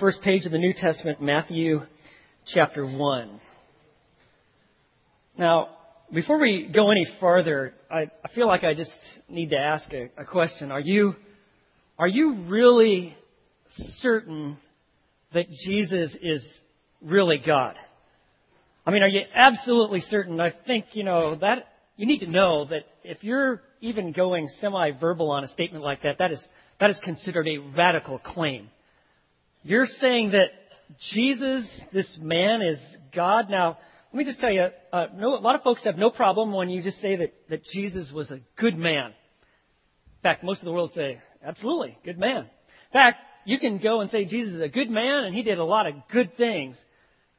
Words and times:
First 0.00 0.22
page 0.22 0.44
of 0.44 0.50
the 0.50 0.58
New 0.58 0.72
Testament, 0.72 1.22
Matthew 1.22 1.80
chapter 2.52 2.84
1. 2.84 3.40
Now, 5.38 5.68
before 6.12 6.40
we 6.40 6.68
go 6.74 6.90
any 6.90 7.06
further, 7.20 7.74
I, 7.88 8.10
I 8.24 8.28
feel 8.34 8.48
like 8.48 8.64
I 8.64 8.74
just 8.74 8.90
need 9.28 9.50
to 9.50 9.56
ask 9.56 9.92
a, 9.92 10.10
a 10.18 10.24
question. 10.24 10.72
Are 10.72 10.80
you, 10.80 11.14
are 11.96 12.08
you 12.08 12.44
really 12.48 13.16
certain 14.00 14.56
that 15.32 15.46
Jesus 15.64 16.16
is 16.20 16.44
really 17.00 17.38
God? 17.38 17.76
I 18.84 18.90
mean, 18.90 19.04
are 19.04 19.08
you 19.08 19.20
absolutely 19.32 20.00
certain? 20.00 20.40
I 20.40 20.52
think, 20.66 20.86
you 20.94 21.04
know, 21.04 21.36
that, 21.36 21.68
you 21.96 22.06
need 22.06 22.18
to 22.18 22.28
know 22.28 22.64
that 22.64 22.82
if 23.04 23.22
you're 23.22 23.62
even 23.80 24.10
going 24.10 24.48
semi-verbal 24.60 25.30
on 25.30 25.44
a 25.44 25.48
statement 25.48 25.84
like 25.84 26.02
that, 26.02 26.18
that 26.18 26.32
is, 26.32 26.40
that 26.80 26.90
is 26.90 26.98
considered 27.04 27.46
a 27.46 27.58
radical 27.58 28.18
claim. 28.18 28.70
You're 29.64 29.86
saying 29.86 30.32
that 30.32 30.50
Jesus, 31.12 31.66
this 31.90 32.18
man, 32.20 32.60
is 32.60 32.78
God. 33.14 33.48
Now, 33.48 33.78
let 34.12 34.18
me 34.18 34.24
just 34.24 34.38
tell 34.38 34.52
you, 34.52 34.66
uh, 34.92 35.06
no, 35.16 35.36
a 35.36 35.40
lot 35.40 35.54
of 35.54 35.62
folks 35.62 35.82
have 35.84 35.96
no 35.96 36.10
problem 36.10 36.52
when 36.52 36.68
you 36.68 36.82
just 36.82 37.00
say 37.00 37.16
that, 37.16 37.32
that 37.48 37.64
Jesus 37.72 38.12
was 38.12 38.30
a 38.30 38.40
good 38.58 38.76
man. 38.76 39.06
In 39.06 40.22
fact, 40.22 40.44
most 40.44 40.60
of 40.60 40.66
the 40.66 40.72
world 40.72 40.92
say, 40.94 41.18
absolutely, 41.42 41.96
good 42.04 42.18
man. 42.18 42.40
In 42.40 42.92
fact, 42.92 43.18
you 43.46 43.58
can 43.58 43.78
go 43.78 44.02
and 44.02 44.10
say 44.10 44.26
Jesus 44.26 44.54
is 44.54 44.60
a 44.60 44.68
good 44.68 44.90
man 44.90 45.24
and 45.24 45.34
he 45.34 45.42
did 45.42 45.58
a 45.58 45.64
lot 45.64 45.86
of 45.86 45.94
good 46.12 46.36
things. 46.36 46.76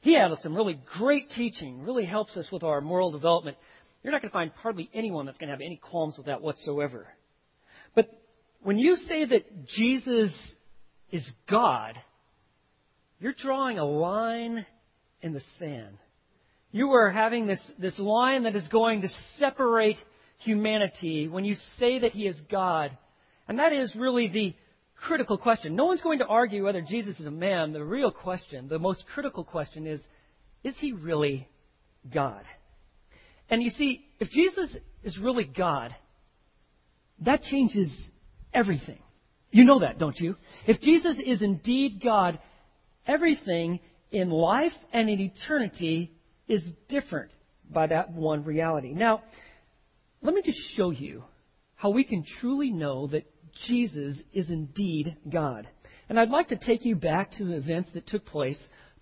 He 0.02 0.16
had 0.16 0.32
some 0.42 0.56
really 0.56 0.80
great 0.98 1.30
teaching, 1.30 1.84
really 1.84 2.06
helps 2.06 2.36
us 2.38 2.48
with 2.52 2.64
our 2.64 2.82
moral 2.82 3.12
development. 3.12 3.58
You're 4.02 4.12
not 4.12 4.22
going 4.24 4.32
to 4.32 4.34
find 4.34 4.52
hardly 4.62 4.90
anyone 4.96 5.28
that's 5.28 5.38
going 5.38 5.50
to 5.50 5.54
have 5.54 5.62
any 5.62 5.78
qualms 5.78 6.18
with 6.18 6.26
that 6.26 6.42
whatsoever. 6.42 7.08
But 7.94 8.10
when 8.64 8.80
you 8.80 8.96
say 8.96 9.26
that 9.26 9.68
Jesus 9.68 10.32
is 11.12 11.28
God, 11.50 11.98
you're 13.20 13.34
drawing 13.34 13.78
a 13.78 13.86
line 13.86 14.66
in 15.22 15.34
the 15.34 15.42
sand. 15.60 15.98
You 16.72 16.92
are 16.92 17.10
having 17.10 17.48
this, 17.48 17.60
this 17.80 17.98
line 17.98 18.44
that 18.44 18.56
is 18.56 18.68
going 18.68 19.02
to 19.02 19.10
separate 19.38 19.98
humanity 20.40 21.28
when 21.28 21.46
you 21.46 21.56
say 21.80 22.00
that 22.00 22.12
He 22.12 22.28
is 22.28 22.36
God. 22.52 22.98
And 23.48 23.60
that 23.60 23.72
is 23.72 23.96
really 23.96 24.28
the 24.28 24.54
critical 24.96 25.38
question. 25.38 25.76
No 25.76 25.86
one's 25.86 26.02
going 26.02 26.20
to 26.20 26.26
argue 26.26 26.66
whether 26.66 26.82
Jesus 26.82 27.20
is 27.20 27.26
a 27.26 27.32
man. 27.32 27.74
The 27.74 27.84
real 27.84 28.12
question, 28.12 28.68
the 28.68 28.80
most 28.80 29.06
critical 29.14 29.44
question 29.44 29.88
is, 29.88 30.02
is 30.64 30.74
He 30.80 30.92
really 30.92 31.48
God? 32.14 32.44
And 33.50 33.62
you 33.62 33.70
see, 33.72 34.06
if 34.20 34.30
Jesus 34.30 34.76
is 35.04 35.18
really 35.20 35.46
God, 35.46 35.96
that 37.22 37.42
changes 37.44 37.90
everything. 38.54 39.00
You 39.52 39.64
know 39.64 39.80
that, 39.80 40.00
don't 40.00 40.20
you? 40.20 40.36
If 40.68 40.82
Jesus 40.82 41.16
is 41.26 41.42
indeed 41.42 42.02
God, 42.04 42.40
Everything 43.08 43.80
in 44.12 44.30
life 44.30 44.74
and 44.94 45.10
in 45.10 45.20
eternity 45.20 46.12
is 46.48 46.62
different 46.90 47.32
by 47.72 47.88
that 47.88 48.12
one 48.12 48.44
reality. 48.44 48.94
Now, 48.94 49.24
let 50.22 50.34
me 50.34 50.42
just 50.44 50.60
show 50.76 50.92
you 50.92 51.24
how 51.76 51.90
we 51.90 52.04
can 52.04 52.24
truly 52.40 52.72
know 52.72 53.08
that 53.08 53.26
Jesus 53.68 54.18
is 54.34 54.50
indeed 54.50 55.16
God. 55.32 55.68
And 56.10 56.20
I'd 56.20 56.30
like 56.30 56.50
to 56.50 56.58
take 56.58 56.86
you 56.86 56.96
back 56.96 57.32
to 57.38 57.54
events 57.54 57.90
that 57.94 58.08
took 58.08 58.26
place 58.26 58.58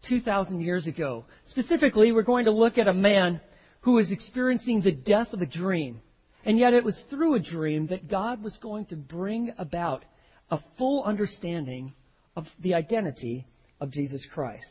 2,000 0.10 0.62
years 0.62 0.88
ago. 0.88 1.26
Specifically, 1.46 2.12
we're 2.12 2.24
going 2.24 2.46
to 2.46 2.52
look 2.52 2.78
at 2.78 2.88
a 2.88 2.94
man 2.94 3.42
who 3.82 3.94
was 3.94 4.12
experiencing 4.12 4.82
the 4.82 4.92
death 4.92 5.34
of 5.34 5.42
a 5.42 5.46
dream. 5.46 6.02
And 6.46 6.58
yet 6.58 6.74
it 6.74 6.84
was 6.84 7.02
through 7.10 7.36
a 7.36 7.40
dream 7.40 7.88
that 7.88 8.10
God 8.10 8.44
was 8.44 8.58
going 8.62 8.86
to 8.88 8.96
bring 8.96 9.54
about 9.58 10.04
a 10.52 10.60
full 10.78 11.04
understanding 11.04 11.94
of 12.36 12.46
the 12.60 12.74
identity 12.74 13.48
of 13.84 13.92
Jesus 13.92 14.26
Christ. 14.34 14.66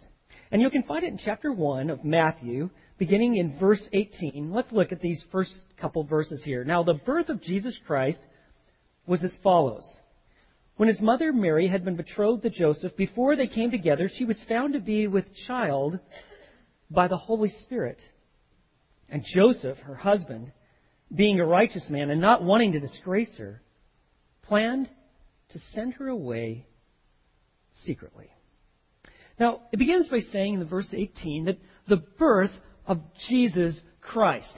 And 0.50 0.62
you 0.62 0.70
can 0.70 0.82
find 0.84 1.04
it 1.04 1.12
in 1.12 1.18
chapter 1.22 1.52
1 1.52 1.90
of 1.90 2.02
Matthew, 2.02 2.70
beginning 2.98 3.36
in 3.36 3.58
verse 3.58 3.82
18. 3.92 4.50
Let's 4.50 4.72
look 4.72 4.90
at 4.90 5.02
these 5.02 5.22
first 5.30 5.54
couple 5.78 6.02
verses 6.04 6.42
here. 6.42 6.64
Now, 6.64 6.82
the 6.82 6.94
birth 6.94 7.28
of 7.28 7.42
Jesus 7.42 7.78
Christ 7.86 8.18
was 9.06 9.22
as 9.22 9.36
follows. 9.42 9.84
When 10.76 10.88
his 10.88 11.00
mother 11.00 11.30
Mary 11.30 11.68
had 11.68 11.84
been 11.84 11.96
betrothed 11.96 12.42
to 12.42 12.50
Joseph, 12.50 12.96
before 12.96 13.36
they 13.36 13.46
came 13.46 13.70
together, 13.70 14.10
she 14.12 14.24
was 14.24 14.42
found 14.48 14.72
to 14.72 14.80
be 14.80 15.06
with 15.06 15.26
child 15.46 15.98
by 16.90 17.06
the 17.06 17.18
Holy 17.18 17.50
Spirit. 17.62 17.98
And 19.10 19.24
Joseph, 19.34 19.76
her 19.80 19.94
husband, 19.94 20.52
being 21.14 21.38
a 21.38 21.44
righteous 21.44 21.84
man 21.90 22.08
and 22.08 22.20
not 22.20 22.42
wanting 22.42 22.72
to 22.72 22.80
disgrace 22.80 23.36
her, 23.36 23.60
planned 24.42 24.88
to 25.50 25.58
send 25.74 25.94
her 25.94 26.08
away 26.08 26.66
secretly. 27.84 28.30
Now, 29.42 29.62
it 29.72 29.78
begins 29.78 30.06
by 30.06 30.20
saying 30.30 30.54
in 30.54 30.60
the 30.60 30.66
verse 30.66 30.86
18 30.92 31.46
that 31.46 31.58
the 31.88 31.96
birth 31.96 32.52
of 32.86 33.00
Jesus 33.28 33.74
Christ. 34.00 34.52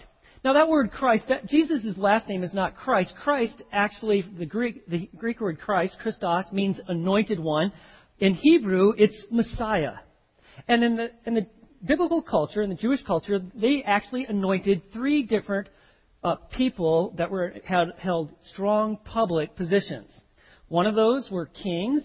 Now, 0.44 0.52
that 0.52 0.68
word 0.68 0.90
Christ, 0.90 1.24
that 1.30 1.46
Jesus' 1.48 1.96
last 1.96 2.28
name 2.28 2.42
is 2.42 2.52
not 2.52 2.76
Christ. 2.76 3.14
Christ, 3.22 3.54
actually, 3.72 4.26
the 4.38 4.44
Greek, 4.44 4.86
the 4.86 5.08
Greek 5.16 5.40
word 5.40 5.58
Christ, 5.58 5.96
Christos, 6.02 6.44
means 6.52 6.78
anointed 6.86 7.40
one. 7.40 7.72
In 8.18 8.34
Hebrew, 8.34 8.92
it's 8.98 9.24
Messiah. 9.30 9.94
And 10.68 10.84
in 10.84 10.96
the, 10.96 11.08
in 11.24 11.32
the 11.32 11.46
biblical 11.82 12.20
culture, 12.20 12.60
in 12.60 12.68
the 12.68 12.76
Jewish 12.76 13.02
culture, 13.04 13.40
they 13.54 13.82
actually 13.86 14.26
anointed 14.26 14.82
three 14.92 15.22
different 15.22 15.70
uh, 16.22 16.34
people 16.58 17.14
that 17.16 17.30
were 17.30 17.54
had, 17.64 17.86
held 17.96 18.34
strong 18.52 18.98
public 19.02 19.56
positions. 19.56 20.10
One 20.68 20.84
of 20.84 20.94
those 20.94 21.30
were 21.30 21.46
kings, 21.46 22.02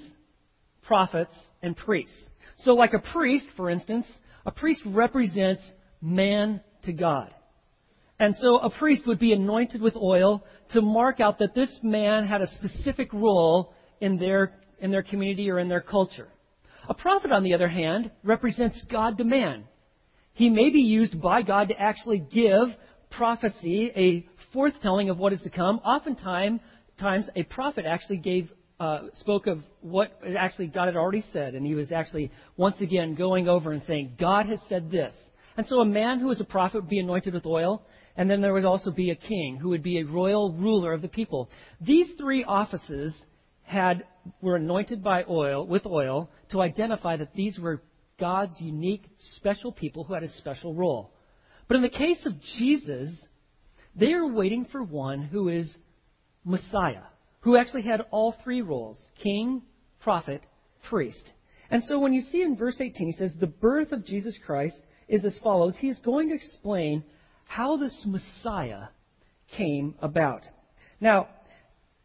prophets, 0.81 1.35
and 1.61 1.75
priests. 1.75 2.16
So, 2.59 2.74
like 2.74 2.94
a 2.94 3.00
priest, 3.00 3.47
for 3.56 3.70
instance, 3.70 4.06
a 4.46 4.52
priest 4.52 4.81
represents 4.86 5.64
man 6.02 6.62
to 6.84 6.94
God. 6.94 7.34
And 8.20 8.36
so 8.42 8.58
a 8.58 8.70
priest 8.70 9.08
would 9.08 9.20
be 9.20 9.31
anointed 9.31 9.81
with 9.81 9.96
oil 9.96 10.44
to 10.74 10.81
mark 10.81 11.22
out 11.22 11.40
that 11.40 11.56
this 11.56 11.70
man 11.81 12.28
had 12.28 12.42
a 12.42 12.53
specific 12.56 13.14
role 13.14 13.74
in 14.02 14.18
their, 14.18 14.53
in 14.80 14.92
their 14.92 15.03
community 15.03 15.50
or 15.50 15.59
in 15.59 15.70
their 15.70 15.81
culture. 15.81 16.28
A 16.90 16.94
prophet, 16.94 17.31
on 17.31 17.44
the 17.44 17.53
other 17.53 17.70
hand, 17.70 18.12
represents 18.24 18.84
God 18.91 19.18
to 19.20 19.24
man. 19.24 19.64
He 20.34 20.50
may 20.50 20.70
be 20.70 20.81
used 20.81 21.22
by 21.22 21.44
God 21.44 21.70
to 21.70 21.80
actually 21.80 22.20
give 22.20 22.76
prophecy, 23.09 23.91
a 23.96 24.28
forthtelling 24.56 25.09
of 25.09 25.18
what 25.18 25.34
is 25.34 25.41
to 25.41 25.50
come. 25.50 25.78
Oftentimes, 25.80 26.59
times 27.00 27.26
a 27.36 27.44
prophet 27.44 27.86
actually 27.86 28.18
gave 28.18 28.52
uh, 28.79 29.07
spoke 29.19 29.47
of 29.47 29.59
what 29.81 30.12
actually 30.38 30.67
God 30.67 30.85
had 30.85 30.95
already 30.95 31.23
said, 31.34 31.53
and 31.53 31.66
he 31.66 31.75
was 31.75 31.91
actually 31.91 32.31
once 32.56 32.79
again 32.81 33.16
going 33.16 33.50
over 33.50 33.72
and 33.72 33.84
saying, 33.84 34.13
God 34.17 34.45
has 34.47 34.59
said 34.69 34.90
this. 34.90 35.13
And 35.57 35.67
so 35.67 35.81
a 35.81 35.85
man 35.85 36.19
who 36.19 36.28
was 36.28 36.40
a 36.40 36.45
prophet 36.45 36.81
would 36.81 36.90
be 36.90 37.00
anointed 37.00 37.34
with 37.34 37.45
oil, 37.45 37.84
and 38.16 38.29
then 38.29 38.41
there 38.41 38.53
would 38.53 38.66
also 38.66 38.91
be 38.91 39.12
a 39.12 39.16
king 39.16 39.57
who 39.57 39.69
would 39.69 39.84
be 39.84 40.00
a 40.00 40.06
royal 40.06 40.53
ruler 40.53 40.94
of 40.94 41.01
the 41.01 41.07
people. 41.07 41.50
These 41.81 42.13
three 42.17 42.44
offices 42.44 43.13
had 43.63 44.06
were 44.41 44.56
anointed 44.56 45.03
by 45.03 45.23
oil 45.29 45.66
with 45.66 45.85
oil 45.85 46.29
to 46.51 46.61
identify 46.61 47.17
that 47.17 47.34
these 47.34 47.59
were 47.59 47.81
God's 48.19 48.56
unique, 48.59 49.03
special 49.35 49.72
people 49.72 50.03
who 50.03 50.13
had 50.13 50.23
a 50.23 50.29
special 50.29 50.73
role. 50.73 51.11
But 51.67 51.78
in 51.78 51.81
the 51.84 51.90
case 51.90 52.19
of 52.25 52.34
Jesus, 52.57 53.09
they 53.96 54.13
are 54.13 54.28
waiting 54.28 54.66
for 54.72 54.84
one 54.84 55.22
who 55.22 55.50
is 55.50 55.69
Messiah 56.44 57.03
who 57.42 57.56
actually 57.56 57.84
had 57.84 58.02
all 58.12 58.36
three 58.44 58.62
roles 58.62 58.98
king, 59.22 59.62
prophet, 60.00 60.46
priest. 60.90 61.32
And 61.70 61.84
so 61.84 62.00
when 62.00 62.14
you 62.14 62.22
see 62.32 62.42
in 62.42 62.56
verse 62.56 62.78
18, 62.80 63.08
he 63.08 63.18
says, 63.18 63.32
The 63.40 63.48
birth 63.48 63.92
of 63.92 64.06
Jesus 64.06 64.36
Christ 64.46 64.78
is 65.08 65.24
as 65.26 65.38
follows. 65.40 65.76
He 65.78 65.90
is 65.90 66.00
going 66.00 66.30
to 66.30 66.36
explain 66.36 67.04
how 67.46 67.78
this 67.78 68.06
Messiah 68.06 68.88
came 69.56 69.96
about. 70.02 70.42
Now, 71.00 71.28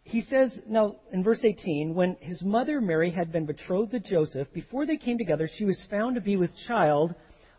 he 0.03 0.21
says, 0.21 0.51
now 0.69 0.97
in 1.13 1.25
verse 1.25 1.41
18, 1.43 1.95
when 1.95 2.17
his 2.21 2.43
mother 2.43 2.81
Mary 2.81 3.11
had 3.11 3.33
been 3.33 3.47
betrothed 3.47 3.93
to 3.93 4.01
Joseph, 4.01 4.49
before 4.53 4.87
they 4.87 4.99
came 4.99 5.17
together, 5.17 5.49
she 5.57 5.65
was 5.65 5.83
found 5.91 6.15
to 6.15 6.21
be 6.21 6.37
with 6.37 6.51
child 6.69 7.15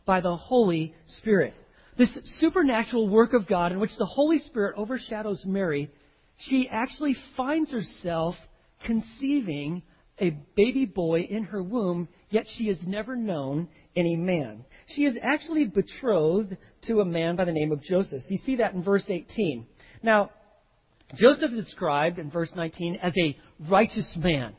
by 0.06 0.22
the 0.22 0.36
Holy 0.36 0.94
Spirit. 1.18 1.54
This 1.98 2.18
supernatural 2.40 3.10
work 3.10 3.34
of 3.34 3.48
God 3.48 3.72
in 3.72 3.80
which 3.80 3.96
the 3.98 4.06
Holy 4.06 4.38
Spirit 4.40 4.76
overshadows 4.78 5.44
Mary 5.46 5.92
she 6.38 6.70
actually 6.72 7.16
finds 7.36 7.72
herself 7.72 8.36
conceiving 8.86 9.84
a 10.20 10.32
baby 10.56 10.86
boy 10.86 11.22
in 11.22 11.44
her 11.44 11.62
womb, 11.62 12.08
yet 12.30 12.46
she 12.58 12.68
has 12.68 12.78
never 12.86 13.16
known 13.16 13.68
any 13.96 14.16
man. 14.16 14.64
She 14.88 15.04
is 15.04 15.18
actually 15.22 15.66
betrothed 15.66 16.56
to 16.88 17.02
a 17.02 17.06
man 17.06 17.36
by 17.36 17.46
the 17.46 17.52
name 17.52 17.72
of 17.72 17.82
Joseph. 17.84 18.22
You 18.30 18.38
see 18.46 18.58
that 18.58 18.74
in 18.74 18.84
verse 18.84 19.04
18. 19.08 19.66
Now, 20.04 20.32
Joseph 21.16 21.52
is 21.52 21.66
described 21.66 22.20
in 22.20 22.32
verse 22.32 22.52
19 22.56 22.98
as 23.02 23.14
a 23.18 23.38
righteous 23.70 24.12
man. 24.18 24.54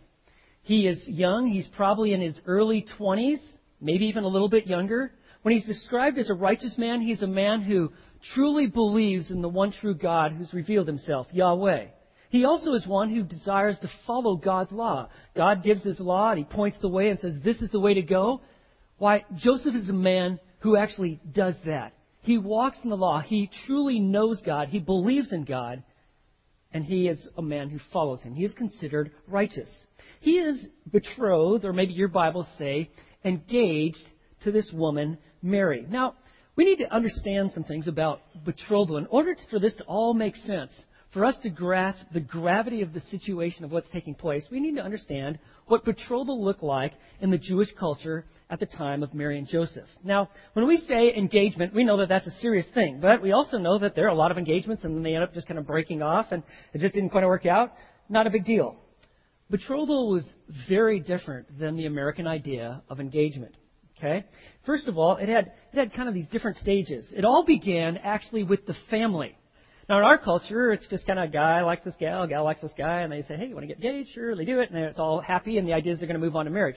He 0.62 0.87
is 0.87 1.00
young, 1.06 1.49
he's 1.49 1.69
probably 1.69 2.12
in 2.12 2.20
his 2.20 2.38
early 2.46 2.84
20s, 2.99 3.38
maybe 3.81 4.06
even 4.06 4.25
a 4.25 4.28
little 4.28 4.49
bit 4.49 4.67
younger. 4.67 5.12
When 5.43 5.55
he's 5.55 5.67
described 5.67 6.19
as 6.19 6.28
a 6.28 6.34
righteous 6.34 6.76
man, 6.76 7.00
he's 7.00 7.23
a 7.23 7.26
man 7.26 7.62
who 7.62 7.93
truly 8.35 8.67
believes 8.67 9.31
in 9.31 9.43
the 9.43 9.49
one 9.49 9.73
true 9.73 9.95
God 9.95 10.33
who's 10.33 10.53
revealed 10.53 10.87
himself, 10.87 11.27
Yahweh. 11.33 11.87
He 12.31 12.45
also 12.45 12.73
is 12.75 12.87
one 12.87 13.15
who 13.15 13.23
desires 13.23 13.79
to 13.81 13.91
follow 14.07 14.37
God's 14.37 14.73
law. 14.73 15.09
God 15.37 15.63
gives 15.63 15.85
his 15.85 16.01
law 16.01 16.31
and 16.31 16.39
he 16.39 16.45
points 16.45 16.77
the 16.81 16.89
way 16.89 17.09
and 17.09 17.19
says, 17.19 17.35
This 17.45 17.61
is 17.61 17.71
the 17.71 17.81
way 17.81 17.95
to 17.95 18.03
go. 18.03 18.41
Why, 18.99 19.25
Joseph 19.37 19.75
is 19.75 19.89
a 19.89 19.95
man 19.95 20.41
who 20.61 20.77
actually 20.77 21.21
does 21.33 21.55
that. 21.65 21.93
He 22.23 22.39
walks 22.39 22.79
in 22.83 22.91
the 22.91 22.97
law. 22.97 23.21
He 23.21 23.51
truly 23.67 24.01
knows 24.01 24.41
God. 24.45 24.69
He 24.69 24.81
believes 24.81 25.33
in 25.33 25.45
God. 25.45 25.83
And 26.73 26.85
he 26.85 27.07
is 27.07 27.29
a 27.39 27.43
man 27.43 27.71
who 27.71 27.79
follows 27.93 28.21
him. 28.23 28.35
He 28.35 28.45
is 28.45 28.53
considered 28.55 29.12
righteous. 29.29 29.69
He 30.21 30.33
is 30.33 30.59
betrothed, 30.91 31.65
or 31.65 31.73
maybe 31.73 31.93
your 31.93 32.09
Bibles 32.09 32.47
say, 32.59 32.91
engaged 33.25 34.03
to 34.43 34.51
this 34.51 34.71
woman, 34.73 35.19
Mary. 35.41 35.87
Now, 35.89 36.15
we 36.56 36.64
need 36.64 36.79
to 36.79 36.93
understand 36.93 37.53
some 37.55 37.64
things 37.64 37.87
about 37.87 38.20
betrothal. 38.44 38.97
In 38.97 39.06
order 39.06 39.37
for 39.50 39.58
this 39.58 39.75
to 39.76 39.85
all 39.85 40.14
make 40.14 40.35
sense, 40.37 40.73
for 41.12 41.25
us 41.25 41.37
to 41.43 41.50
grasp 41.50 42.05
the 42.12 42.20
gravity 42.20 42.82
of 42.82 42.93
the 42.93 43.00
situation 43.00 43.64
of 43.64 43.70
what's 43.70 43.88
taking 43.91 44.14
place, 44.14 44.44
we 44.50 44.61
need 44.61 44.76
to 44.76 44.82
understand 44.82 45.38
what 45.67 45.85
betrothal 45.85 46.44
looked 46.44 46.62
like 46.62 46.93
in 47.20 47.31
the 47.31 47.38
Jewish 47.38 47.69
culture 47.79 48.25
at 48.50 48.61
the 48.61 48.67
time 48.67 49.03
of 49.03 49.14
Mary 49.14 49.38
and 49.38 49.49
Joseph. 49.49 49.88
Now, 50.05 50.29
when 50.53 50.67
we 50.67 50.76
say 50.88 51.14
engagement, 51.14 51.75
we 51.75 51.85
know 51.85 51.99
that 51.99 52.08
that's 52.08 52.26
a 52.26 52.38
serious 52.41 52.67
thing, 52.75 53.00
but 53.00 53.23
we 53.23 53.32
also 53.32 53.59
know 53.59 53.79
that 53.79 53.94
there 53.94 54.06
are 54.06 54.11
a 54.11 54.14
lot 54.14 54.31
of 54.31 54.38
engagements 54.38 54.85
and 54.85 54.94
then 54.94 55.02
they 55.02 55.14
end 55.14 55.25
up 55.25 55.35
just 55.35 55.47
kind 55.47 55.59
of 55.59 55.67
breaking 55.67 56.02
off 56.02 56.26
and 56.32 56.43
it 56.73 56.81
just 56.81 56.94
didn't 56.94 57.11
quite 57.11 57.25
work 57.25 57.47
out. 57.47 57.73
Not 58.09 58.26
a 58.26 58.31
big 58.31 58.44
deal. 58.44 58.76
Betrothal 59.50 60.11
was 60.11 60.25
very 60.69 61.00
different 61.00 61.59
than 61.59 61.76
the 61.76 61.87
American 61.87 62.26
idea 62.26 62.82
of 62.88 63.00
engagement. 63.00 63.55
Okay? 63.99 64.25
First 64.65 64.89
of 64.89 64.99
all, 64.99 65.17
it 65.17 65.29
had, 65.29 65.53
it 65.73 65.79
had 65.79 65.93
kind 65.95 66.09
of 66.09 66.15
these 66.15 66.29
different 66.29 66.59
stages. 66.59 67.07
It 67.17 67.25
all 67.25 67.45
began 67.45 67.97
actually 67.97 68.43
with 68.43 68.67
the 68.67 68.75
family. 68.91 69.37
Now, 69.89 69.99
in 69.99 70.05
our 70.05 70.19
culture, 70.19 70.73
it's 70.73 70.87
just 70.89 71.07
kind 71.07 71.19
of 71.19 71.29
a 71.29 71.33
guy 71.33 71.63
likes 71.63 71.83
this 71.85 71.95
gal, 71.99 72.27
gal 72.27 72.45
likes 72.45 72.61
this 72.61 72.75
guy, 72.77 73.03
and 73.03 73.13
they 73.13 73.23
say, 73.23 73.37
hey, 73.37 73.47
you 73.47 73.55
want 73.55 73.69
to 73.69 73.75
get 73.75 73.83
engaged? 73.83 74.11
Sure, 74.15 74.35
they 74.35 74.45
do 74.45 74.61
it, 74.61 74.71
and 74.71 74.79
it's 74.79 74.99
all 74.99 75.21
happy, 75.21 75.59
and 75.59 75.67
the 75.67 75.73
idea 75.73 75.93
is 75.93 76.01
they're 76.01 76.09
going 76.09 76.21
to 76.21 76.25
move 76.25 76.35
on 76.35 76.45
to 76.45 76.51
marriage. 76.51 76.77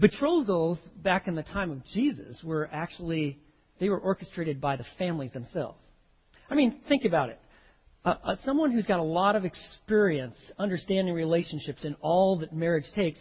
Betrothals 0.00 0.78
back 1.02 1.28
in 1.28 1.34
the 1.34 1.42
time 1.42 1.70
of 1.70 1.84
Jesus 1.92 2.42
were 2.42 2.68
actually, 2.72 3.38
they 3.78 3.90
were 3.90 3.98
orchestrated 3.98 4.60
by 4.60 4.76
the 4.76 4.84
families 4.98 5.32
themselves. 5.32 5.78
I 6.50 6.54
mean, 6.54 6.80
think 6.88 7.04
about 7.04 7.28
it. 7.28 7.38
Uh, 8.04 8.14
uh, 8.24 8.34
someone 8.44 8.70
who's 8.72 8.86
got 8.86 9.00
a 9.00 9.04
lot 9.04 9.36
of 9.36 9.44
experience 9.44 10.36
understanding 10.58 11.14
relationships 11.14 11.84
and 11.84 11.94
all 12.00 12.38
that 12.38 12.52
marriage 12.52 12.84
takes, 12.94 13.18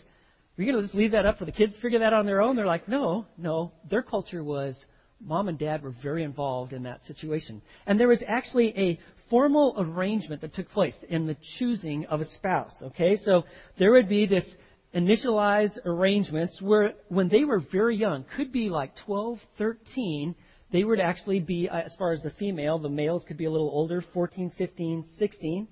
are 0.57 0.61
you 0.61 0.71
going 0.71 0.81
to 0.81 0.87
just 0.87 0.95
leave 0.95 1.11
that 1.11 1.25
up 1.25 1.39
for 1.39 1.45
the 1.45 1.51
kids 1.51 1.73
to 1.73 1.81
figure 1.81 1.99
that 1.99 2.13
out 2.13 2.19
on 2.19 2.25
their 2.25 2.41
own? 2.41 2.55
They're 2.55 2.65
like, 2.65 2.87
no, 2.87 3.25
no. 3.37 3.71
Their 3.89 4.03
culture 4.03 4.43
was 4.43 4.75
mom 5.19 5.47
and 5.47 5.57
dad 5.57 5.81
were 5.81 5.95
very 6.03 6.23
involved 6.23 6.73
in 6.73 6.83
that 6.83 7.03
situation. 7.05 7.61
And 7.87 7.99
there 7.99 8.07
was 8.07 8.21
actually 8.27 8.73
a 8.77 8.99
formal 9.29 9.75
arrangement 9.77 10.41
that 10.41 10.53
took 10.53 10.69
place 10.69 10.95
in 11.09 11.25
the 11.25 11.37
choosing 11.57 12.05
of 12.05 12.21
a 12.21 12.25
spouse. 12.25 12.73
Okay, 12.81 13.17
so 13.23 13.43
there 13.79 13.91
would 13.91 14.09
be 14.09 14.25
this 14.25 14.45
initialized 14.93 15.77
arrangements 15.85 16.61
where 16.61 16.93
when 17.07 17.29
they 17.29 17.45
were 17.45 17.63
very 17.71 17.97
young, 17.97 18.25
could 18.35 18.51
be 18.51 18.69
like 18.69 18.91
12, 19.05 19.39
13, 19.57 20.35
they 20.71 20.83
would 20.83 20.99
actually 20.99 21.39
be, 21.39 21.67
uh, 21.67 21.77
as 21.77 21.95
far 21.97 22.11
as 22.13 22.21
the 22.21 22.29
female, 22.31 22.77
the 22.77 22.89
males 22.89 23.23
could 23.27 23.37
be 23.37 23.45
a 23.45 23.51
little 23.51 23.69
older, 23.69 24.03
14, 24.13 24.51
15, 24.57 25.05
16, 25.17 25.67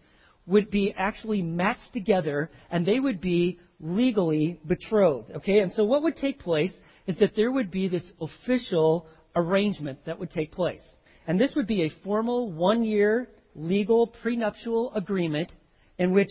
would 0.45 0.71
be 0.71 0.93
actually 0.97 1.41
matched 1.41 1.93
together 1.93 2.49
and 2.69 2.85
they 2.85 2.99
would 2.99 3.21
be 3.21 3.59
legally 3.79 4.59
betrothed. 4.65 5.31
Okay, 5.37 5.59
and 5.59 5.71
so 5.73 5.83
what 5.83 6.03
would 6.03 6.17
take 6.17 6.39
place 6.39 6.73
is 7.07 7.17
that 7.19 7.35
there 7.35 7.51
would 7.51 7.71
be 7.71 7.87
this 7.87 8.09
official 8.19 9.07
arrangement 9.35 9.99
that 10.05 10.19
would 10.19 10.31
take 10.31 10.51
place. 10.51 10.81
And 11.27 11.39
this 11.39 11.53
would 11.55 11.67
be 11.67 11.83
a 11.83 12.03
formal 12.03 12.51
one 12.51 12.83
year 12.83 13.29
legal 13.55 14.07
prenuptial 14.07 14.91
agreement 14.95 15.51
in 15.97 16.13
which 16.13 16.29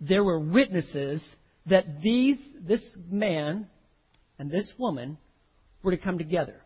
there 0.00 0.24
were 0.24 0.40
witnesses 0.40 1.20
that 1.66 2.02
these, 2.02 2.38
this 2.60 2.82
man 3.10 3.68
and 4.38 4.50
this 4.50 4.70
woman 4.78 5.18
were 5.82 5.92
to 5.92 5.96
come 5.96 6.18
together. 6.18 6.62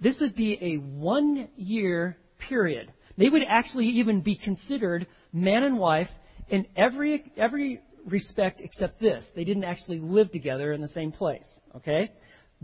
This 0.00 0.18
would 0.20 0.34
be 0.34 0.58
a 0.60 0.76
one 0.76 1.48
year 1.56 2.16
period. 2.48 2.92
They 3.16 3.28
would 3.28 3.42
actually 3.48 3.86
even 3.86 4.20
be 4.20 4.36
considered 4.36 5.06
man 5.32 5.62
and 5.62 5.78
wife 5.78 6.08
in 6.48 6.66
every, 6.76 7.32
every 7.36 7.80
respect 8.06 8.60
except 8.60 9.00
this. 9.00 9.24
They 9.34 9.44
didn't 9.44 9.64
actually 9.64 10.00
live 10.00 10.32
together 10.32 10.72
in 10.72 10.80
the 10.80 10.88
same 10.88 11.12
place. 11.12 11.46
Okay? 11.76 12.10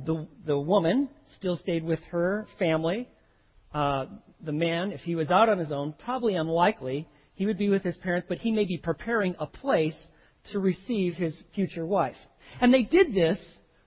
The, 0.05 0.27
the 0.47 0.59
woman 0.59 1.09
still 1.37 1.57
stayed 1.57 1.85
with 1.85 2.01
her 2.11 2.47
family. 2.59 3.09
Uh, 3.73 4.07
the 4.45 4.53
man, 4.53 4.93
if 4.93 5.01
he 5.01 5.15
was 5.15 5.31
out 5.31 5.49
on 5.49 5.59
his 5.59 5.73
own, 5.73 5.95
probably 6.05 6.35
unlikely, 6.35 7.09
he 7.35 7.47
would 7.47 7.59
be 7.59 7.69
with 7.69 7.83
his 7.83 7.97
parents, 7.99 8.27
but 8.29 8.39
he 8.39 8.53
may 8.53 8.65
be 8.65 8.79
preparing 8.79 9.35
a 9.39 9.47
place 9.47 9.97
to 10.53 10.59
receive 10.59 11.15
his 11.15 11.41
future 11.55 11.87
wife. 11.87 12.17
And 12.61 12.73
they 12.73 12.83
did 12.83 13.15
this 13.15 13.39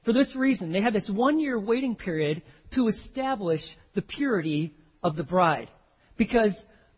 for 0.06 0.14
this 0.14 0.36
reason. 0.36 0.72
They 0.72 0.82
had 0.82 0.94
this 0.94 1.10
one 1.10 1.40
year 1.40 1.60
waiting 1.60 1.96
period 1.96 2.42
to 2.76 2.88
establish 2.88 3.62
the 3.96 4.02
purity 4.02 4.76
of 5.04 5.16
the 5.16 5.24
bride. 5.24 5.70
Because 6.18 6.54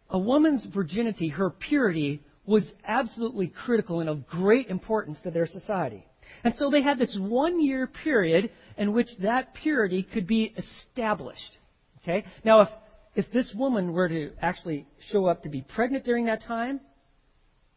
a 0.09 0.19
woman's 0.19 0.65
virginity, 0.73 1.29
her 1.29 1.49
purity, 1.49 2.21
was 2.45 2.63
absolutely 2.85 3.47
critical 3.47 3.99
and 3.99 4.09
of 4.09 4.27
great 4.27 4.69
importance 4.69 5.17
to 5.23 5.31
their 5.31 5.47
society. 5.47 6.05
And 6.43 6.53
so 6.57 6.69
they 6.69 6.81
had 6.81 6.99
this 6.99 7.15
one 7.19 7.61
year 7.61 7.87
period 7.87 8.51
in 8.77 8.93
which 8.93 9.07
that 9.21 9.53
purity 9.53 10.03
could 10.03 10.27
be 10.27 10.53
established. 10.57 11.57
Okay? 12.01 12.25
Now, 12.43 12.61
if, 12.61 12.69
if 13.15 13.31
this 13.31 13.51
woman 13.55 13.93
were 13.93 14.09
to 14.09 14.31
actually 14.41 14.87
show 15.11 15.25
up 15.25 15.43
to 15.43 15.49
be 15.49 15.61
pregnant 15.61 16.03
during 16.05 16.25
that 16.25 16.43
time, 16.43 16.81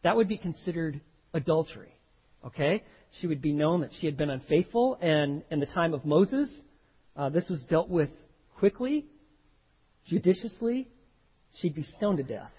that 0.03 0.15
would 0.15 0.27
be 0.27 0.37
considered 0.37 0.99
adultery. 1.33 1.93
Okay? 2.45 2.83
She 3.21 3.27
would 3.27 3.41
be 3.41 3.53
known 3.53 3.81
that 3.81 3.91
she 3.99 4.05
had 4.05 4.17
been 4.17 4.29
unfaithful, 4.29 4.97
and 5.01 5.43
in 5.49 5.59
the 5.59 5.65
time 5.65 5.93
of 5.93 6.05
Moses, 6.05 6.49
uh, 7.15 7.29
this 7.29 7.47
was 7.49 7.63
dealt 7.63 7.89
with 7.89 8.09
quickly, 8.57 9.05
judiciously. 10.05 10.87
She'd 11.59 11.73
be 11.75 11.83
stoned 11.97 12.17
to 12.17 12.23
death. 12.23 12.51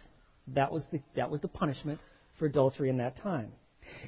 That 0.55 0.73
was 0.73 0.83
the, 0.93 1.01
that 1.17 1.31
was 1.31 1.41
the 1.41 1.49
punishment 1.49 1.99
for 2.39 2.47
adultery 2.47 2.91
in 2.91 2.99
that 2.99 3.17
time. 3.19 3.53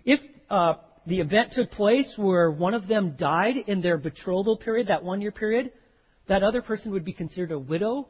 If 0.04 0.20
uh, 0.50 0.74
the 1.06 1.20
event 1.20 1.52
took 1.52 1.70
place 1.70 2.12
where 2.16 2.50
one 2.50 2.74
of 2.74 2.86
them 2.86 3.16
died 3.18 3.56
in 3.66 3.80
their 3.80 3.98
betrothal 3.98 4.56
period, 4.56 4.88
that 4.88 5.02
one 5.02 5.20
year 5.20 5.32
period, 5.32 5.72
that 6.28 6.42
other 6.42 6.62
person 6.62 6.92
would 6.92 7.04
be 7.04 7.12
considered 7.12 7.52
a 7.52 7.58
widow 7.58 8.08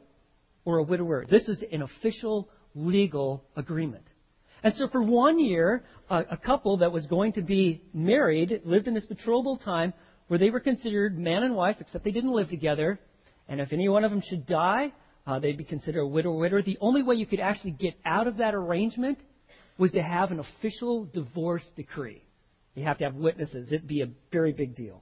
or 0.65 0.77
a 0.77 0.83
widower. 0.83 1.25
This 1.29 1.47
is 1.47 1.63
an 1.71 1.81
official 1.81 2.49
legal 2.75 3.43
agreement. 3.55 4.05
And 4.63 4.75
so 4.75 4.87
for 4.89 5.01
one 5.01 5.39
year, 5.39 5.83
a, 6.09 6.19
a 6.31 6.37
couple 6.37 6.77
that 6.77 6.91
was 6.91 7.05
going 7.07 7.33
to 7.33 7.41
be 7.41 7.81
married 7.93 8.61
lived 8.63 8.87
in 8.87 8.93
this 8.93 9.05
betrothal 9.05 9.57
time 9.57 9.93
where 10.27 10.37
they 10.37 10.49
were 10.49 10.59
considered 10.59 11.17
man 11.17 11.43
and 11.43 11.55
wife, 11.55 11.77
except 11.79 12.03
they 12.03 12.11
didn't 12.11 12.31
live 12.31 12.49
together. 12.49 12.99
And 13.49 13.59
if 13.59 13.73
any 13.73 13.89
one 13.89 14.03
of 14.03 14.11
them 14.11 14.21
should 14.29 14.45
die, 14.45 14.93
uh, 15.25 15.39
they'd 15.39 15.57
be 15.57 15.63
considered 15.63 16.01
a 16.01 16.07
widow 16.07 16.31
or 16.31 16.39
widower. 16.39 16.61
The 16.61 16.77
only 16.81 17.03
way 17.03 17.15
you 17.15 17.25
could 17.25 17.39
actually 17.39 17.71
get 17.71 17.95
out 18.05 18.27
of 18.27 18.37
that 18.37 18.55
arrangement 18.55 19.19
was 19.77 19.91
to 19.93 20.01
have 20.01 20.31
an 20.31 20.39
official 20.39 21.05
divorce 21.05 21.65
decree. 21.75 22.23
You 22.75 22.83
have 22.85 22.97
to 22.99 23.03
have 23.03 23.15
witnesses. 23.15 23.67
It'd 23.71 23.87
be 23.87 24.01
a 24.01 24.09
very 24.31 24.53
big 24.53 24.75
deal. 24.75 25.01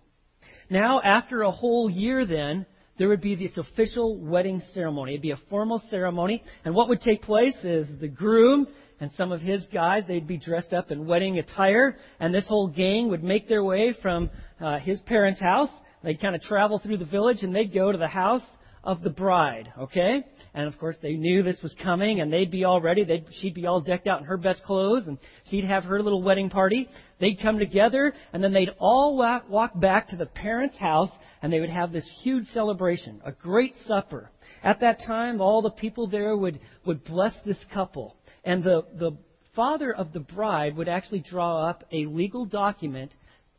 Now, 0.69 1.01
after 1.01 1.41
a 1.41 1.51
whole 1.51 1.89
year, 1.89 2.25
then, 2.25 2.65
there 2.97 3.07
would 3.07 3.21
be 3.21 3.35
this 3.35 3.57
official 3.57 4.17
wedding 4.19 4.61
ceremony. 4.73 5.13
It'd 5.13 5.21
be 5.21 5.31
a 5.31 5.39
formal 5.49 5.81
ceremony. 5.89 6.43
And 6.65 6.75
what 6.75 6.89
would 6.89 7.01
take 7.01 7.23
place 7.23 7.55
is 7.63 7.87
the 7.99 8.07
groom 8.07 8.67
and 8.99 9.11
some 9.13 9.31
of 9.31 9.41
his 9.41 9.65
guys, 9.73 10.03
they'd 10.07 10.27
be 10.27 10.37
dressed 10.37 10.73
up 10.73 10.91
in 10.91 11.07
wedding 11.07 11.39
attire, 11.39 11.95
and 12.19 12.33
this 12.33 12.45
whole 12.47 12.67
gang 12.67 13.07
would 13.09 13.23
make 13.23 13.47
their 13.47 13.63
way 13.63 13.93
from 14.01 14.29
uh, 14.59 14.77
his 14.79 14.99
parents' 15.01 15.39
house. 15.39 15.69
They'd 16.03 16.19
kind 16.19 16.35
of 16.35 16.41
travel 16.41 16.79
through 16.79 16.97
the 16.97 17.05
village, 17.05 17.41
and 17.41 17.55
they'd 17.55 17.73
go 17.73 17.93
to 17.93 17.97
the 17.97 18.09
house 18.09 18.41
of 18.83 19.03
the 19.03 19.09
bride, 19.09 19.71
okay? 19.77 20.23
And 20.53 20.67
of 20.67 20.77
course, 20.79 20.95
they 21.01 21.13
knew 21.13 21.43
this 21.43 21.61
was 21.61 21.75
coming, 21.83 22.21
and 22.21 22.31
they'd 22.31 22.51
be 22.51 22.63
all 22.63 22.81
ready. 22.81 23.03
They'd, 23.03 23.25
she'd 23.39 23.53
be 23.53 23.65
all 23.65 23.81
decked 23.81 24.07
out 24.07 24.19
in 24.19 24.25
her 24.25 24.37
best 24.37 24.63
clothes, 24.63 25.03
and 25.07 25.17
she'd 25.49 25.65
have 25.65 25.83
her 25.83 26.01
little 26.01 26.23
wedding 26.23 26.49
party. 26.49 26.89
They'd 27.19 27.41
come 27.41 27.59
together, 27.59 28.13
and 28.31 28.43
then 28.43 28.53
they'd 28.53 28.71
all 28.79 29.17
walk, 29.17 29.49
walk 29.49 29.79
back 29.79 30.07
to 30.09 30.15
the 30.15 30.25
parents' 30.25 30.77
house, 30.77 31.11
and 31.41 31.51
they 31.51 31.59
would 31.59 31.69
have 31.69 31.91
this 31.91 32.09
huge 32.23 32.47
celebration, 32.47 33.21
a 33.25 33.31
great 33.31 33.73
supper. 33.85 34.31
At 34.63 34.79
that 34.79 34.99
time, 35.05 35.41
all 35.41 35.61
the 35.61 35.69
people 35.71 36.07
there 36.07 36.35
would, 36.35 36.59
would 36.85 37.03
bless 37.03 37.33
this 37.45 37.63
couple. 37.73 38.15
And 38.43 38.63
the, 38.63 38.85
the 38.97 39.11
father 39.55 39.93
of 39.93 40.13
the 40.13 40.19
bride 40.21 40.75
would 40.77 40.87
actually 40.87 41.19
draw 41.19 41.69
up 41.69 41.83
a 41.91 42.05
legal 42.05 42.45
document 42.45 43.11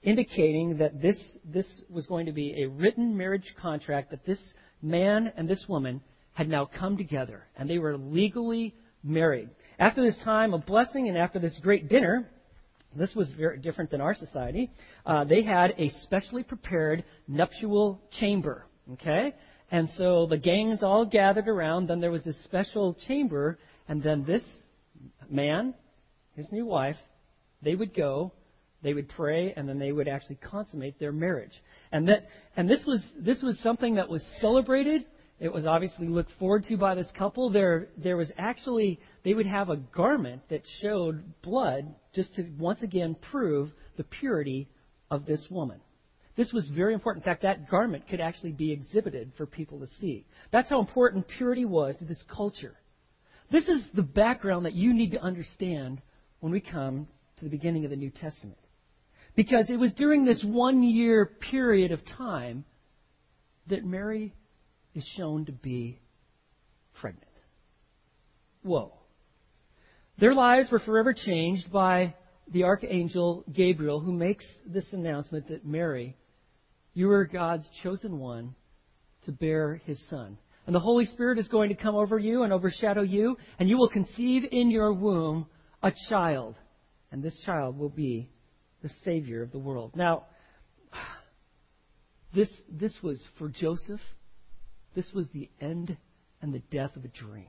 indicating 0.03 0.79
that 0.79 1.00
this, 1.03 1.17
this 1.45 1.69
was 1.91 2.07
going 2.07 2.27
to 2.27 2.33
be 2.33 2.62
a 2.62 2.69
written 2.69 3.17
marriage 3.17 3.55
contract, 3.61 4.11
that 4.11 4.25
this 4.25 4.39
man 4.83 5.33
and 5.37 5.49
this 5.49 5.65
woman 5.69 6.01
had 6.33 6.49
now 6.49 6.65
come 6.79 6.97
together, 6.97 7.45
and 7.57 7.69
they 7.69 7.79
were 7.79 7.97
legally 7.97 8.75
married. 9.03 9.49
After 9.79 10.03
this 10.03 10.19
time 10.25 10.55
of 10.55 10.67
blessing 10.67 11.09
and 11.09 11.17
after 11.17 11.39
this 11.39 11.57
great 11.63 11.89
dinner, 11.89 12.29
this 12.95 13.15
was 13.15 13.31
very 13.33 13.59
different 13.59 13.91
than 13.91 14.01
our 14.01 14.15
society. 14.15 14.71
Uh, 15.07 15.25
they 15.25 15.43
had 15.43 15.75
a 15.79 15.91
specially 16.03 16.43
prepared 16.43 17.05
nuptial 17.29 18.01
chamber. 18.19 18.67
Okay? 18.93 19.35
And 19.71 19.89
so 19.97 20.27
the 20.27 20.37
gangs 20.37 20.83
all 20.83 21.05
gathered 21.05 21.49
around. 21.49 21.89
Then 21.89 22.01
there 22.01 22.11
was 22.11 22.25
this 22.25 22.43
special 22.45 22.97
chamber, 23.07 23.59
and 23.89 24.03
then 24.03 24.25
this 24.25 24.43
man, 25.29 25.75
his 26.35 26.47
new 26.51 26.67
wife, 26.67 26.97
they 27.63 27.75
would 27.75 27.95
go, 27.95 28.33
they 28.83 28.95
would 28.95 29.09
pray, 29.09 29.53
and 29.57 29.69
then 29.69 29.79
they 29.79 29.93
would 29.93 30.09
actually 30.09 30.37
consummate 30.37 30.99
their 30.99 31.13
marriage. 31.13 31.53
And 31.93 32.09
that 32.09 32.29
and 32.57 32.69
this 32.69 32.81
was 32.87 33.03
this 33.19 33.43
was 33.43 33.57
something 33.63 33.97
that 33.97 34.09
was 34.09 34.25
celebrated. 34.41 35.05
It 35.39 35.53
was 35.53 35.65
obviously 35.65 36.07
looked 36.07 36.33
forward 36.39 36.65
to 36.69 36.77
by 36.77 36.95
this 36.95 37.11
couple. 37.17 37.51
There 37.51 37.89
there 37.97 38.17
was 38.17 38.31
actually 38.39 39.01
they 39.25 39.35
would 39.35 39.47
have 39.47 39.69
a 39.69 39.77
garment 39.77 40.43
that 40.49 40.63
showed 40.81 41.23
blood 41.43 41.95
just 42.15 42.35
to 42.37 42.47
once 42.59 42.83
again 42.83 43.17
prove 43.31 43.71
the 43.97 44.05
purity 44.05 44.69
of 45.11 45.27
this 45.27 45.47
woman. 45.51 45.81
This 46.37 46.53
was 46.53 46.67
very 46.69 46.95
important. 46.95 47.25
In 47.25 47.31
fact, 47.31 47.43
that 47.43 47.69
garment 47.69 48.09
could 48.09 48.21
actually 48.21 48.53
be 48.53 48.73
exhibited 48.73 49.33
for 49.37 49.47
people 49.47 49.81
to 49.81 49.87
see. 50.01 50.25
That's 50.53 50.71
how 50.71 50.81
important 50.81 51.27
purity 51.29 51.65
was 51.65 51.97
to 51.99 52.05
this 52.05 52.23
culture. 52.35 52.77
This 53.51 53.65
is 53.65 53.83
the 53.95 54.03
background 54.03 54.65
that 54.65 54.75
you 54.75 54.95
need 54.95 55.11
to 55.11 55.21
understand 55.21 56.01
when 56.39 56.53
we 56.53 56.61
come 56.61 57.09
to 57.39 57.45
the 57.45 57.51
beginning 57.51 57.85
of 57.85 57.91
the 57.91 57.97
New 57.97 58.11
Testament. 58.11 58.57
Because 59.40 59.70
it 59.70 59.78
was 59.78 59.90
during 59.92 60.26
this 60.26 60.44
one 60.44 60.82
year 60.82 61.25
period 61.25 61.92
of 61.92 62.00
time 62.18 62.62
that 63.68 63.87
Mary 63.87 64.35
is 64.94 65.02
shown 65.16 65.47
to 65.47 65.52
be 65.52 65.99
pregnant. 67.00 67.25
Whoa. 68.62 68.92
Their 70.18 70.35
lives 70.35 70.70
were 70.70 70.80
forever 70.80 71.14
changed 71.14 71.73
by 71.73 72.12
the 72.52 72.64
archangel 72.64 73.47
Gabriel, 73.50 73.99
who 73.99 74.12
makes 74.12 74.44
this 74.66 74.85
announcement 74.92 75.49
that 75.49 75.64
Mary, 75.64 76.18
you 76.92 77.11
are 77.11 77.25
God's 77.25 77.66
chosen 77.82 78.18
one 78.18 78.54
to 79.25 79.32
bear 79.32 79.80
his 79.87 79.99
son. 80.11 80.37
And 80.66 80.75
the 80.75 80.80
Holy 80.80 81.06
Spirit 81.06 81.38
is 81.38 81.49
going 81.49 81.70
to 81.70 81.82
come 81.82 81.94
over 81.94 82.18
you 82.18 82.42
and 82.42 82.52
overshadow 82.52 83.00
you, 83.00 83.38
and 83.59 83.70
you 83.70 83.78
will 83.78 83.88
conceive 83.88 84.42
in 84.52 84.70
your 84.70 84.92
womb 84.92 85.47
a 85.82 85.92
child. 86.11 86.56
And 87.11 87.23
this 87.23 87.38
child 87.47 87.78
will 87.78 87.88
be 87.88 88.28
the 88.83 88.91
Savior 89.05 89.43
of 89.43 89.53
the 89.53 89.59
world. 89.59 89.93
Now, 89.95 90.25
this, 92.35 92.49
this 92.71 92.97
was 93.03 93.21
for 93.39 93.49
Joseph, 93.49 94.01
this 94.95 95.11
was 95.13 95.27
the 95.33 95.49
end 95.61 95.97
and 96.43 96.53
the 96.55 96.63
death 96.71 96.97
of 96.97 97.05
a 97.05 97.09
dream. 97.09 97.49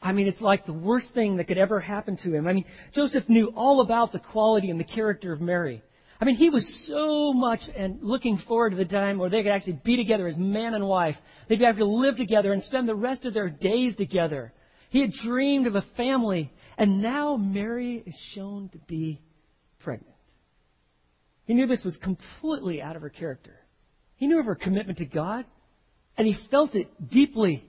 I 0.00 0.12
mean, 0.12 0.26
it's 0.26 0.40
like 0.40 0.66
the 0.66 0.72
worst 0.72 1.08
thing 1.14 1.36
that 1.36 1.48
could 1.48 1.58
ever 1.58 1.80
happen 1.80 2.16
to 2.18 2.34
him. 2.34 2.46
I 2.46 2.52
mean, 2.52 2.66
Joseph 2.94 3.28
knew 3.28 3.52
all 3.56 3.80
about 3.80 4.12
the 4.12 4.18
quality 4.18 4.70
and 4.70 4.78
the 4.78 4.84
character 4.84 5.32
of 5.32 5.40
Mary. 5.40 5.82
I 6.20 6.24
mean, 6.24 6.36
he 6.36 6.48
was 6.48 6.66
so 6.86 7.32
much 7.32 7.60
and 7.76 7.98
looking 8.02 8.38
forward 8.38 8.70
to 8.70 8.76
the 8.76 8.84
time 8.84 9.18
where 9.18 9.28
they 9.28 9.42
could 9.42 9.52
actually 9.52 9.80
be 9.84 9.96
together 9.96 10.26
as 10.28 10.36
man 10.36 10.74
and 10.74 10.86
wife. 10.86 11.16
They'd 11.48 11.60
have 11.60 11.76
to 11.76 11.84
live 11.84 12.16
together 12.16 12.52
and 12.52 12.62
spend 12.64 12.88
the 12.88 12.94
rest 12.94 13.24
of 13.24 13.34
their 13.34 13.50
days 13.50 13.96
together. 13.96 14.52
He 14.90 15.00
had 15.00 15.12
dreamed 15.12 15.66
of 15.66 15.74
a 15.74 15.84
family, 15.96 16.52
and 16.78 17.02
now 17.02 17.36
Mary 17.36 18.02
is 18.06 18.14
shown 18.34 18.70
to 18.70 18.78
be 18.78 19.20
pregnant. 19.80 20.15
He 21.46 21.54
knew 21.54 21.66
this 21.66 21.84
was 21.84 21.96
completely 21.98 22.82
out 22.82 22.96
of 22.96 23.02
her 23.02 23.08
character. 23.08 23.54
He 24.16 24.26
knew 24.26 24.40
of 24.40 24.46
her 24.46 24.54
commitment 24.54 24.98
to 24.98 25.04
God, 25.04 25.44
and 26.16 26.26
he 26.26 26.36
felt 26.50 26.74
it 26.74 26.88
deeply. 27.10 27.64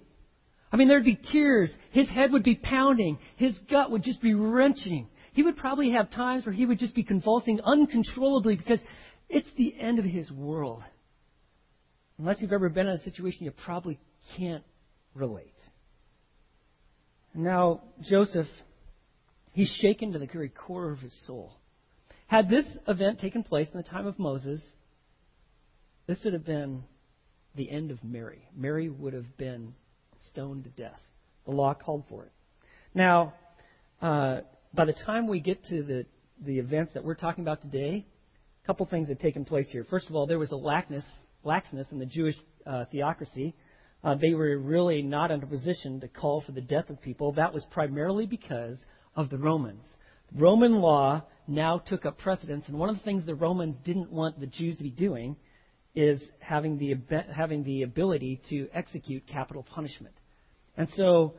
I 0.71 0.77
mean, 0.77 0.87
there'd 0.87 1.05
be 1.05 1.19
tears. 1.31 1.71
His 1.91 2.09
head 2.09 2.31
would 2.31 2.43
be 2.43 2.55
pounding. 2.55 3.19
His 3.35 3.53
gut 3.69 3.91
would 3.91 4.03
just 4.03 4.21
be 4.21 4.33
wrenching. 4.33 5.07
He 5.33 5.43
would 5.43 5.57
probably 5.57 5.91
have 5.91 6.09
times 6.09 6.45
where 6.45 6.53
he 6.53 6.65
would 6.65 6.79
just 6.79 6.95
be 6.95 7.03
convulsing 7.03 7.61
uncontrollably 7.63 8.55
because 8.55 8.79
it's 9.29 9.47
the 9.57 9.75
end 9.79 9.99
of 9.99 10.05
his 10.05 10.31
world. 10.31 10.83
Unless 12.17 12.41
you've 12.41 12.53
ever 12.53 12.69
been 12.69 12.87
in 12.87 12.93
a 12.93 13.03
situation, 13.03 13.45
you 13.45 13.51
probably 13.51 13.99
can't 14.35 14.63
relate. 15.13 15.53
Now, 17.35 17.81
Joseph, 18.01 18.47
he's 19.51 19.69
shaken 19.81 20.13
to 20.13 20.19
the 20.19 20.25
very 20.25 20.49
core 20.49 20.91
of 20.91 20.99
his 20.99 21.13
soul. 21.27 21.53
Had 22.27 22.49
this 22.49 22.65
event 22.87 23.19
taken 23.19 23.43
place 23.43 23.69
in 23.73 23.77
the 23.77 23.87
time 23.87 24.05
of 24.05 24.19
Moses, 24.19 24.61
this 26.07 26.19
would 26.23 26.33
have 26.33 26.45
been 26.45 26.83
the 27.55 27.69
end 27.71 27.89
of 27.89 28.03
Mary. 28.03 28.41
Mary 28.55 28.89
would 28.89 29.13
have 29.13 29.37
been 29.37 29.73
stoned 30.29 30.65
to 30.65 30.69
death. 30.71 30.99
The 31.45 31.51
law 31.51 31.73
called 31.73 32.03
for 32.09 32.25
it. 32.25 32.31
Now, 32.93 33.33
uh, 34.01 34.41
by 34.73 34.85
the 34.85 34.95
time 35.05 35.27
we 35.27 35.39
get 35.39 35.63
to 35.65 35.83
the, 35.83 36.05
the 36.45 36.59
events 36.59 36.93
that 36.93 37.03
we're 37.03 37.15
talking 37.15 37.45
about 37.45 37.61
today, 37.61 38.05
a 38.63 38.67
couple 38.67 38.85
things 38.85 39.07
had 39.07 39.21
taken 39.21 39.45
place 39.45 39.67
here. 39.71 39.85
First 39.89 40.09
of 40.09 40.15
all, 40.15 40.27
there 40.27 40.37
was 40.37 40.51
a 40.51 40.55
laxness, 40.55 41.05
laxness 41.45 41.89
in 41.93 41.99
the 41.99 42.05
Jewish 42.05 42.35
uh, 42.65 42.85
theocracy. 42.91 43.55
Uh, 44.03 44.15
they 44.15 44.33
were 44.33 44.57
really 44.57 45.01
not 45.01 45.31
in 45.31 45.41
a 45.41 45.47
position 45.47 46.01
to 46.01 46.09
call 46.09 46.41
for 46.41 46.51
the 46.51 46.61
death 46.61 46.89
of 46.89 47.01
people. 47.01 47.31
That 47.31 47.53
was 47.53 47.65
primarily 47.71 48.25
because 48.25 48.77
of 49.15 49.29
the 49.29 49.37
Romans. 49.37 49.85
Roman 50.35 50.79
law 50.79 51.23
now 51.47 51.79
took 51.79 52.05
up 52.05 52.17
precedence, 52.17 52.65
and 52.67 52.77
one 52.77 52.89
of 52.89 52.97
the 52.97 53.03
things 53.03 53.25
the 53.25 53.35
Romans 53.35 53.77
didn't 53.85 54.11
want 54.11 54.39
the 54.39 54.47
Jews 54.47 54.77
to 54.77 54.83
be 54.83 54.91
doing 54.91 55.37
is 55.95 56.21
having 56.39 56.77
the 56.77 56.95
having 57.33 57.63
the 57.63 57.83
ability 57.83 58.41
to 58.49 58.67
execute 58.73 59.25
capital 59.27 59.63
punishment. 59.63 60.13
And 60.75 60.87
so 60.95 61.35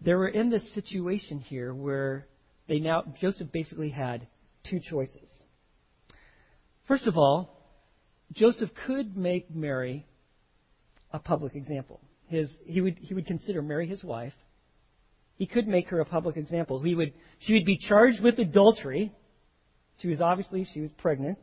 they 0.00 0.14
were 0.14 0.28
in 0.28 0.50
this 0.50 0.62
situation 0.74 1.40
here 1.40 1.74
where 1.74 2.26
they 2.68 2.78
now 2.78 3.04
Joseph 3.20 3.50
basically 3.50 3.90
had 3.90 4.26
two 4.68 4.80
choices. 4.80 5.28
First 6.86 7.06
of 7.06 7.16
all, 7.16 7.56
Joseph 8.32 8.70
could 8.86 9.16
make 9.16 9.54
Mary 9.54 10.06
a 11.12 11.18
public 11.18 11.54
example. 11.54 12.00
His, 12.28 12.48
he, 12.64 12.80
would, 12.80 12.98
he 12.98 13.14
would 13.14 13.26
consider 13.26 13.62
Mary 13.62 13.86
his 13.86 14.02
wife. 14.02 14.32
He 15.36 15.46
could 15.46 15.68
make 15.68 15.88
her 15.88 16.00
a 16.00 16.04
public 16.04 16.36
example. 16.36 16.82
He 16.82 16.94
would, 16.94 17.12
she 17.40 17.52
would 17.54 17.64
be 17.64 17.78
charged 17.78 18.22
with 18.22 18.38
adultery. 18.38 19.12
She 19.98 20.08
was 20.08 20.20
obviously 20.20 20.66
she 20.72 20.80
was 20.80 20.90
pregnant. 20.98 21.38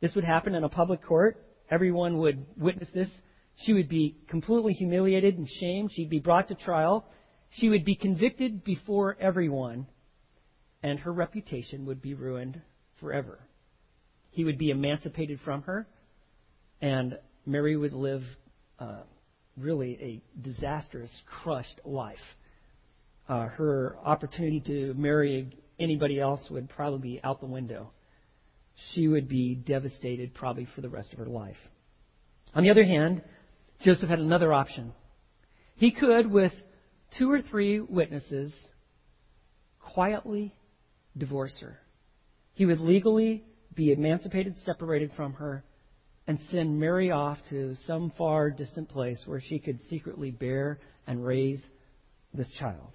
This 0.00 0.14
would 0.14 0.24
happen 0.24 0.54
in 0.54 0.64
a 0.64 0.68
public 0.68 1.02
court. 1.02 1.44
Everyone 1.70 2.18
would 2.18 2.44
witness 2.56 2.88
this. 2.94 3.08
She 3.56 3.72
would 3.74 3.88
be 3.88 4.16
completely 4.28 4.72
humiliated 4.72 5.36
and 5.36 5.46
shamed. 5.60 5.90
She'd 5.92 6.10
be 6.10 6.18
brought 6.18 6.48
to 6.48 6.54
trial. 6.54 7.06
She 7.50 7.68
would 7.68 7.84
be 7.84 7.94
convicted 7.94 8.64
before 8.64 9.16
everyone 9.20 9.86
and 10.82 10.98
her 11.00 11.12
reputation 11.12 11.86
would 11.86 12.00
be 12.00 12.14
ruined 12.14 12.60
forever. 13.00 13.38
He 14.30 14.44
would 14.44 14.58
be 14.58 14.70
emancipated 14.70 15.40
from 15.44 15.62
her, 15.62 15.86
and 16.80 17.18
Mary 17.44 17.76
would 17.76 17.92
live 17.92 18.22
uh, 18.78 19.02
really 19.56 19.98
a 20.00 20.42
disastrous, 20.42 21.10
crushed 21.42 21.80
life. 21.84 22.18
Uh, 23.30 23.46
her 23.46 23.96
opportunity 24.04 24.58
to 24.58 24.92
marry 24.94 25.56
anybody 25.78 26.18
else 26.18 26.40
would 26.50 26.68
probably 26.68 26.98
be 26.98 27.20
out 27.22 27.38
the 27.38 27.46
window. 27.46 27.92
She 28.92 29.06
would 29.06 29.28
be 29.28 29.54
devastated 29.54 30.34
probably 30.34 30.66
for 30.74 30.80
the 30.80 30.88
rest 30.88 31.12
of 31.12 31.20
her 31.20 31.26
life. 31.26 31.56
On 32.56 32.64
the 32.64 32.70
other 32.70 32.82
hand, 32.82 33.22
Joseph 33.84 34.08
had 34.08 34.18
another 34.18 34.52
option. 34.52 34.92
He 35.76 35.92
could, 35.92 36.28
with 36.28 36.52
two 37.18 37.30
or 37.30 37.40
three 37.40 37.78
witnesses, 37.78 38.52
quietly 39.78 40.52
divorce 41.16 41.56
her. 41.60 41.78
He 42.54 42.66
would 42.66 42.80
legally 42.80 43.44
be 43.76 43.92
emancipated, 43.92 44.56
separated 44.64 45.12
from 45.14 45.34
her, 45.34 45.62
and 46.26 46.36
send 46.50 46.80
Mary 46.80 47.12
off 47.12 47.38
to 47.50 47.76
some 47.86 48.12
far 48.18 48.50
distant 48.50 48.88
place 48.88 49.22
where 49.24 49.40
she 49.40 49.60
could 49.60 49.78
secretly 49.88 50.32
bear 50.32 50.80
and 51.06 51.24
raise 51.24 51.60
this 52.34 52.50
child. 52.58 52.90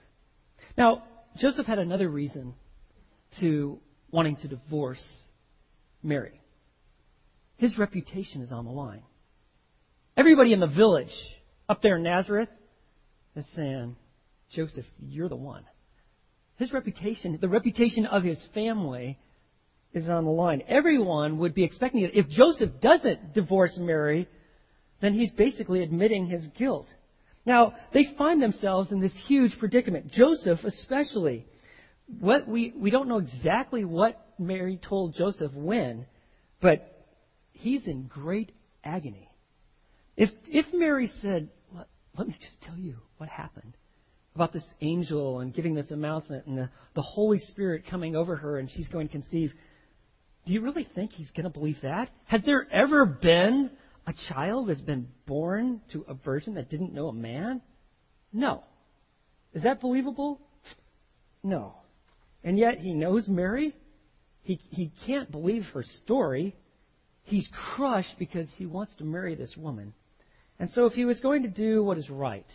Now, 0.78 1.04
Joseph 1.38 1.66
had 1.66 1.80
another 1.80 2.10
reason 2.10 2.54
to 3.40 3.80
wanting 4.12 4.38
to 4.38 4.48
divorce 4.48 5.04
Mary. 6.04 6.42
His 7.58 7.78
reputation 7.78 8.42
is 8.42 8.52
on 8.52 8.66
the 8.66 8.72
line. 8.72 9.04
Everybody 10.18 10.54
in 10.54 10.60
the 10.60 10.68
village 10.68 11.14
up 11.68 11.82
there 11.82 11.98
in 11.98 12.04
Nazareth 12.04 12.50
is 13.36 13.46
saying, 13.56 13.96
Joseph, 14.52 14.86
you're 15.00 15.30
the 15.30 15.36
one. 15.36 15.64
His 16.58 16.72
reputation, 16.72 17.38
the 17.40 17.50
reputation 17.50 18.06
of 18.06 18.24
his 18.24 18.42
family, 18.54 19.18
is 19.94 20.10
on 20.10 20.26
the 20.26 20.32
line. 20.32 20.62
Everyone 20.68 21.38
would 21.40 21.54
be 21.54 21.64
expecting 21.64 22.02
it. 22.02 22.12
If 22.14 22.30
Joseph 22.30 22.82
doesn't 22.82 23.34
divorce 23.34 23.78
Mary, 23.78 24.28
then 25.02 25.14
he's 25.14 25.32
basically 25.32 25.84
admitting 25.84 26.28
his 26.28 26.46
guilt. 26.58 26.88
Now, 27.46 27.76
they 27.94 28.08
find 28.18 28.42
themselves 28.42 28.92
in 28.92 29.00
this 29.00 29.14
huge 29.28 29.58
predicament. 29.60 30.12
Joseph, 30.12 30.64
especially. 30.64 31.46
What 32.20 32.48
we, 32.48 32.74
we 32.76 32.90
don't 32.90 33.08
know 33.08 33.20
exactly 33.20 33.86
what 33.86 34.34
Mary 34.38 34.80
told 34.88 35.16
Joseph 35.16 35.54
when, 35.54 36.06
but 36.62 37.06
he's 37.52 37.86
in 37.86 38.08
great 38.08 38.52
agony. 38.84 39.30
If, 40.18 40.30
if 40.48 40.66
Mary 40.74 41.12
said, 41.22 41.50
let, 41.76 41.88
let 42.18 42.28
me 42.28 42.36
just 42.40 42.62
tell 42.62 42.78
you 42.78 42.98
what 43.18 43.30
happened, 43.30 43.76
about 44.36 44.54
this 44.54 44.66
angel 44.82 45.40
and 45.40 45.54
giving 45.54 45.76
this 45.76 45.92
announcement 45.92 46.46
and 46.46 46.58
the, 46.58 46.70
the 46.94 47.02
Holy 47.02 47.40
Spirit 47.40 47.84
coming 47.90 48.16
over 48.16 48.36
her 48.36 48.60
and 48.60 48.70
she's 48.72 48.88
going 48.88 49.08
to 49.08 49.12
conceive. 49.12 49.54
Do 50.46 50.54
you 50.54 50.62
really 50.62 50.88
think 50.96 51.12
he's 51.14 51.32
going 51.32 51.46
to 51.46 51.50
believe 51.50 51.78
that? 51.82 52.10
Has 52.26 52.42
there 52.46 52.68
ever 52.72 53.06
been 53.06 53.72
a 54.08 54.14
child 54.30 54.70
that's 54.70 54.82
been 54.82 55.08
born 55.26 55.82
to 55.92 56.06
a 56.08 56.14
virgin 56.14 56.56
that 56.56 56.70
didn't 56.70 56.94
know 56.94 57.08
a 57.08 57.14
man? 57.14 57.62
No. 58.32 58.64
Is 59.54 59.64
that 59.64 59.82
believable? 59.82 60.40
No. 61.44 61.76
And 62.44 62.60
yet 62.60 62.80
he 62.80 62.94
knows 62.94 63.28
Mary. 63.28 63.76
He, 64.44 64.60
he 64.70 64.92
can't 65.08 65.32
believe 65.32 65.64
her 65.74 65.84
story. 66.04 66.56
He's 67.24 67.48
crushed 67.76 68.16
because 68.20 68.48
he 68.58 68.66
wants 68.66 68.96
to 68.98 69.04
marry 69.04 69.34
this 69.36 69.56
woman. 69.58 69.94
And 70.60 70.70
so 70.72 70.86
if 70.86 70.94
he 70.94 71.06
was 71.06 71.20
going 71.20 71.44
to 71.44 71.50
do 71.50 71.84
what 71.84 71.98
is 71.98 72.10
right, 72.10 72.46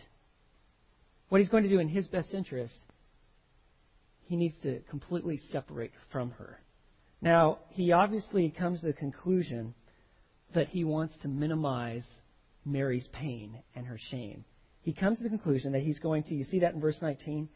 what 1.29 1.41
he's 1.41 1.49
going 1.49 1.63
to 1.63 1.69
do 1.69 1.79
in 1.79 1.89
his 1.89 2.07
best 2.07 2.33
interest, 2.33 2.73
he 4.25 4.37
needs 4.37 4.55
to 4.63 4.79
completely 4.89 5.37
separate 5.51 5.91
from 6.11 6.31
her. 6.31 6.61
Now, 7.21 7.59
he 7.69 7.91
obviously 7.91 8.49
comes 8.49 8.79
to 8.79 8.87
the 8.87 8.93
conclusion 8.93 9.73
that 10.53 10.69
he 10.69 10.83
wants 10.83 11.15
to 11.21 11.27
minimize 11.27 12.03
Mary's 12.65 13.07
pain 13.11 13.57
and 13.75 13.85
her 13.85 13.99
shame. 14.09 14.45
He 14.81 14.93
comes 14.93 15.17
to 15.17 15.23
the 15.23 15.29
conclusion 15.29 15.73
that 15.73 15.81
he's 15.81 15.99
going 15.99 16.23
to, 16.23 16.35
you 16.35 16.45
see 16.45 16.59
that 16.59 16.73
in 16.73 16.81
verse 16.81 16.97
19? 17.01 17.49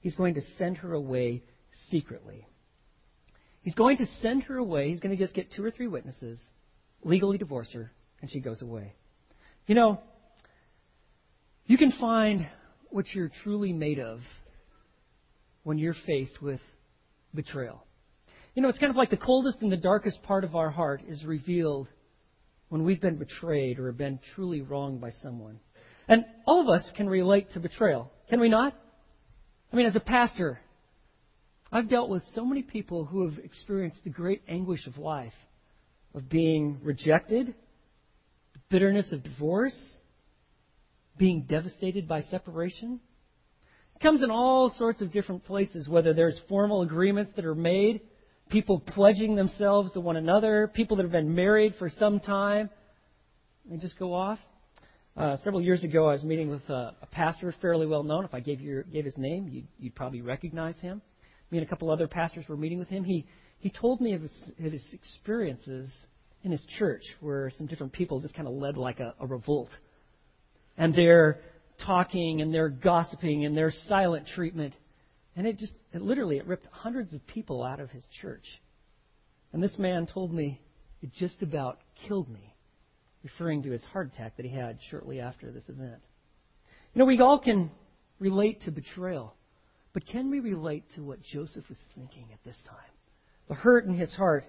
He's 0.00 0.16
going 0.16 0.34
to 0.34 0.42
send 0.58 0.78
her 0.78 0.92
away 0.92 1.42
secretly. 1.90 2.46
He's 3.62 3.74
going 3.74 3.98
to 3.98 4.06
send 4.22 4.44
her 4.44 4.56
away. 4.56 4.88
He's 4.90 5.00
going 5.00 5.16
to 5.16 5.22
just 5.22 5.34
get 5.34 5.52
two 5.52 5.64
or 5.64 5.70
three 5.70 5.88
witnesses, 5.88 6.38
legally 7.04 7.36
divorce 7.36 7.70
her, 7.72 7.92
and 8.22 8.30
she 8.30 8.40
goes 8.40 8.62
away. 8.62 8.94
You 9.66 9.74
know, 9.74 10.00
you 11.66 11.76
can 11.76 11.92
find 11.92 12.48
what 12.88 13.06
you're 13.14 13.30
truly 13.44 13.72
made 13.72 13.98
of 13.98 14.20
when 15.62 15.78
you're 15.78 15.94
faced 16.06 16.40
with 16.40 16.60
betrayal. 17.34 17.86
You 18.54 18.62
know, 18.62 18.68
it's 18.68 18.78
kind 18.78 18.90
of 18.90 18.96
like 18.96 19.10
the 19.10 19.16
coldest 19.16 19.58
and 19.60 19.70
the 19.70 19.76
darkest 19.76 20.22
part 20.22 20.44
of 20.44 20.56
our 20.56 20.70
heart 20.70 21.02
is 21.06 21.24
revealed 21.24 21.86
when 22.70 22.84
we've 22.84 23.00
been 23.00 23.16
betrayed 23.16 23.78
or 23.78 23.92
been 23.92 24.18
truly 24.34 24.62
wronged 24.62 25.00
by 25.00 25.10
someone. 25.22 25.60
And 26.08 26.24
all 26.46 26.62
of 26.62 26.68
us 26.68 26.88
can 26.96 27.08
relate 27.08 27.52
to 27.52 27.60
betrayal, 27.60 28.10
can 28.30 28.40
we 28.40 28.48
not? 28.48 28.74
I 29.72 29.76
mean, 29.76 29.86
as 29.86 29.96
a 29.96 30.00
pastor, 30.00 30.58
I've 31.70 31.90
dealt 31.90 32.08
with 32.08 32.22
so 32.34 32.44
many 32.44 32.62
people 32.62 33.04
who 33.04 33.28
have 33.28 33.38
experienced 33.44 34.02
the 34.02 34.10
great 34.10 34.42
anguish 34.48 34.86
of 34.86 34.98
life, 34.98 35.34
of 36.14 36.28
being 36.28 36.78
rejected, 36.82 37.54
the 38.54 38.60
bitterness 38.70 39.12
of 39.12 39.22
divorce, 39.22 39.78
being 41.18 41.46
devastated 41.48 42.08
by 42.08 42.22
separation. 42.22 43.00
It 43.96 44.02
comes 44.02 44.22
in 44.22 44.30
all 44.30 44.70
sorts 44.70 45.00
of 45.02 45.12
different 45.12 45.44
places, 45.44 45.88
whether 45.88 46.14
there's 46.14 46.40
formal 46.48 46.82
agreements 46.82 47.32
that 47.36 47.44
are 47.44 47.54
made, 47.54 48.00
people 48.50 48.80
pledging 48.80 49.34
themselves 49.34 49.92
to 49.92 50.00
one 50.00 50.16
another, 50.16 50.70
people 50.72 50.96
that 50.96 51.04
have 51.04 51.12
been 51.12 51.34
married 51.34 51.74
for 51.78 51.88
some 51.88 52.20
time, 52.20 52.70
they 53.70 53.76
just 53.76 53.98
go 53.98 54.12
off. 54.12 54.38
Uh, 55.16 55.36
several 55.42 55.60
years 55.62 55.84
ago, 55.84 56.06
I 56.08 56.12
was 56.12 56.22
meeting 56.22 56.50
with 56.50 56.68
a, 56.68 56.94
a 57.02 57.06
pastor 57.10 57.54
fairly 57.60 57.86
well 57.86 58.02
known. 58.02 58.24
If 58.24 58.34
I 58.34 58.40
gave, 58.40 58.60
you, 58.60 58.84
gave 58.92 59.04
his 59.04 59.16
name, 59.16 59.48
you'd, 59.48 59.66
you'd 59.78 59.94
probably 59.94 60.22
recognize 60.22 60.76
him 60.78 61.02
me 61.50 61.58
and 61.58 61.66
a 61.66 61.68
couple 61.68 61.90
other 61.90 62.06
pastors 62.06 62.44
were 62.48 62.56
meeting 62.56 62.78
with 62.78 62.88
him. 62.88 63.04
He, 63.04 63.26
he 63.58 63.70
told 63.70 64.00
me 64.00 64.14
of 64.14 64.22
his, 64.22 64.50
of 64.64 64.72
his 64.72 64.84
experiences 64.92 65.90
in 66.42 66.52
his 66.52 66.64
church 66.78 67.02
where 67.20 67.50
some 67.58 67.66
different 67.66 67.92
people 67.92 68.20
just 68.20 68.34
kind 68.34 68.48
of 68.48 68.54
led 68.54 68.76
like 68.76 69.00
a, 69.00 69.14
a 69.20 69.26
revolt. 69.26 69.70
And 70.78 70.94
they're 70.94 71.40
talking 71.84 72.40
and 72.40 72.54
they're 72.54 72.68
gossiping 72.68 73.44
and 73.44 73.56
they're 73.56 73.72
silent 73.88 74.26
treatment. 74.34 74.74
And 75.36 75.46
it 75.46 75.58
just, 75.58 75.72
it 75.92 76.02
literally, 76.02 76.38
it 76.38 76.46
ripped 76.46 76.66
hundreds 76.70 77.12
of 77.12 77.26
people 77.26 77.62
out 77.62 77.80
of 77.80 77.90
his 77.90 78.04
church. 78.20 78.44
And 79.52 79.62
this 79.62 79.78
man 79.78 80.06
told 80.06 80.32
me 80.32 80.60
it 81.02 81.12
just 81.14 81.42
about 81.42 81.78
killed 82.06 82.28
me, 82.28 82.54
referring 83.24 83.62
to 83.64 83.70
his 83.70 83.82
heart 83.84 84.10
attack 84.12 84.36
that 84.36 84.46
he 84.46 84.54
had 84.54 84.78
shortly 84.90 85.20
after 85.20 85.50
this 85.50 85.68
event. 85.68 86.00
You 86.94 87.00
know, 87.00 87.04
we 87.04 87.20
all 87.20 87.38
can 87.38 87.70
relate 88.18 88.62
to 88.62 88.70
betrayal. 88.70 89.34
But 89.92 90.06
can 90.06 90.30
we 90.30 90.40
relate 90.40 90.84
to 90.94 91.02
what 91.02 91.22
Joseph 91.22 91.68
was 91.68 91.78
thinking 91.94 92.26
at 92.32 92.42
this 92.44 92.56
time? 92.68 92.78
The 93.48 93.54
hurt 93.54 93.86
in 93.86 93.98
his 93.98 94.14
heart. 94.14 94.44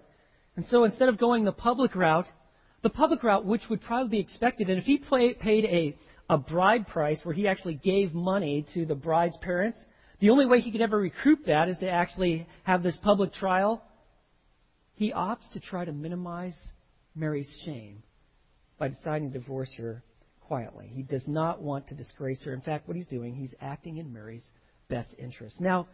And 0.55 0.65
so 0.67 0.83
instead 0.83 1.09
of 1.09 1.17
going 1.17 1.43
the 1.43 1.51
public 1.51 1.95
route, 1.95 2.27
the 2.83 2.89
public 2.89 3.23
route, 3.23 3.45
which 3.45 3.67
would 3.69 3.81
probably 3.81 4.09
be 4.09 4.19
expected, 4.19 4.69
and 4.69 4.77
if 4.77 4.85
he 4.85 4.97
paid 4.97 5.65
a, 5.65 5.97
a 6.29 6.37
bride 6.37 6.87
price 6.87 7.19
where 7.23 7.33
he 7.33 7.47
actually 7.47 7.75
gave 7.75 8.13
money 8.13 8.65
to 8.73 8.85
the 8.85 8.95
bride's 8.95 9.37
parents, 9.37 9.79
the 10.21 10.29
only 10.29 10.45
way 10.45 10.61
he 10.61 10.71
could 10.71 10.81
ever 10.81 10.97
recoup 10.97 11.45
that 11.47 11.67
is 11.67 11.77
to 11.79 11.89
actually 11.89 12.47
have 12.63 12.83
this 12.83 12.97
public 13.03 13.33
trial. 13.33 13.83
He 14.93 15.11
opts 15.11 15.51
to 15.53 15.59
try 15.59 15.83
to 15.83 15.91
minimize 15.91 16.55
Mary's 17.15 17.51
shame 17.65 18.03
by 18.77 18.87
deciding 18.87 19.31
to 19.31 19.39
divorce 19.39 19.71
her 19.77 20.03
quietly. 20.41 20.91
He 20.93 21.01
does 21.01 21.27
not 21.27 21.61
want 21.61 21.87
to 21.87 21.95
disgrace 21.95 22.39
her. 22.43 22.53
In 22.53 22.61
fact, 22.61 22.87
what 22.87 22.95
he's 22.95 23.07
doing, 23.07 23.33
he's 23.33 23.53
acting 23.59 23.97
in 23.97 24.13
Mary's 24.13 24.43
best 24.89 25.09
interest. 25.17 25.59
Now, 25.59 25.87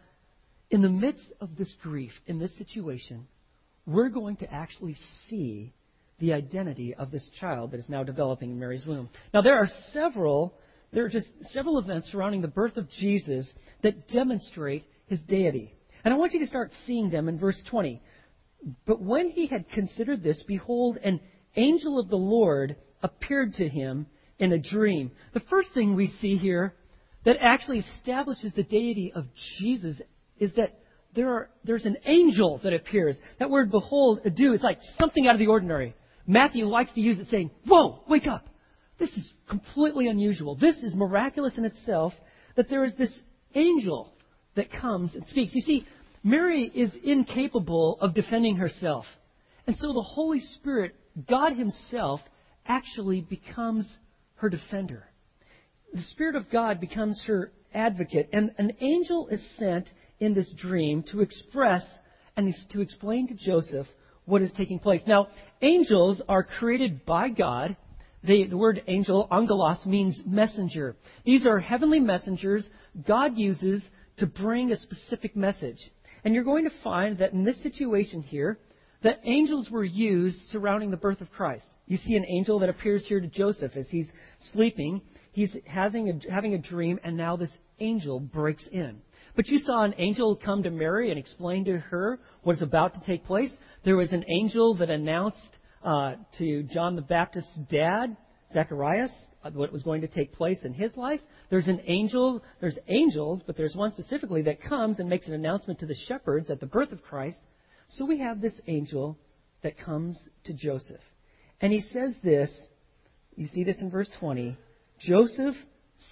in 0.70 0.82
the 0.82 0.90
midst 0.90 1.32
of 1.40 1.56
this 1.56 1.74
grief, 1.82 2.12
in 2.26 2.38
this 2.38 2.56
situation, 2.58 3.26
we're 3.86 4.10
going 4.10 4.36
to 4.36 4.52
actually 4.52 4.96
see 5.30 5.72
the 6.18 6.34
identity 6.34 6.94
of 6.94 7.10
this 7.10 7.26
child 7.40 7.70
that 7.70 7.80
is 7.80 7.88
now 7.88 8.02
developing 8.02 8.50
in 8.50 8.58
Mary's 8.58 8.84
womb. 8.84 9.08
Now, 9.32 9.40
there 9.40 9.56
are 9.56 9.68
several, 9.92 10.54
there 10.92 11.04
are 11.04 11.10
just 11.10 11.28
several 11.50 11.78
events 11.78 12.10
surrounding 12.10 12.40
the 12.40 12.48
birth 12.48 12.76
of 12.76 12.90
Jesus 12.90 13.46
that 13.82 14.08
demonstrate 14.08 14.84
his 15.06 15.20
deity. 15.20 15.74
And 16.04 16.14
I 16.14 16.16
want 16.16 16.32
you 16.32 16.40
to 16.40 16.46
start 16.46 16.72
seeing 16.86 17.10
them 17.10 17.28
in 17.28 17.38
verse 17.38 17.60
20. 17.70 18.00
But 18.86 19.00
when 19.00 19.30
he 19.30 19.46
had 19.46 19.68
considered 19.70 20.22
this, 20.22 20.42
behold, 20.46 20.98
an 21.02 21.20
angel 21.56 21.98
of 21.98 22.08
the 22.08 22.16
Lord 22.16 22.76
appeared 23.02 23.54
to 23.54 23.68
him 23.68 24.06
in 24.38 24.52
a 24.52 24.58
dream. 24.58 25.10
The 25.34 25.40
first 25.40 25.68
thing 25.74 25.94
we 25.94 26.08
see 26.20 26.36
here 26.36 26.74
that 27.24 27.36
actually 27.40 27.78
establishes 27.78 28.52
the 28.54 28.62
deity 28.62 29.12
of 29.14 29.26
Jesus 29.58 30.00
is 30.38 30.52
that 30.54 30.78
there 31.14 31.28
are, 31.30 31.50
there's 31.64 31.84
an 31.84 31.96
angel 32.04 32.60
that 32.62 32.72
appears. 32.72 33.16
That 33.38 33.50
word 33.50 33.70
behold, 33.70 34.20
idou, 34.24 34.54
it's 34.54 34.64
like 34.64 34.78
something 34.98 35.26
out 35.26 35.34
of 35.34 35.38
the 35.38 35.46
ordinary. 35.46 35.94
Matthew 36.26 36.66
likes 36.66 36.92
to 36.92 37.00
use 37.00 37.18
it 37.18 37.28
saying, 37.30 37.50
Whoa, 37.66 38.02
wake 38.08 38.26
up. 38.26 38.46
This 38.98 39.10
is 39.10 39.32
completely 39.48 40.08
unusual. 40.08 40.56
This 40.56 40.76
is 40.76 40.94
miraculous 40.94 41.56
in 41.56 41.64
itself 41.64 42.12
that 42.56 42.68
there 42.68 42.84
is 42.84 42.92
this 42.98 43.16
angel 43.54 44.12
that 44.56 44.70
comes 44.72 45.14
and 45.14 45.26
speaks. 45.26 45.54
You 45.54 45.62
see, 45.62 45.86
Mary 46.24 46.70
is 46.74 46.92
incapable 47.04 47.98
of 48.00 48.14
defending 48.14 48.56
herself. 48.56 49.04
And 49.66 49.76
so 49.76 49.92
the 49.92 50.02
Holy 50.02 50.40
Spirit, 50.40 50.94
God 51.28 51.52
Himself, 51.56 52.20
actually 52.66 53.20
becomes 53.20 53.86
her 54.36 54.48
defender 54.48 55.08
the 55.92 56.02
Spirit 56.02 56.36
of 56.36 56.50
God 56.50 56.80
becomes 56.80 57.22
her 57.26 57.52
advocate, 57.72 58.28
and 58.32 58.50
an 58.58 58.72
angel 58.80 59.28
is 59.28 59.42
sent 59.58 59.88
in 60.20 60.34
this 60.34 60.52
dream 60.56 61.02
to 61.10 61.20
express 61.20 61.82
and 62.36 62.54
to 62.70 62.80
explain 62.80 63.28
to 63.28 63.34
Joseph 63.34 63.86
what 64.24 64.42
is 64.42 64.52
taking 64.56 64.78
place. 64.78 65.02
Now, 65.06 65.28
angels 65.62 66.22
are 66.28 66.42
created 66.42 67.04
by 67.04 67.28
God. 67.30 67.76
They, 68.22 68.44
the 68.44 68.56
word 68.56 68.82
angel, 68.88 69.28
angelos, 69.30 69.86
means 69.86 70.20
messenger. 70.26 70.96
These 71.24 71.46
are 71.46 71.60
heavenly 71.60 72.00
messengers 72.00 72.68
God 73.06 73.36
uses 73.36 73.82
to 74.18 74.26
bring 74.26 74.72
a 74.72 74.76
specific 74.76 75.36
message. 75.36 75.78
And 76.24 76.34
you're 76.34 76.44
going 76.44 76.64
to 76.64 76.82
find 76.82 77.18
that 77.18 77.32
in 77.32 77.44
this 77.44 77.62
situation 77.62 78.22
here, 78.22 78.58
that 79.02 79.20
angels 79.24 79.70
were 79.70 79.84
used 79.84 80.36
surrounding 80.50 80.90
the 80.90 80.96
birth 80.96 81.20
of 81.20 81.30
Christ. 81.30 81.64
You 81.86 81.96
see 81.98 82.16
an 82.16 82.26
angel 82.26 82.58
that 82.58 82.68
appears 82.68 83.06
here 83.06 83.20
to 83.20 83.28
Joseph 83.28 83.76
as 83.76 83.88
he's 83.88 84.08
sleeping, 84.52 85.00
he's 85.32 85.56
having 85.64 86.08
a, 86.10 86.32
having 86.32 86.54
a 86.54 86.58
dream, 86.58 86.98
and 87.04 87.16
now 87.16 87.36
this 87.36 87.52
angel 87.78 88.18
breaks 88.18 88.64
in. 88.72 89.00
But 89.36 89.46
you 89.46 89.60
saw 89.60 89.84
an 89.84 89.94
angel 89.98 90.34
come 90.34 90.64
to 90.64 90.70
Mary 90.70 91.10
and 91.10 91.18
explain 91.18 91.64
to 91.66 91.78
her 91.78 92.18
what 92.42 92.56
is 92.56 92.62
about 92.62 92.94
to 92.94 93.06
take 93.06 93.24
place. 93.24 93.52
There 93.84 93.96
was 93.96 94.12
an 94.12 94.24
angel 94.28 94.74
that 94.78 94.90
announced 94.90 95.56
uh, 95.84 96.14
to 96.38 96.62
John 96.64 96.96
the 96.96 97.02
Baptist's 97.02 97.54
dad, 97.70 98.16
Zacharias, 98.52 99.12
what 99.52 99.72
was 99.72 99.82
going 99.82 100.00
to 100.00 100.08
take 100.08 100.32
place 100.32 100.58
in 100.64 100.72
his 100.72 100.96
life. 100.96 101.20
There's 101.50 101.68
an 101.68 101.80
angel, 101.86 102.42
there's 102.60 102.78
angels, 102.88 103.42
but 103.46 103.56
there's 103.56 103.74
one 103.74 103.92
specifically 103.92 104.42
that 104.42 104.62
comes 104.62 104.98
and 104.98 105.08
makes 105.08 105.26
an 105.26 105.34
announcement 105.34 105.80
to 105.80 105.86
the 105.86 105.96
shepherds 106.06 106.50
at 106.50 106.60
the 106.60 106.66
birth 106.66 106.92
of 106.92 107.02
Christ. 107.02 107.38
So 107.88 108.04
we 108.04 108.18
have 108.18 108.40
this 108.40 108.54
angel 108.66 109.18
that 109.62 109.78
comes 109.78 110.18
to 110.44 110.52
Joseph. 110.52 111.00
And 111.60 111.72
he 111.72 111.80
says 111.92 112.14
this, 112.22 112.50
you 113.36 113.46
see 113.48 113.64
this 113.64 113.76
in 113.80 113.90
verse 113.90 114.08
20 114.18 114.56
Joseph, 115.00 115.54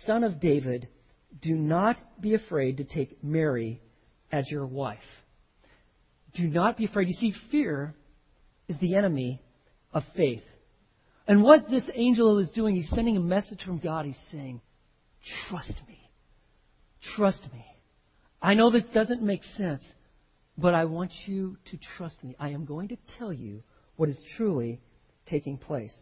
son 0.06 0.22
of 0.22 0.40
David, 0.40 0.88
do 1.42 1.54
not 1.54 1.96
be 2.20 2.34
afraid 2.34 2.78
to 2.78 2.84
take 2.84 3.22
Mary 3.22 3.80
as 4.30 4.48
your 4.48 4.66
wife. 4.66 4.98
Do 6.34 6.46
not 6.48 6.76
be 6.76 6.84
afraid. 6.84 7.08
You 7.08 7.14
see, 7.14 7.34
fear 7.50 7.94
is 8.68 8.78
the 8.80 8.94
enemy 8.94 9.42
of 9.96 10.04
faith. 10.14 10.42
And 11.26 11.42
what 11.42 11.70
this 11.70 11.88
angel 11.94 12.38
is 12.38 12.50
doing, 12.50 12.76
he's 12.76 12.90
sending 12.90 13.16
a 13.16 13.20
message 13.20 13.62
from 13.64 13.78
God. 13.78 14.04
He's 14.04 14.14
saying, 14.30 14.60
Trust 15.48 15.72
me. 15.88 15.98
Trust 17.16 17.40
me. 17.50 17.64
I 18.42 18.52
know 18.52 18.70
this 18.70 18.84
doesn't 18.92 19.22
make 19.22 19.42
sense, 19.56 19.82
but 20.58 20.74
I 20.74 20.84
want 20.84 21.12
you 21.24 21.56
to 21.70 21.78
trust 21.96 22.22
me. 22.22 22.36
I 22.38 22.50
am 22.50 22.66
going 22.66 22.88
to 22.88 22.98
tell 23.18 23.32
you 23.32 23.62
what 23.96 24.10
is 24.10 24.18
truly 24.36 24.80
taking 25.24 25.56
place. 25.56 25.94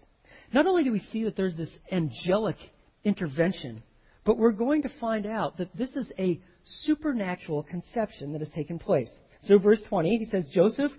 Not 0.52 0.66
only 0.66 0.82
do 0.82 0.92
we 0.92 0.98
see 0.98 1.22
that 1.24 1.36
there's 1.36 1.56
this 1.56 1.70
angelic 1.92 2.56
intervention, 3.04 3.84
but 4.24 4.38
we're 4.38 4.50
going 4.50 4.82
to 4.82 4.90
find 5.00 5.24
out 5.24 5.58
that 5.58 5.74
this 5.76 5.90
is 5.90 6.10
a 6.18 6.40
supernatural 6.82 7.62
conception 7.62 8.32
that 8.32 8.40
has 8.40 8.50
taken 8.50 8.80
place. 8.80 9.10
So, 9.42 9.58
verse 9.58 9.80
20, 9.88 10.18
he 10.18 10.24
says, 10.24 10.50
Joseph, 10.52 10.90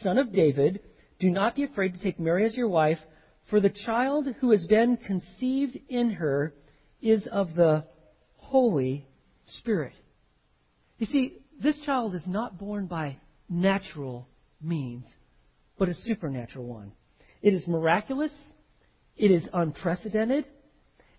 son 0.00 0.18
of 0.18 0.32
David, 0.32 0.80
do 1.18 1.30
not 1.30 1.54
be 1.54 1.64
afraid 1.64 1.94
to 1.94 2.00
take 2.00 2.20
Mary 2.20 2.44
as 2.46 2.54
your 2.54 2.68
wife, 2.68 2.98
for 3.48 3.60
the 3.60 3.70
child 3.70 4.26
who 4.40 4.50
has 4.50 4.64
been 4.66 4.96
conceived 4.96 5.78
in 5.88 6.10
her 6.10 6.54
is 7.00 7.26
of 7.30 7.54
the 7.54 7.84
Holy 8.36 9.06
Spirit. 9.46 9.94
You 10.98 11.06
see, 11.06 11.38
this 11.60 11.78
child 11.80 12.14
is 12.14 12.26
not 12.26 12.58
born 12.58 12.86
by 12.86 13.18
natural 13.48 14.28
means, 14.60 15.04
but 15.78 15.88
a 15.88 15.94
supernatural 15.94 16.66
one. 16.66 16.92
It 17.42 17.54
is 17.54 17.66
miraculous, 17.66 18.32
it 19.16 19.30
is 19.30 19.48
unprecedented, 19.52 20.44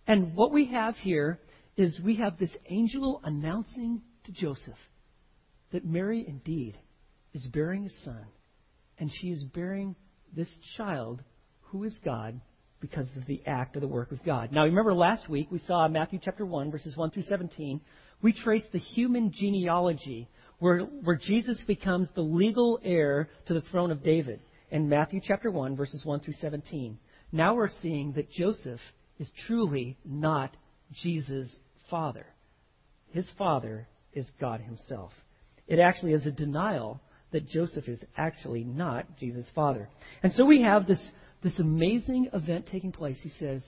and 0.06 0.36
what 0.36 0.52
we 0.52 0.66
have 0.66 0.96
here 0.98 1.40
is 1.76 2.00
we 2.04 2.16
have 2.16 2.38
this 2.38 2.56
angel 2.70 3.22
announcing 3.24 4.02
to 4.26 4.32
Joseph 4.32 4.78
that 5.72 5.86
Mary 5.86 6.26
indeed 6.28 6.78
is 7.34 7.46
bearing 7.48 7.86
a 7.86 8.04
son, 8.04 8.26
and 9.00 9.12
she 9.12 9.28
is 9.28 9.44
bearing 9.44 9.96
this 10.36 10.50
child 10.76 11.22
who 11.62 11.84
is 11.84 11.98
God 12.04 12.40
because 12.80 13.08
of 13.16 13.26
the 13.26 13.42
act 13.46 13.76
of 13.76 13.82
the 13.82 13.88
work 13.88 14.12
of 14.12 14.24
God. 14.24 14.52
Now, 14.52 14.66
remember 14.66 14.94
last 14.94 15.28
week 15.30 15.50
we 15.52 15.60
saw 15.60 15.88
Matthew 15.88 16.20
chapter 16.24 16.46
1, 16.46 16.72
verses 16.72 16.96
1 16.96 17.12
through 17.12 17.24
17. 17.24 17.82
We 18.22 18.34
traced 18.34 18.72
the 18.72 18.80
human 18.80 19.32
genealogy 19.34 20.30
where, 20.60 20.80
where 20.80 21.16
Jesus 21.16 21.62
becomes 21.68 22.08
the 22.14 22.22
legal 22.22 22.80
heir 22.84 23.30
to 23.48 23.54
the 23.54 23.62
throne 23.62 23.92
of 23.92 24.04
David 24.04 24.40
in 24.72 24.90
Matthew 24.90 25.22
chapter 25.24 25.50
1, 25.50 25.76
verses 25.76 26.04
1 26.06 26.20
through 26.22 26.36
17. 26.40 26.98
Now 27.32 27.56
we're 27.56 27.70
seeing 27.82 28.14
that 28.14 28.32
Joseph 28.32 28.80
is 29.20 29.30
truly 29.46 29.98
not 30.06 30.56
Jesus' 31.04 31.56
father. 31.90 32.26
His 33.10 33.28
father 33.38 33.88
is 34.14 34.26
God 34.40 34.62
himself. 34.62 35.12
It 35.68 35.80
actually 35.80 36.14
is 36.14 36.26
a 36.26 36.32
denial 36.32 37.02
that 37.32 37.50
Joseph 37.50 37.88
is 37.88 38.00
actually 38.16 38.63
not 38.63 39.18
Jesus' 39.20 39.50
father. 39.54 39.90
And 40.24 40.32
so 40.34 40.46
we 40.46 40.62
have 40.62 40.88
this, 40.88 41.02
this 41.44 41.60
amazing 41.60 42.30
event 42.34 42.68
taking 42.72 42.92
place. 42.92 43.18
He 43.22 43.32
says, 43.40 43.62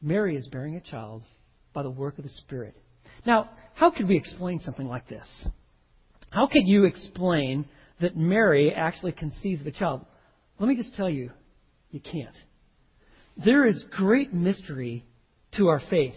Mary 0.00 0.36
is 0.36 0.46
bearing 0.48 0.76
a 0.76 0.80
child 0.80 1.22
by 1.72 1.82
the 1.82 1.90
work 1.90 2.18
of 2.18 2.24
the 2.24 2.30
Spirit. 2.30 2.74
Now, 3.26 3.50
how 3.74 3.90
could 3.90 4.08
we 4.08 4.16
explain 4.16 4.60
something 4.60 4.86
like 4.86 5.08
this? 5.08 5.26
How 6.30 6.46
could 6.46 6.66
you 6.66 6.84
explain 6.84 7.66
that 8.00 8.16
Mary 8.16 8.72
actually 8.72 9.12
conceives 9.12 9.60
of 9.60 9.66
a 9.66 9.72
child? 9.72 10.04
Let 10.58 10.68
me 10.68 10.76
just 10.76 10.94
tell 10.94 11.10
you, 11.10 11.30
you 11.90 12.00
can't. 12.00 12.36
There 13.36 13.66
is 13.66 13.84
great 13.90 14.32
mystery 14.32 15.04
to 15.56 15.68
our 15.68 15.80
faith. 15.90 16.14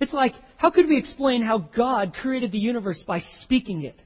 It's 0.00 0.12
like, 0.12 0.32
how 0.58 0.70
could 0.70 0.86
we 0.86 0.98
explain 0.98 1.42
how 1.42 1.58
God 1.58 2.14
created 2.14 2.52
the 2.52 2.58
universe 2.58 3.02
by 3.06 3.20
speaking 3.42 3.82
it? 3.82 4.00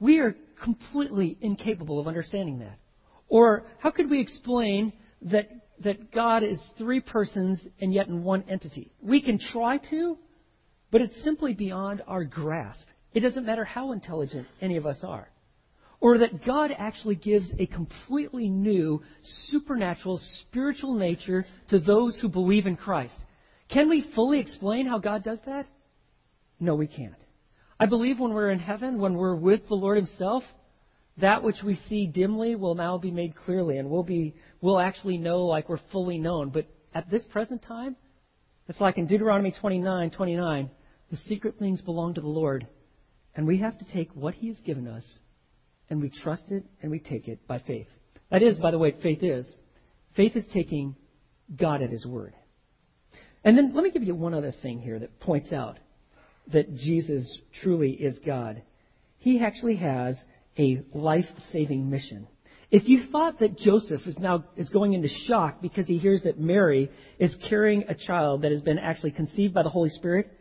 We 0.00 0.18
are 0.18 0.34
completely 0.62 1.36
incapable 1.40 1.98
of 1.98 2.06
understanding 2.06 2.60
that. 2.60 2.78
Or 3.28 3.66
how 3.78 3.90
could 3.90 4.10
we 4.10 4.20
explain 4.20 4.92
that, 5.22 5.48
that 5.80 6.12
God 6.12 6.42
is 6.42 6.58
three 6.78 7.00
persons 7.00 7.58
and 7.80 7.92
yet 7.92 8.08
in 8.08 8.22
one 8.22 8.44
entity? 8.48 8.92
We 9.00 9.20
can 9.22 9.38
try 9.38 9.78
to, 9.90 10.18
but 10.90 11.00
it's 11.00 11.22
simply 11.24 11.54
beyond 11.54 12.02
our 12.06 12.24
grasp. 12.24 12.84
It 13.14 13.20
doesn't 13.20 13.46
matter 13.46 13.64
how 13.64 13.92
intelligent 13.92 14.46
any 14.60 14.76
of 14.76 14.86
us 14.86 14.98
are. 15.02 15.28
Or 16.00 16.18
that 16.18 16.44
God 16.44 16.72
actually 16.76 17.14
gives 17.14 17.46
a 17.58 17.66
completely 17.66 18.48
new, 18.48 19.02
supernatural, 19.50 20.20
spiritual 20.40 20.94
nature 20.94 21.46
to 21.70 21.78
those 21.78 22.18
who 22.20 22.28
believe 22.28 22.66
in 22.66 22.76
Christ. 22.76 23.14
Can 23.68 23.88
we 23.88 24.10
fully 24.14 24.40
explain 24.40 24.86
how 24.86 24.98
God 24.98 25.22
does 25.22 25.38
that? 25.46 25.66
No, 26.58 26.74
we 26.74 26.86
can't. 26.86 27.14
I 27.82 27.86
believe 27.86 28.20
when 28.20 28.32
we're 28.32 28.52
in 28.52 28.60
heaven, 28.60 29.00
when 29.00 29.14
we're 29.14 29.34
with 29.34 29.66
the 29.66 29.74
Lord 29.74 29.96
Himself, 29.96 30.44
that 31.16 31.42
which 31.42 31.64
we 31.64 31.74
see 31.88 32.06
dimly 32.06 32.54
will 32.54 32.76
now 32.76 32.96
be 32.96 33.10
made 33.10 33.34
clearly, 33.34 33.78
and 33.78 33.90
we'll 33.90 34.04
be 34.04 34.36
we'll 34.60 34.78
actually 34.78 35.18
know 35.18 35.46
like 35.46 35.68
we're 35.68 35.80
fully 35.90 36.16
known. 36.16 36.50
But 36.50 36.68
at 36.94 37.10
this 37.10 37.24
present 37.32 37.60
time, 37.64 37.96
it's 38.68 38.80
like 38.80 38.98
in 38.98 39.08
Deuteronomy 39.08 39.52
29, 39.60 40.12
29, 40.12 40.70
the 41.10 41.16
secret 41.16 41.58
things 41.58 41.80
belong 41.80 42.14
to 42.14 42.20
the 42.20 42.28
Lord, 42.28 42.68
and 43.34 43.48
we 43.48 43.58
have 43.58 43.76
to 43.80 43.92
take 43.92 44.14
what 44.14 44.34
He 44.34 44.46
has 44.46 44.58
given 44.58 44.86
us, 44.86 45.04
and 45.90 46.00
we 46.00 46.08
trust 46.08 46.52
it 46.52 46.64
and 46.82 46.90
we 46.92 47.00
take 47.00 47.26
it 47.26 47.44
by 47.48 47.58
faith. 47.58 47.88
That 48.30 48.44
is, 48.44 48.58
by 48.58 48.70
the 48.70 48.78
way, 48.78 48.94
faith 49.02 49.24
is. 49.24 49.44
Faith 50.14 50.36
is 50.36 50.44
taking 50.54 50.94
God 51.56 51.82
at 51.82 51.90
His 51.90 52.06
word. 52.06 52.34
And 53.42 53.58
then 53.58 53.74
let 53.74 53.82
me 53.82 53.90
give 53.90 54.04
you 54.04 54.14
one 54.14 54.34
other 54.34 54.54
thing 54.62 54.78
here 54.78 55.00
that 55.00 55.18
points 55.18 55.52
out 55.52 55.78
that 56.48 56.76
Jesus 56.76 57.38
truly 57.62 57.92
is 57.92 58.18
God. 58.24 58.62
He 59.18 59.40
actually 59.40 59.76
has 59.76 60.16
a 60.58 60.82
life-saving 60.92 61.88
mission. 61.88 62.26
If 62.70 62.88
you 62.88 63.06
thought 63.12 63.38
that 63.40 63.58
Joseph 63.58 64.06
is 64.06 64.18
now 64.18 64.44
is 64.56 64.70
going 64.70 64.94
into 64.94 65.08
shock 65.26 65.60
because 65.60 65.86
he 65.86 65.98
hears 65.98 66.22
that 66.22 66.40
Mary 66.40 66.90
is 67.18 67.34
carrying 67.48 67.84
a 67.88 67.94
child 67.94 68.42
that 68.42 68.50
has 68.50 68.62
been 68.62 68.78
actually 68.78 69.10
conceived 69.12 69.52
by 69.52 69.62
the 69.62 69.68
Holy 69.68 69.90
Spirit, 69.90 70.32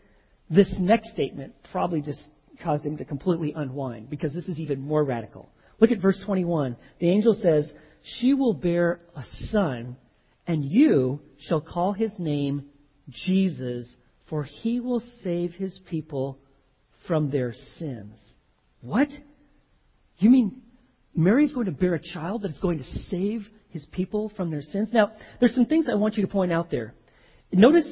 this 0.50 0.74
next 0.80 1.12
statement 1.12 1.54
probably 1.72 2.02
just 2.02 2.22
caused 2.64 2.86
him 2.86 2.98
to 2.98 3.06
completely 3.06 3.54
unwind 3.56 4.10
because 4.10 4.34
this 4.34 4.48
is 4.48 4.60
even 4.60 4.80
more 4.80 5.04
radical. 5.04 5.50
Look 5.80 5.92
at 5.92 6.02
verse 6.02 6.20
21. 6.26 6.78
The 7.00 7.10
angel 7.10 7.34
says, 7.34 7.72
"She 8.02 8.34
will 8.34 8.54
bear 8.54 9.02
a 9.16 9.24
son, 9.50 9.98
and 10.48 10.64
you 10.64 11.20
shall 11.40 11.62
call 11.62 11.94
his 11.94 12.18
name 12.18 12.70
Jesus, 13.10 13.88
for 14.32 14.44
he 14.44 14.80
will 14.80 15.04
save 15.24 15.54
his 15.54 15.80
people 15.88 16.40
from 17.08 17.30
their 17.30 17.54
sins." 17.78 18.18
What? 18.82 19.10
You 20.18 20.32
mean 20.32 20.62
Mary's 21.16 21.52
going 21.52 21.68
to 21.68 21.72
bear 21.72 21.94
a 21.94 22.02
child 22.02 22.42
that's 22.42 22.60
going 22.60 22.80
to 22.80 22.84
save 23.10 23.48
his 23.70 23.86
people 23.92 24.32
from 24.36 24.50
their 24.50 24.62
sins? 24.62 24.90
Now, 24.92 25.12
there's 25.40 25.54
some 25.54 25.66
things 25.66 25.86
I 25.90 25.96
want 25.96 26.18
you 26.18 26.26
to 26.26 26.32
point 26.32 26.52
out 26.52 26.72
there. 26.72 26.96
Notice 27.52 27.86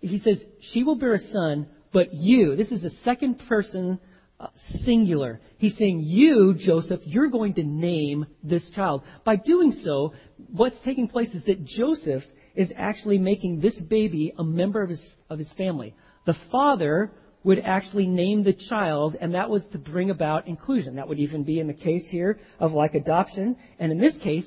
he 0.00 0.18
says, 0.18 0.42
She 0.72 0.84
will 0.84 0.96
bear 0.96 1.14
a 1.14 1.32
son, 1.32 1.68
but 1.92 2.14
you, 2.14 2.56
this 2.56 2.70
is 2.70 2.84
a 2.84 2.90
second 3.02 3.42
person 3.48 3.98
uh, 4.38 4.48
singular. 4.84 5.40
He's 5.58 5.76
saying, 5.76 6.02
You, 6.04 6.54
Joseph, 6.58 7.00
you're 7.04 7.28
going 7.28 7.54
to 7.54 7.64
name 7.64 8.26
this 8.42 8.68
child. 8.74 9.02
By 9.24 9.36
doing 9.36 9.72
so, 9.72 10.14
what's 10.50 10.76
taking 10.84 11.08
place 11.08 11.30
is 11.34 11.44
that 11.44 11.64
Joseph 11.64 12.22
is 12.60 12.70
actually 12.76 13.16
making 13.16 13.58
this 13.58 13.80
baby 13.80 14.34
a 14.38 14.44
member 14.44 14.82
of 14.82 14.90
his, 14.90 15.02
of 15.30 15.38
his 15.38 15.50
family. 15.56 15.94
The 16.26 16.36
father 16.52 17.10
would 17.42 17.58
actually 17.58 18.06
name 18.06 18.44
the 18.44 18.52
child, 18.52 19.16
and 19.18 19.34
that 19.34 19.48
was 19.48 19.62
to 19.72 19.78
bring 19.78 20.10
about 20.10 20.46
inclusion. 20.46 20.96
That 20.96 21.08
would 21.08 21.18
even 21.18 21.42
be 21.42 21.58
in 21.58 21.68
the 21.68 21.72
case 21.72 22.06
here 22.10 22.38
of 22.58 22.72
like 22.72 22.94
adoption. 22.94 23.56
And 23.78 23.90
in 23.90 23.98
this 23.98 24.14
case, 24.18 24.44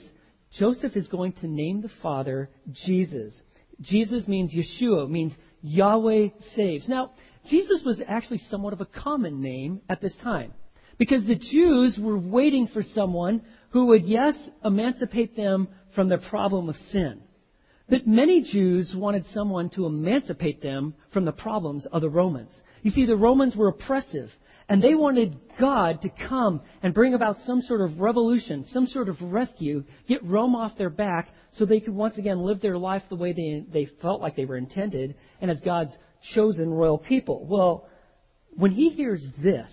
Joseph 0.59 0.95
is 0.95 1.07
going 1.07 1.31
to 1.41 1.47
name 1.47 1.81
the 1.81 1.89
father 2.03 2.51
Jesus. 2.85 3.33
Jesus 3.81 4.27
means 4.27 4.53
Yeshua, 4.53 5.09
means 5.09 5.33
Yahweh 5.63 6.27
saves. 6.55 6.87
Now, 6.87 7.13
Jesus 7.49 7.81
was 7.83 7.99
actually 8.07 8.41
somewhat 8.51 8.73
of 8.73 8.81
a 8.81 8.85
common 8.85 9.41
name 9.41 9.81
at 9.89 10.01
this 10.01 10.13
time 10.23 10.53
because 10.99 11.25
the 11.25 11.33
Jews 11.33 11.97
were 11.99 12.19
waiting 12.19 12.67
for 12.67 12.83
someone 12.93 13.41
who 13.71 13.87
would, 13.87 14.05
yes, 14.05 14.35
emancipate 14.63 15.35
them 15.35 15.67
from 15.95 16.09
their 16.09 16.19
problem 16.19 16.69
of 16.69 16.75
sin 16.91 17.23
that 17.93 18.07
many 18.07 18.41
Jews 18.41 18.91
wanted 18.97 19.23
someone 19.35 19.69
to 19.69 19.85
emancipate 19.85 20.63
them 20.63 20.95
from 21.11 21.25
the 21.25 21.31
problems 21.31 21.85
of 21.91 22.01
the 22.01 22.09
Romans. 22.09 22.49
You 22.81 22.89
see, 22.89 23.05
the 23.05 23.15
Romans 23.15 23.55
were 23.55 23.67
oppressive, 23.67 24.31
and 24.67 24.81
they 24.81 24.95
wanted 24.95 25.37
God 25.59 26.01
to 26.01 26.09
come 26.09 26.61
and 26.81 26.91
bring 26.91 27.13
about 27.13 27.37
some 27.45 27.61
sort 27.61 27.81
of 27.81 27.99
revolution, 27.99 28.65
some 28.73 28.87
sort 28.87 29.09
of 29.09 29.21
rescue, 29.21 29.83
get 30.07 30.23
Rome 30.23 30.55
off 30.55 30.75
their 30.75 30.89
back 30.89 31.29
so 31.51 31.65
they 31.65 31.79
could 31.79 31.93
once 31.93 32.17
again 32.17 32.39
live 32.39 32.61
their 32.61 32.79
life 32.79 33.03
the 33.09 33.15
way 33.15 33.31
they, 33.31 33.63
they 33.71 33.87
felt 34.01 34.21
like 34.21 34.35
they 34.35 34.45
were 34.45 34.57
intended 34.57 35.13
and 35.39 35.51
as 35.51 35.61
God's 35.61 35.95
chosen 36.33 36.71
royal 36.71 36.97
people. 36.97 37.45
Well, 37.45 37.87
when 38.55 38.71
he 38.71 38.89
hears 38.89 39.23
this, 39.37 39.71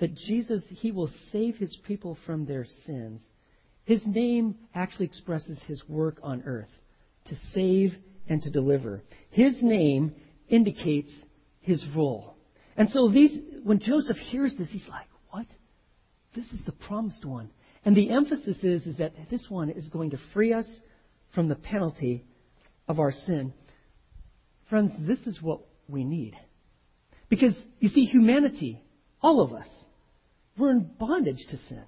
that 0.00 0.16
Jesus, 0.16 0.64
he 0.70 0.90
will 0.90 1.10
save 1.30 1.58
his 1.58 1.78
people 1.86 2.18
from 2.26 2.44
their 2.44 2.66
sins, 2.86 3.20
his 3.84 4.02
name 4.04 4.56
actually 4.74 5.06
expresses 5.06 5.62
his 5.68 5.80
work 5.88 6.18
on 6.24 6.42
earth 6.44 6.70
to 7.28 7.36
save 7.52 7.94
and 8.28 8.42
to 8.42 8.50
deliver. 8.50 9.02
His 9.30 9.62
name 9.62 10.14
indicates 10.48 11.10
his 11.60 11.84
role. 11.94 12.36
And 12.76 12.90
so 12.90 13.08
these, 13.08 13.36
when 13.64 13.80
Joseph 13.80 14.16
hears 14.16 14.54
this, 14.58 14.68
he's 14.70 14.86
like, 14.88 15.06
what? 15.30 15.46
This 16.34 16.46
is 16.46 16.64
the 16.66 16.72
promised 16.72 17.24
one. 17.24 17.50
And 17.84 17.96
the 17.96 18.10
emphasis 18.10 18.58
is, 18.62 18.86
is 18.86 18.98
that 18.98 19.14
this 19.30 19.46
one 19.48 19.70
is 19.70 19.88
going 19.88 20.10
to 20.10 20.18
free 20.34 20.52
us 20.52 20.66
from 21.34 21.48
the 21.48 21.54
penalty 21.54 22.24
of 22.88 22.98
our 22.98 23.12
sin. 23.12 23.52
Friends, 24.68 24.92
this 24.98 25.20
is 25.26 25.40
what 25.40 25.60
we 25.88 26.04
need. 26.04 26.34
Because, 27.28 27.54
you 27.80 27.88
see, 27.88 28.04
humanity, 28.04 28.82
all 29.22 29.40
of 29.40 29.52
us, 29.52 29.66
we're 30.58 30.70
in 30.70 30.90
bondage 30.98 31.44
to 31.50 31.56
sin. 31.68 31.84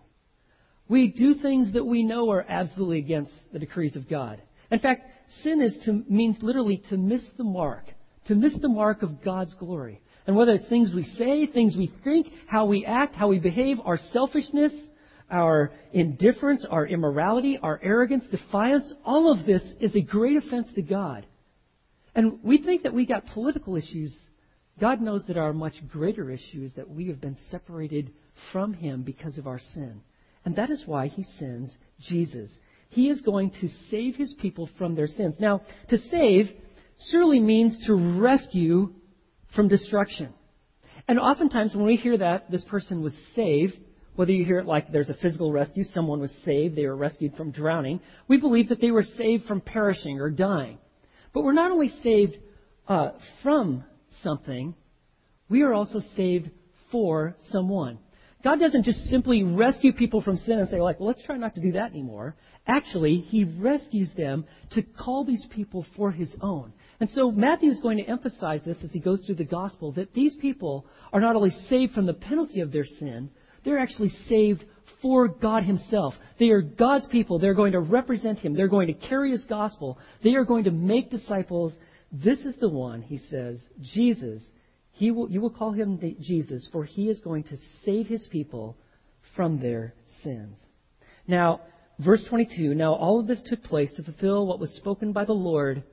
We 0.89 1.09
do 1.09 1.35
things 1.35 1.73
that 1.75 1.85
we 1.85 2.03
know 2.03 2.31
are 2.31 2.45
absolutely 2.49 2.99
against 2.99 3.33
the 3.53 3.59
decrees 3.59 3.95
of 3.95 4.09
God. 4.09 4.41
In 4.71 4.79
fact, 4.79 5.03
sin 5.43 5.61
is 5.61 5.77
to, 5.85 6.05
means 6.09 6.37
literally 6.43 6.83
to 6.91 6.97
miss 6.97 7.23
the 7.37 7.45
mark, 7.45 7.85
to 8.27 8.35
miss 8.35 8.55
the 8.61 8.69
mark 8.69 9.03
of 9.03 9.23
God's 9.23 9.55
glory. 9.55 10.01
And 10.27 10.37
whether 10.37 10.53
it's 10.53 10.69
things 10.69 10.93
we 10.95 11.05
say, 11.05 11.47
things 11.47 11.77
we 11.77 11.93
think, 12.05 12.29
how 12.47 12.67
we 12.67 12.85
act, 12.85 13.15
how 13.15 13.29
we 13.29 13.39
behave, 13.39 13.79
our 13.85 13.99
selfishness, 14.13 14.73
our 15.31 15.73
indifference, 15.93 16.67
our 16.69 16.87
immorality, 16.87 17.59
our 17.63 17.81
arrogance, 17.83 18.27
defiance, 18.31 18.93
all 19.05 19.33
of 19.33 19.47
this 19.47 19.63
is 19.81 19.95
a 19.95 20.01
great 20.01 20.37
offense 20.37 20.69
to 20.75 20.83
God. 20.83 21.27
And 22.15 22.43
we 22.43 22.59
think 22.59 22.83
that 22.83 22.95
we 22.95 23.07
got 23.07 23.27
political 23.27 23.77
issues. 23.77 24.15
God 24.81 25.01
knows 25.01 25.23
that 25.29 25.37
our 25.37 25.53
much 25.53 25.75
greater 25.91 26.31
issue 26.31 26.63
is 26.65 26.73
that 26.77 26.91
we 26.91 27.09
have 27.09 27.21
been 27.21 27.37
separated 27.51 28.13
from 28.53 28.75
Him 28.75 29.03
because 29.03 29.39
of 29.39 29.47
our 29.47 29.61
sin. 29.75 30.01
And 30.45 30.57
that 30.57 30.71
is 30.71 30.83
why 30.87 31.09
He 31.09 31.25
sends 31.39 31.71
Jesus. 32.01 32.51
He 32.91 33.09
is 33.09 33.21
going 33.21 33.51
to 33.61 33.69
save 33.91 34.17
His 34.17 34.35
people 34.41 34.69
from 34.79 34.95
their 34.95 35.07
sins. 35.07 35.37
Now, 35.39 35.63
to 35.91 35.99
save 36.11 36.51
surely 37.11 37.41
means 37.41 37.85
to 37.87 37.95
rescue 37.95 38.93
from 39.55 39.69
destruction. 39.69 40.33
And 41.07 41.19
oftentimes 41.19 41.75
when 41.75 41.87
we 41.87 41.97
hear 41.97 42.19
that 42.19 42.51
this 42.51 42.65
person 42.65 43.03
was 43.03 43.17
saved, 43.35 43.75
whether 44.17 44.33
you 44.33 44.45
hear 44.45 44.59
it 44.59 44.67
like 44.67 44.91
there's 44.91 45.11
a 45.11 45.15
physical 45.15 45.53
rescue, 45.53 45.85
someone 45.95 46.21
was 46.21 46.33
saved, 46.45 46.77
they 46.77 46.87
were 46.87 46.97
rescued 46.97 47.37
from 47.37 47.53
drowning, 47.53 48.01
we 48.27 48.37
believe 48.37 48.69
that 48.71 48.81
they 48.81 48.91
were 48.91 49.05
saved 49.05 49.45
from 49.45 49.61
perishing 49.61 50.21
or 50.21 50.29
dying. 50.29 50.79
But 51.33 51.45
we're 51.45 51.53
not 51.53 51.71
only 51.71 51.91
saved 52.03 52.37
uh, 52.89 53.11
from 53.43 53.85
something, 54.23 54.75
we 55.49 55.63
are 55.63 55.73
also 55.73 56.01
saved 56.17 56.51
for 56.91 57.37
someone. 57.53 57.99
God 58.45 58.61
doesn't 58.61 58.85
just 58.85 59.11
simply 59.11 59.43
rescue 59.43 59.93
people 59.93 60.23
from 60.23 60.37
sin 60.37 60.59
and 60.59 60.69
say, 60.69 60.81
like, 60.81 61.01
well, 61.01 61.09
let's 61.09 61.23
try 61.23 61.37
not 61.37 61.57
to 61.57 61.61
do 61.61 61.73
that 61.73 61.91
anymore. 61.91 62.37
Actually, 62.67 63.17
He 63.17 63.45
rescues 63.45 64.11
them 64.17 64.45
to 64.73 64.83
call 64.83 65.25
these 65.25 65.45
people 65.51 65.85
for 65.97 66.13
His 66.13 66.33
own. 66.41 66.73
And 67.01 67.11
so 67.11 67.33
Matthew 67.33 67.71
is 67.71 67.81
going 67.81 67.99
to 67.99 68.05
emphasize 68.05 68.61
this 68.65 68.79
as 68.83 68.91
he 68.91 69.01
goes 69.01 69.25
through 69.25 69.37
the 69.37 69.45
gospel 69.45 69.93
that 69.93 70.15
these 70.15 70.37
people 70.37 70.87
are 71.13 71.21
not 71.21 71.37
only 71.37 71.51
saved 71.69 71.95
from 71.95 72.07
the 72.07 72.15
penalty 72.15 72.61
of 72.61 72.73
their 72.73 72.85
sin, 72.85 73.31
they're 73.65 73.79
actually 73.79 74.11
saved 74.29 74.65
for 75.03 75.29
God 75.29 75.65
Himself. 75.65 76.15
They 76.39 76.51
are 76.51 76.63
God's 76.63 77.07
people. 77.07 77.39
They're 77.39 77.55
going 77.55 77.73
to 77.73 77.81
represent 77.81 78.39
Him. 78.39 78.55
They're 78.55 78.69
going 78.69 78.89
to 78.89 79.09
carry 79.09 79.31
His 79.31 79.45
gospel. 79.45 79.99
They 80.23 80.35
are 80.35 80.45
going 80.45 80.65
to 80.65 80.71
make 80.71 81.11
disciples. 81.11 81.73
This 82.11 82.41
is 82.41 82.57
the 82.57 82.69
one, 82.69 83.03
he 83.03 83.19
says, 83.19 83.59
Jesus. 83.81 84.43
He 84.99 85.13
will, 85.13 85.31
you 85.31 85.41
will 85.41 85.51
call 85.51 85.71
him 85.71 86.01
Jesus, 86.21 86.69
for 86.73 86.85
he 86.85 87.09
is 87.09 87.21
going 87.21 87.45
to 87.45 87.57
save 87.85 88.09
his 88.09 88.27
people 88.33 88.77
from 89.37 89.61
their 89.61 89.95
sins. 90.25 90.59
Now, 91.29 91.61
verse 92.01 92.25
22 92.29 92.75
Now 92.75 92.95
all 92.95 93.21
of 93.21 93.29
this 93.29 93.41
took 93.45 93.63
place 93.63 93.93
to 93.95 94.03
fulfill 94.03 94.45
what 94.45 94.59
was 94.59 94.73
spoken 94.73 95.13
by 95.13 95.25
the 95.25 95.33
Lord 95.33 95.85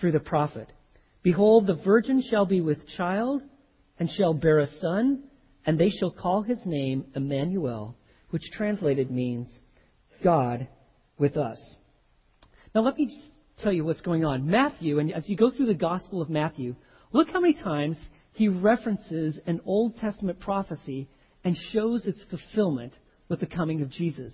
through 0.00 0.12
the 0.12 0.20
prophet. 0.20 0.72
Behold, 1.22 1.66
the 1.66 1.74
virgin 1.74 2.22
shall 2.22 2.46
be 2.46 2.62
with 2.62 2.88
child, 2.96 3.42
and 3.98 4.10
shall 4.10 4.32
bear 4.32 4.60
a 4.60 4.78
son, 4.80 5.24
and 5.66 5.78
they 5.78 5.90
shall 5.90 6.10
call 6.10 6.40
his 6.40 6.58
name 6.64 7.04
Emmanuel, 7.14 7.98
which 8.30 8.50
translated 8.52 9.10
means 9.10 9.48
God 10.24 10.68
with 11.18 11.36
us. 11.36 11.58
Now, 12.74 12.80
let 12.80 12.96
me 12.96 13.14
tell 13.62 13.72
you 13.72 13.84
what's 13.84 14.00
going 14.00 14.24
on. 14.24 14.46
Matthew, 14.46 15.00
and 15.00 15.12
as 15.12 15.28
you 15.28 15.36
go 15.36 15.50
through 15.50 15.66
the 15.66 15.74
Gospel 15.74 16.22
of 16.22 16.30
Matthew, 16.30 16.76
look 17.12 17.28
how 17.30 17.40
many 17.40 17.52
times 17.52 17.98
he 18.38 18.46
references 18.46 19.36
an 19.46 19.60
Old 19.66 19.96
Testament 19.96 20.38
prophecy 20.38 21.08
and 21.42 21.56
shows 21.72 22.06
its 22.06 22.22
fulfillment 22.30 22.94
with 23.28 23.40
the 23.40 23.46
coming 23.46 23.82
of 23.82 23.90
Jesus. 23.90 24.32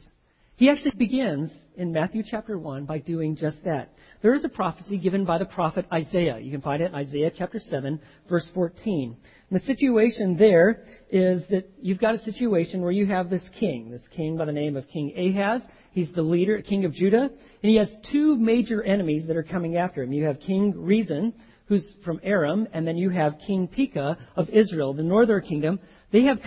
He 0.56 0.68
actually 0.68 0.92
begins 0.98 1.50
in 1.74 1.90
Matthew 1.90 2.22
chapter 2.30 2.58
1 2.58 2.84
by 2.84 2.98
doing 2.98 3.34
just 3.34 3.64
that. 3.64 3.94
There 4.20 4.34
is 4.34 4.44
a 4.44 4.50
prophecy 4.50 4.98
given 4.98 5.24
by 5.24 5.38
the 5.38 5.46
prophet 5.46 5.86
Isaiah. 5.90 6.38
You 6.38 6.52
can 6.52 6.60
find 6.60 6.82
it 6.82 6.90
in 6.90 6.94
Isaiah 6.94 7.32
chapter 7.34 7.58
7, 7.58 7.98
verse 8.28 8.46
14. 8.52 9.16
And 9.48 9.60
the 9.60 9.64
situation 9.64 10.36
there 10.36 10.84
is 11.10 11.42
that 11.48 11.70
you've 11.80 11.98
got 11.98 12.14
a 12.14 12.22
situation 12.24 12.82
where 12.82 12.92
you 12.92 13.06
have 13.06 13.30
this 13.30 13.48
king, 13.58 13.90
this 13.90 14.06
king 14.14 14.36
by 14.36 14.44
the 14.44 14.52
name 14.52 14.76
of 14.76 14.86
King 14.88 15.14
Ahaz. 15.16 15.62
He's 15.92 16.12
the 16.12 16.22
leader, 16.22 16.60
king 16.60 16.84
of 16.84 16.92
Judah, 16.92 17.30
and 17.30 17.70
he 17.70 17.76
has 17.76 17.88
two 18.12 18.36
major 18.36 18.82
enemies 18.82 19.26
that 19.28 19.36
are 19.36 19.44
coming 19.44 19.78
after 19.78 20.02
him. 20.02 20.12
You 20.12 20.26
have 20.26 20.40
King 20.40 20.74
Rezin, 20.76 21.32
who's 21.66 21.86
from 22.04 22.20
Aram, 22.22 22.68
and 22.72 22.86
then 22.86 22.96
you 22.96 23.10
have 23.10 23.38
King 23.46 23.68
Pekah 23.68 24.18
of 24.36 24.48
Israel, 24.50 24.92
the 24.92 25.02
northern 25.02 25.42
kingdom. 25.42 25.80
They 26.12 26.22
have 26.24 26.40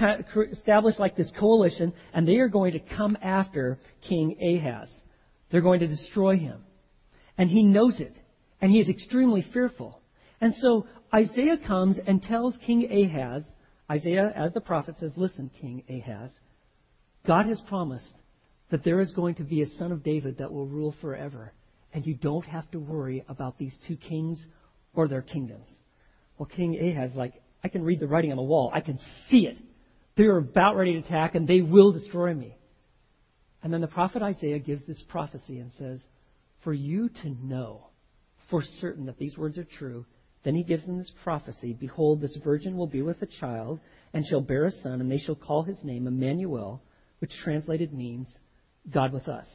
established 0.51 0.99
like 0.99 1.15
this 1.15 1.31
coalition, 1.39 1.93
and 2.13 2.27
they 2.27 2.37
are 2.37 2.49
going 2.49 2.73
to 2.73 2.79
come 2.79 3.17
after 3.21 3.79
King 4.07 4.37
Ahaz. 4.41 4.89
They're 5.49 5.61
going 5.61 5.79
to 5.79 5.87
destroy 5.87 6.37
him. 6.37 6.63
And 7.37 7.49
he 7.49 7.63
knows 7.63 7.99
it. 7.99 8.13
And 8.61 8.71
he 8.71 8.79
is 8.79 8.89
extremely 8.89 9.45
fearful. 9.53 10.01
And 10.41 10.53
so 10.55 10.87
Isaiah 11.13 11.57
comes 11.57 11.99
and 12.05 12.21
tells 12.21 12.55
King 12.65 12.89
Ahaz, 12.91 13.43
Isaiah, 13.89 14.31
as 14.35 14.53
the 14.53 14.61
prophet 14.61 14.95
says, 14.99 15.11
Listen, 15.15 15.49
King 15.61 15.83
Ahaz, 15.89 16.31
God 17.25 17.45
has 17.45 17.61
promised 17.67 18.13
that 18.69 18.83
there 18.83 18.99
is 18.99 19.11
going 19.11 19.35
to 19.35 19.43
be 19.43 19.61
a 19.61 19.67
son 19.77 19.91
of 19.91 20.03
David 20.03 20.37
that 20.39 20.51
will 20.51 20.65
rule 20.67 20.95
forever. 21.01 21.53
And 21.93 22.05
you 22.05 22.15
don't 22.15 22.45
have 22.45 22.69
to 22.71 22.79
worry 22.79 23.23
about 23.29 23.57
these 23.57 23.75
two 23.87 23.95
kings 23.95 24.43
or 24.97 25.07
their 25.07 25.21
kingdoms. 25.21 25.67
Well, 26.37 26.47
King 26.47 26.77
Ahaz, 26.77 27.11
like, 27.15 27.33
I 27.63 27.69
can 27.69 27.83
read 27.83 27.99
the 27.99 28.07
writing 28.07 28.31
on 28.31 28.37
the 28.37 28.43
wall. 28.43 28.71
I 28.73 28.81
can 28.81 28.99
see 29.29 29.45
it. 29.45 29.57
They're 30.15 30.37
about 30.37 30.75
ready 30.75 30.93
to 30.93 30.99
attack 30.99 31.35
and 31.35 31.47
they 31.47 31.61
will 31.61 31.91
destroy 31.91 32.33
me. 32.33 32.57
And 33.63 33.71
then 33.71 33.81
the 33.81 33.87
prophet 33.87 34.21
Isaiah 34.21 34.59
gives 34.59 34.85
this 34.85 35.01
prophecy 35.07 35.59
and 35.59 35.71
says, 35.77 35.99
For 36.63 36.73
you 36.73 37.09
to 37.09 37.29
know 37.29 37.87
for 38.49 38.63
certain 38.79 39.05
that 39.05 39.17
these 39.17 39.37
words 39.37 39.57
are 39.57 39.67
true, 39.77 40.05
then 40.43 40.55
he 40.55 40.63
gives 40.63 40.85
them 40.85 40.97
this 40.97 41.11
prophecy 41.23 41.73
Behold, 41.73 42.21
this 42.21 42.37
virgin 42.43 42.77
will 42.77 42.87
be 42.87 43.01
with 43.01 43.21
a 43.21 43.27
child 43.39 43.79
and 44.13 44.25
shall 44.25 44.41
bear 44.41 44.65
a 44.65 44.71
son, 44.71 45.01
and 45.01 45.11
they 45.11 45.17
shall 45.19 45.35
call 45.35 45.63
his 45.63 45.83
name 45.83 46.07
Emmanuel, 46.07 46.81
which 47.19 47.31
translated 47.43 47.93
means 47.93 48.27
God 48.89 49.11
with 49.13 49.27
us. 49.27 49.47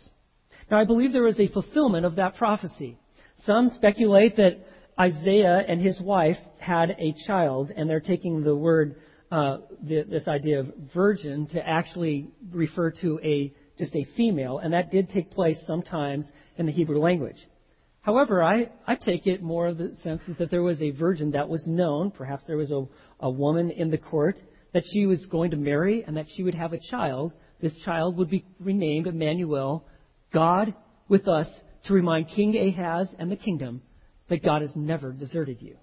Now, 0.71 0.79
I 0.79 0.85
believe 0.85 1.13
there 1.13 1.27
is 1.27 1.41
a 1.41 1.49
fulfillment 1.49 2.05
of 2.05 2.17
that 2.17 2.37
prophecy. 2.37 2.99
Some 3.47 3.71
speculate 3.71 4.37
that 4.37 4.65
Isaiah 4.99 5.65
and 5.67 5.81
his 5.81 6.01
wife 6.01 6.37
had 6.59 6.91
a 6.91 7.15
child, 7.27 7.71
and 7.75 7.89
they're 7.89 8.01
taking 8.01 8.43
the 8.43 8.55
word, 8.55 8.97
uh, 9.31 9.59
the, 9.83 10.03
this 10.03 10.29
idea 10.29 10.61
of 10.61 10.73
virgin, 10.95 11.47
to 11.49 11.67
actually 11.67 12.29
refer 12.51 12.91
to 13.03 13.19
a 13.23 13.53
just 13.79 13.95
a 13.97 14.07
female, 14.17 14.59
and 14.59 14.75
that 14.75 14.91
did 14.91 15.09
take 15.09 15.31
place 15.31 15.57
sometimes 15.67 16.27
in 16.57 16.67
the 16.67 16.73
Hebrew 16.73 17.01
language. 17.01 17.39
However, 18.03 18.43
I, 18.43 18.69
I 18.87 18.97
take 18.97 19.27
it 19.27 19.43
more 19.43 19.69
of 19.69 19.79
the 19.79 19.97
sense 20.03 20.21
that 20.39 20.51
there 20.51 20.63
was 20.63 20.83
a 20.83 20.91
virgin 20.91 21.31
that 21.31 21.49
was 21.49 21.67
known, 21.67 22.11
perhaps 22.11 22.43
there 22.47 22.59
was 22.59 22.71
a, 22.71 22.85
a 23.21 23.31
woman 23.31 23.71
in 23.71 23.91
the 23.91 23.99
court, 23.99 24.37
that 24.75 24.83
she 24.93 25.07
was 25.07 25.25
going 25.27 25.53
to 25.53 25.57
marry 25.57 26.05
and 26.05 26.17
that 26.17 26.27
she 26.37 26.43
would 26.43 26.55
have 26.55 26.73
a 26.73 26.81
child. 26.91 27.33
This 27.61 27.77
child 27.85 28.17
would 28.19 28.29
be 28.29 28.45
renamed 28.61 29.07
Emmanuel, 29.07 29.87
God 30.33 30.75
with 31.09 31.27
us, 31.29 31.47
to 31.85 31.95
remind 31.95 32.29
King 32.29 32.57
Ahaz 32.57 33.09
and 33.19 33.31
the 33.31 33.37
kingdom 33.37 33.83
that 34.29 34.45
God 34.45 34.63
has 34.63 34.75
never 34.75 35.13
deserted 35.13 35.61
you. 35.61 35.77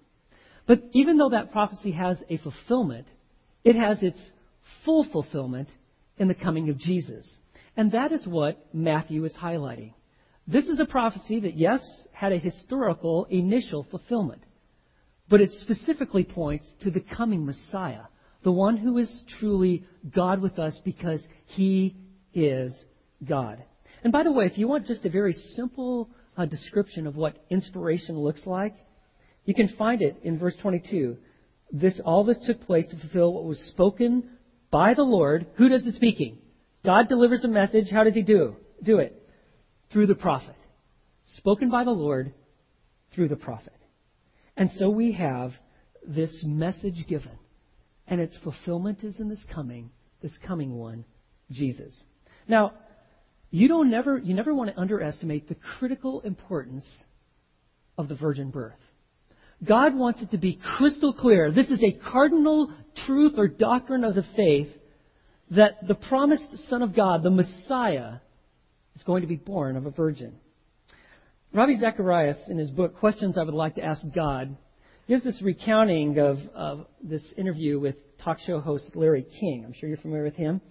But 0.67 0.83
even 0.93 1.17
though 1.17 1.29
that 1.29 1.51
prophecy 1.51 1.91
has 1.91 2.17
a 2.29 2.37
fulfillment, 2.37 3.07
it 3.63 3.75
has 3.75 4.01
its 4.03 4.19
full 4.85 5.03
fulfillment 5.11 5.69
in 6.17 6.27
the 6.27 6.35
coming 6.35 6.69
of 6.69 6.77
Jesus. 6.77 7.27
And 7.75 7.91
that 7.93 8.11
is 8.11 8.25
what 8.27 8.67
Matthew 8.73 9.23
is 9.25 9.33
highlighting. 9.33 9.93
This 10.47 10.65
is 10.65 10.79
a 10.79 10.85
prophecy 10.85 11.39
that, 11.41 11.57
yes, 11.57 11.81
had 12.11 12.31
a 12.31 12.37
historical 12.37 13.25
initial 13.29 13.85
fulfillment, 13.89 14.43
but 15.29 15.41
it 15.41 15.51
specifically 15.61 16.23
points 16.23 16.67
to 16.81 16.91
the 16.91 17.01
coming 17.01 17.45
Messiah, 17.45 18.03
the 18.43 18.51
one 18.51 18.77
who 18.77 18.97
is 18.97 19.23
truly 19.39 19.85
God 20.13 20.41
with 20.41 20.57
us 20.57 20.79
because 20.83 21.21
he 21.45 21.95
is 22.33 22.73
God. 23.27 23.63
And 24.03 24.11
by 24.11 24.23
the 24.23 24.31
way, 24.31 24.45
if 24.45 24.57
you 24.57 24.67
want 24.67 24.87
just 24.87 25.05
a 25.05 25.09
very 25.09 25.33
simple 25.55 26.09
a 26.39 26.47
description 26.47 27.05
of 27.05 27.15
what 27.15 27.37
inspiration 27.49 28.17
looks 28.17 28.41
like, 28.45 28.75
you 29.45 29.53
can 29.53 29.67
find 29.77 30.01
it 30.01 30.17
in 30.23 30.39
verse 30.39 30.55
22. 30.61 31.17
This, 31.71 31.99
all 32.03 32.23
this 32.23 32.39
took 32.45 32.65
place 32.65 32.85
to 32.87 32.97
fulfill 32.97 33.33
what 33.33 33.43
was 33.43 33.59
spoken 33.59 34.29
by 34.71 34.93
the 34.93 35.03
Lord. 35.03 35.47
Who 35.57 35.69
does 35.69 35.83
the 35.83 35.91
speaking? 35.91 36.39
God 36.85 37.09
delivers 37.09 37.43
a 37.43 37.47
message. 37.47 37.89
How 37.91 38.03
does 38.03 38.13
he 38.13 38.21
do, 38.21 38.55
do 38.81 38.99
it? 38.99 39.15
Through 39.91 40.07
the 40.07 40.15
prophet. 40.15 40.55
Spoken 41.35 41.69
by 41.69 41.83
the 41.83 41.91
Lord 41.91 42.33
through 43.13 43.27
the 43.27 43.35
prophet. 43.35 43.73
And 44.55 44.71
so 44.77 44.89
we 44.89 45.11
have 45.13 45.51
this 46.07 46.43
message 46.45 47.05
given. 47.07 47.37
And 48.07 48.19
its 48.19 48.37
fulfillment 48.43 49.03
is 49.03 49.19
in 49.19 49.29
this 49.29 49.43
coming, 49.53 49.91
this 50.21 50.37
coming 50.47 50.75
one, 50.75 51.05
Jesus. 51.51 51.93
Now, 52.47 52.73
you 53.51 53.67
don't 53.67 53.89
never 53.89 54.17
you 54.17 54.33
never 54.33 54.53
want 54.53 54.69
to 54.69 54.79
underestimate 54.79 55.49
the 55.49 55.55
critical 55.55 56.21
importance 56.21 56.85
of 57.97 58.07
the 58.07 58.15
virgin 58.15 58.49
birth. 58.49 58.73
God 59.63 59.95
wants 59.95 60.21
it 60.21 60.31
to 60.31 60.37
be 60.37 60.59
crystal 60.77 61.13
clear. 61.13 61.51
This 61.51 61.69
is 61.69 61.83
a 61.83 61.91
cardinal 61.91 62.71
truth 63.05 63.33
or 63.37 63.47
doctrine 63.47 64.03
of 64.03 64.15
the 64.15 64.25
faith 64.35 64.69
that 65.51 65.85
the 65.87 65.95
promised 65.95 66.69
Son 66.69 66.81
of 66.81 66.95
God, 66.95 67.23
the 67.23 67.29
Messiah, 67.29 68.15
is 68.95 69.03
going 69.03 69.21
to 69.21 69.27
be 69.27 69.35
born 69.35 69.75
of 69.75 69.85
a 69.85 69.91
virgin. 69.91 70.35
Ravi 71.51 71.77
Zacharias, 71.79 72.37
in 72.47 72.57
his 72.57 72.69
book 72.69 72.99
Questions 72.99 73.37
I 73.37 73.43
Would 73.43 73.53
Like 73.53 73.75
to 73.75 73.83
Ask 73.83 74.03
God, 74.13 74.55
gives 75.07 75.23
this 75.23 75.41
recounting 75.41 76.19
of, 76.19 76.37
of 76.53 76.85
this 77.01 77.23
interview 77.35 77.79
with 77.79 77.95
talk 78.23 78.37
show 78.45 78.59
host 78.59 78.95
Larry 78.95 79.25
King. 79.39 79.63
I'm 79.65 79.73
sure 79.73 79.89
you're 79.89 79.97
familiar 79.97 80.23
with 80.23 80.35
him. 80.35 80.61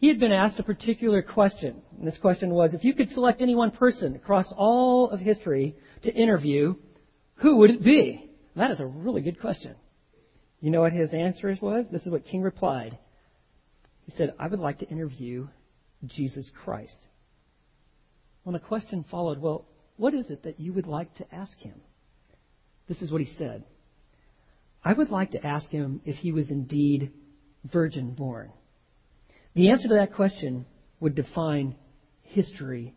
He 0.00 0.08
had 0.08 0.18
been 0.18 0.32
asked 0.32 0.58
a 0.58 0.62
particular 0.62 1.20
question. 1.20 1.82
And 1.98 2.06
this 2.06 2.16
question 2.16 2.50
was 2.50 2.72
if 2.72 2.84
you 2.84 2.94
could 2.94 3.10
select 3.10 3.42
any 3.42 3.54
one 3.54 3.70
person 3.70 4.16
across 4.16 4.50
all 4.56 5.10
of 5.10 5.20
history 5.20 5.76
to 6.02 6.12
interview, 6.12 6.74
who 7.36 7.58
would 7.58 7.70
it 7.70 7.84
be? 7.84 8.30
And 8.54 8.62
that 8.62 8.70
is 8.70 8.80
a 8.80 8.86
really 8.86 9.20
good 9.20 9.38
question. 9.38 9.74
You 10.60 10.70
know 10.70 10.80
what 10.80 10.92
his 10.92 11.12
answer 11.12 11.54
was? 11.60 11.84
This 11.92 12.02
is 12.02 12.10
what 12.10 12.24
King 12.24 12.40
replied. 12.40 12.98
He 14.06 14.12
said, 14.16 14.34
I 14.38 14.48
would 14.48 14.58
like 14.58 14.78
to 14.78 14.88
interview 14.88 15.48
Jesus 16.06 16.50
Christ. 16.64 16.96
When 18.42 18.54
the 18.54 18.58
question 18.58 19.04
followed, 19.10 19.38
well, 19.38 19.66
what 19.98 20.14
is 20.14 20.30
it 20.30 20.44
that 20.44 20.58
you 20.58 20.72
would 20.72 20.86
like 20.86 21.14
to 21.16 21.34
ask 21.34 21.56
him? 21.58 21.78
This 22.88 23.02
is 23.02 23.12
what 23.12 23.20
he 23.20 23.34
said. 23.36 23.64
I 24.82 24.94
would 24.94 25.10
like 25.10 25.32
to 25.32 25.46
ask 25.46 25.68
him 25.68 26.00
if 26.06 26.16
he 26.16 26.32
was 26.32 26.50
indeed 26.50 27.12
virgin 27.70 28.14
born. 28.14 28.50
The 29.54 29.70
answer 29.70 29.88
to 29.88 29.94
that 29.94 30.14
question 30.14 30.66
would 31.00 31.14
define 31.14 31.74
history 32.22 32.94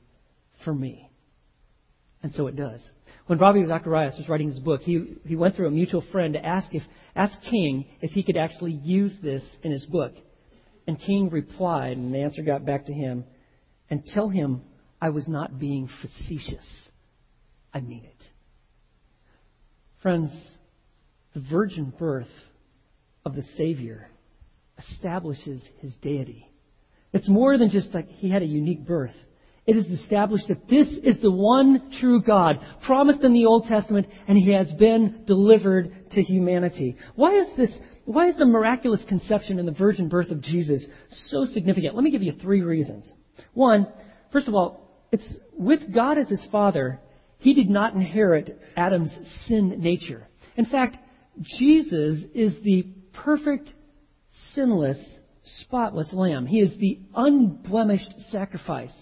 for 0.63 0.73
me. 0.73 1.09
And 2.21 2.33
so 2.33 2.47
it 2.47 2.55
does. 2.55 2.81
When 3.27 3.39
Ravi 3.39 3.65
Zacharias 3.65 4.17
was 4.17 4.29
writing 4.29 4.49
his 4.49 4.59
book, 4.59 4.81
he, 4.81 5.15
he 5.25 5.35
went 5.35 5.55
through 5.55 5.67
a 5.67 5.71
mutual 5.71 6.03
friend 6.11 6.33
to 6.33 6.45
ask 6.45 6.73
if 6.73 6.83
ask 7.15 7.33
King 7.49 7.85
if 8.01 8.11
he 8.11 8.23
could 8.23 8.37
actually 8.37 8.73
use 8.73 9.13
this 9.21 9.43
in 9.63 9.71
his 9.71 9.85
book. 9.85 10.13
And 10.87 10.99
King 10.99 11.29
replied, 11.29 11.97
and 11.97 12.13
the 12.13 12.19
answer 12.19 12.41
got 12.41 12.65
back 12.65 12.87
to 12.87 12.93
him, 12.93 13.23
and 13.89 14.05
tell 14.05 14.29
him 14.29 14.61
I 15.01 15.09
was 15.09 15.27
not 15.27 15.59
being 15.59 15.89
facetious. 16.01 16.65
I 17.73 17.79
mean 17.79 18.03
it. 18.03 18.23
Friends, 20.01 20.31
the 21.33 21.39
virgin 21.39 21.93
birth 21.97 22.27
of 23.25 23.35
the 23.35 23.43
Savior 23.57 24.07
establishes 24.77 25.61
his 25.79 25.93
deity. 26.01 26.49
It's 27.11 27.29
more 27.29 27.57
than 27.57 27.69
just 27.69 27.93
like 27.93 28.07
he 28.09 28.29
had 28.29 28.41
a 28.41 28.45
unique 28.45 28.85
birth. 28.85 29.15
It 29.65 29.77
is 29.77 29.85
established 29.85 30.47
that 30.49 30.67
this 30.67 30.87
is 31.03 31.21
the 31.21 31.31
one 31.31 31.91
true 31.99 32.21
God 32.21 32.59
promised 32.85 33.23
in 33.23 33.33
the 33.33 33.45
Old 33.45 33.65
Testament 33.65 34.07
and 34.27 34.37
he 34.37 34.51
has 34.51 34.71
been 34.73 35.23
delivered 35.25 36.11
to 36.11 36.21
humanity. 36.21 36.97
Why 37.15 37.39
is 37.39 37.47
this, 37.55 37.73
why 38.03 38.27
is 38.27 38.35
the 38.35 38.45
miraculous 38.45 39.01
conception 39.07 39.59
and 39.59 39.67
the 39.67 39.71
virgin 39.71 40.09
birth 40.09 40.31
of 40.31 40.41
Jesus 40.41 40.83
so 41.29 41.45
significant? 41.45 41.95
Let 41.95 42.03
me 42.03 42.11
give 42.11 42.23
you 42.23 42.33
three 42.33 42.61
reasons. 42.61 43.09
One, 43.53 43.87
first 44.33 44.47
of 44.47 44.53
all, 44.53 45.07
it's 45.13 45.27
with 45.53 45.93
God 45.93 46.17
as 46.17 46.27
his 46.27 46.45
father, 46.51 46.99
he 47.37 47.53
did 47.53 47.69
not 47.69 47.93
inherit 47.93 48.59
Adam's 48.75 49.13
sin 49.47 49.81
nature. 49.81 50.27
In 50.57 50.65
fact, 50.65 50.97
Jesus 51.57 52.23
is 52.33 52.53
the 52.63 52.87
perfect, 53.13 53.69
sinless, 54.53 54.97
spotless 55.61 56.11
lamb. 56.13 56.45
He 56.45 56.59
is 56.59 56.77
the 56.77 56.99
unblemished 57.15 58.13
sacrifice. 58.31 58.93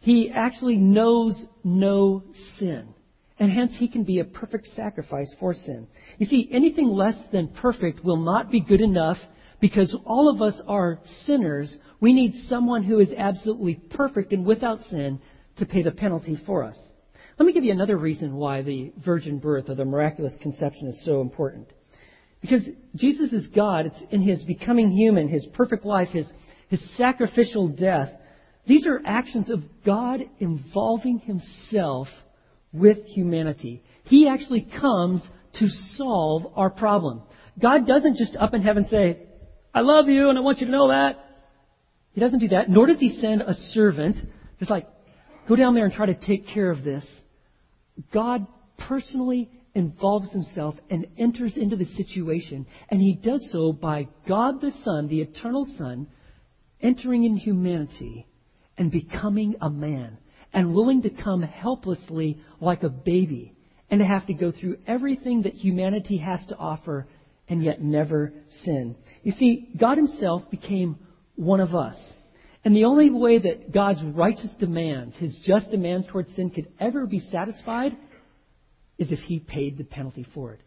He 0.00 0.30
actually 0.34 0.76
knows 0.76 1.44
no 1.62 2.24
sin. 2.58 2.88
And 3.38 3.50
hence 3.50 3.72
he 3.76 3.88
can 3.88 4.04
be 4.04 4.18
a 4.18 4.24
perfect 4.24 4.68
sacrifice 4.76 5.34
for 5.40 5.54
sin. 5.54 5.86
You 6.18 6.26
see, 6.26 6.48
anything 6.52 6.88
less 6.88 7.16
than 7.32 7.48
perfect 7.48 8.04
will 8.04 8.18
not 8.18 8.50
be 8.50 8.60
good 8.60 8.80
enough 8.80 9.18
because 9.60 9.96
all 10.04 10.28
of 10.28 10.42
us 10.42 10.60
are 10.68 11.00
sinners. 11.24 11.76
We 12.00 12.12
need 12.12 12.48
someone 12.48 12.82
who 12.82 12.98
is 12.98 13.12
absolutely 13.16 13.76
perfect 13.76 14.32
and 14.32 14.44
without 14.44 14.80
sin 14.90 15.20
to 15.56 15.66
pay 15.66 15.82
the 15.82 15.92
penalty 15.92 16.38
for 16.46 16.64
us. 16.64 16.76
Let 17.38 17.46
me 17.46 17.52
give 17.52 17.64
you 17.64 17.72
another 17.72 17.96
reason 17.96 18.34
why 18.34 18.62
the 18.62 18.92
virgin 19.04 19.38
birth 19.38 19.68
or 19.68 19.74
the 19.74 19.84
miraculous 19.84 20.34
conception 20.42 20.88
is 20.88 21.04
so 21.04 21.20
important. 21.20 21.68
Because 22.42 22.62
Jesus 22.94 23.32
is 23.32 23.46
God. 23.54 23.86
It's 23.86 24.02
in 24.10 24.20
his 24.20 24.42
becoming 24.42 24.90
human, 24.90 25.28
his 25.28 25.46
perfect 25.54 25.86
life, 25.86 26.08
his, 26.08 26.26
his 26.68 26.82
sacrificial 26.96 27.68
death. 27.68 28.10
These 28.66 28.86
are 28.86 29.00
actions 29.06 29.48
of 29.48 29.62
God 29.86 30.20
involving 30.38 31.20
himself 31.20 32.08
with 32.72 33.06
humanity. 33.06 33.82
He 34.04 34.28
actually 34.28 34.66
comes 34.80 35.22
to 35.58 35.68
solve 35.96 36.52
our 36.56 36.70
problem. 36.70 37.22
God 37.60 37.86
doesn't 37.86 38.16
just 38.16 38.36
up 38.36 38.54
in 38.54 38.62
heaven 38.62 38.86
say, 38.90 39.20
I 39.74 39.80
love 39.80 40.08
you 40.08 40.28
and 40.28 40.38
I 40.38 40.42
want 40.42 40.60
you 40.60 40.66
to 40.66 40.72
know 40.72 40.88
that. 40.88 41.24
He 42.12 42.20
doesn't 42.20 42.40
do 42.40 42.48
that, 42.48 42.68
nor 42.68 42.86
does 42.86 42.98
he 42.98 43.20
send 43.20 43.42
a 43.42 43.54
servant 43.54 44.16
just 44.58 44.70
like, 44.70 44.86
go 45.48 45.56
down 45.56 45.74
there 45.74 45.84
and 45.84 45.94
try 45.94 46.06
to 46.06 46.14
take 46.14 46.46
care 46.48 46.70
of 46.70 46.84
this. 46.84 47.06
God 48.12 48.46
personally 48.78 49.50
involves 49.74 50.30
himself 50.32 50.74
and 50.90 51.06
enters 51.18 51.56
into 51.56 51.76
the 51.76 51.84
situation. 51.84 52.66
And 52.90 53.00
he 53.00 53.14
does 53.14 53.48
so 53.52 53.72
by 53.72 54.08
God 54.28 54.60
the 54.60 54.72
Son, 54.84 55.08
the 55.08 55.20
eternal 55.20 55.66
Son, 55.78 56.06
entering 56.80 57.24
in 57.24 57.36
humanity 57.36 58.26
and 58.76 58.90
becoming 58.90 59.56
a 59.60 59.70
man 59.70 60.18
and 60.52 60.74
willing 60.74 61.02
to 61.02 61.10
come 61.10 61.42
helplessly 61.42 62.38
like 62.60 62.82
a 62.82 62.88
baby 62.88 63.54
and 63.90 64.00
to 64.00 64.06
have 64.06 64.26
to 64.26 64.34
go 64.34 64.52
through 64.52 64.76
everything 64.86 65.42
that 65.42 65.54
humanity 65.54 66.18
has 66.18 66.44
to 66.46 66.56
offer 66.56 67.06
and 67.48 67.62
yet 67.62 67.82
never 67.82 68.32
sin. 68.64 68.96
You 69.22 69.32
see, 69.32 69.68
God 69.78 69.96
himself 69.96 70.50
became 70.50 70.96
one 71.36 71.60
of 71.60 71.74
us. 71.74 71.96
And 72.64 72.76
the 72.76 72.84
only 72.84 73.10
way 73.10 73.38
that 73.38 73.72
God's 73.72 74.02
righteous 74.04 74.52
demands, 74.58 75.16
his 75.16 75.38
just 75.44 75.70
demands 75.70 76.06
towards 76.06 76.34
sin, 76.34 76.50
could 76.50 76.68
ever 76.78 77.06
be 77.06 77.18
satisfied 77.18 77.96
is 79.02 79.12
if 79.12 79.18
he 79.20 79.38
paid 79.38 79.76
the 79.76 79.84
penalty 79.84 80.26
for 80.34 80.54
it. 80.54 80.60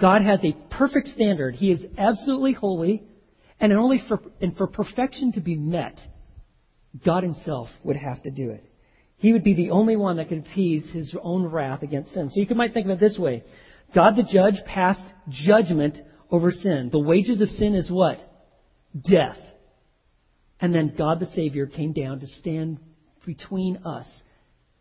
God 0.00 0.22
has 0.22 0.40
a 0.44 0.56
perfect 0.74 1.08
standard. 1.08 1.54
He 1.54 1.70
is 1.70 1.80
absolutely 1.96 2.52
holy, 2.52 3.04
and 3.60 3.72
only 3.72 4.02
for, 4.08 4.20
and 4.40 4.56
for 4.56 4.66
perfection 4.66 5.32
to 5.32 5.40
be 5.40 5.54
met, 5.54 5.98
God 7.04 7.22
himself 7.22 7.68
would 7.84 7.96
have 7.96 8.22
to 8.22 8.30
do 8.30 8.50
it. 8.50 8.64
He 9.16 9.32
would 9.32 9.44
be 9.44 9.54
the 9.54 9.70
only 9.70 9.96
one 9.96 10.16
that 10.16 10.28
could 10.28 10.38
appease 10.38 10.90
his 10.90 11.14
own 11.22 11.44
wrath 11.44 11.82
against 11.82 12.12
sin. 12.12 12.30
So 12.30 12.40
you 12.40 12.54
might 12.56 12.74
think 12.74 12.86
of 12.86 12.92
it 12.92 13.00
this 13.00 13.16
way. 13.16 13.44
God 13.94 14.16
the 14.16 14.24
judge 14.24 14.56
passed 14.66 15.00
judgment 15.28 15.96
over 16.30 16.50
sin. 16.50 16.88
The 16.90 16.98
wages 16.98 17.40
of 17.40 17.48
sin 17.50 17.76
is 17.76 17.90
what? 17.90 18.18
Death. 19.08 19.38
And 20.60 20.74
then 20.74 20.94
God 20.96 21.20
the 21.20 21.30
Savior 21.34 21.66
came 21.66 21.92
down 21.92 22.20
to 22.20 22.26
stand 22.26 22.78
between 23.24 23.78
us 23.84 24.06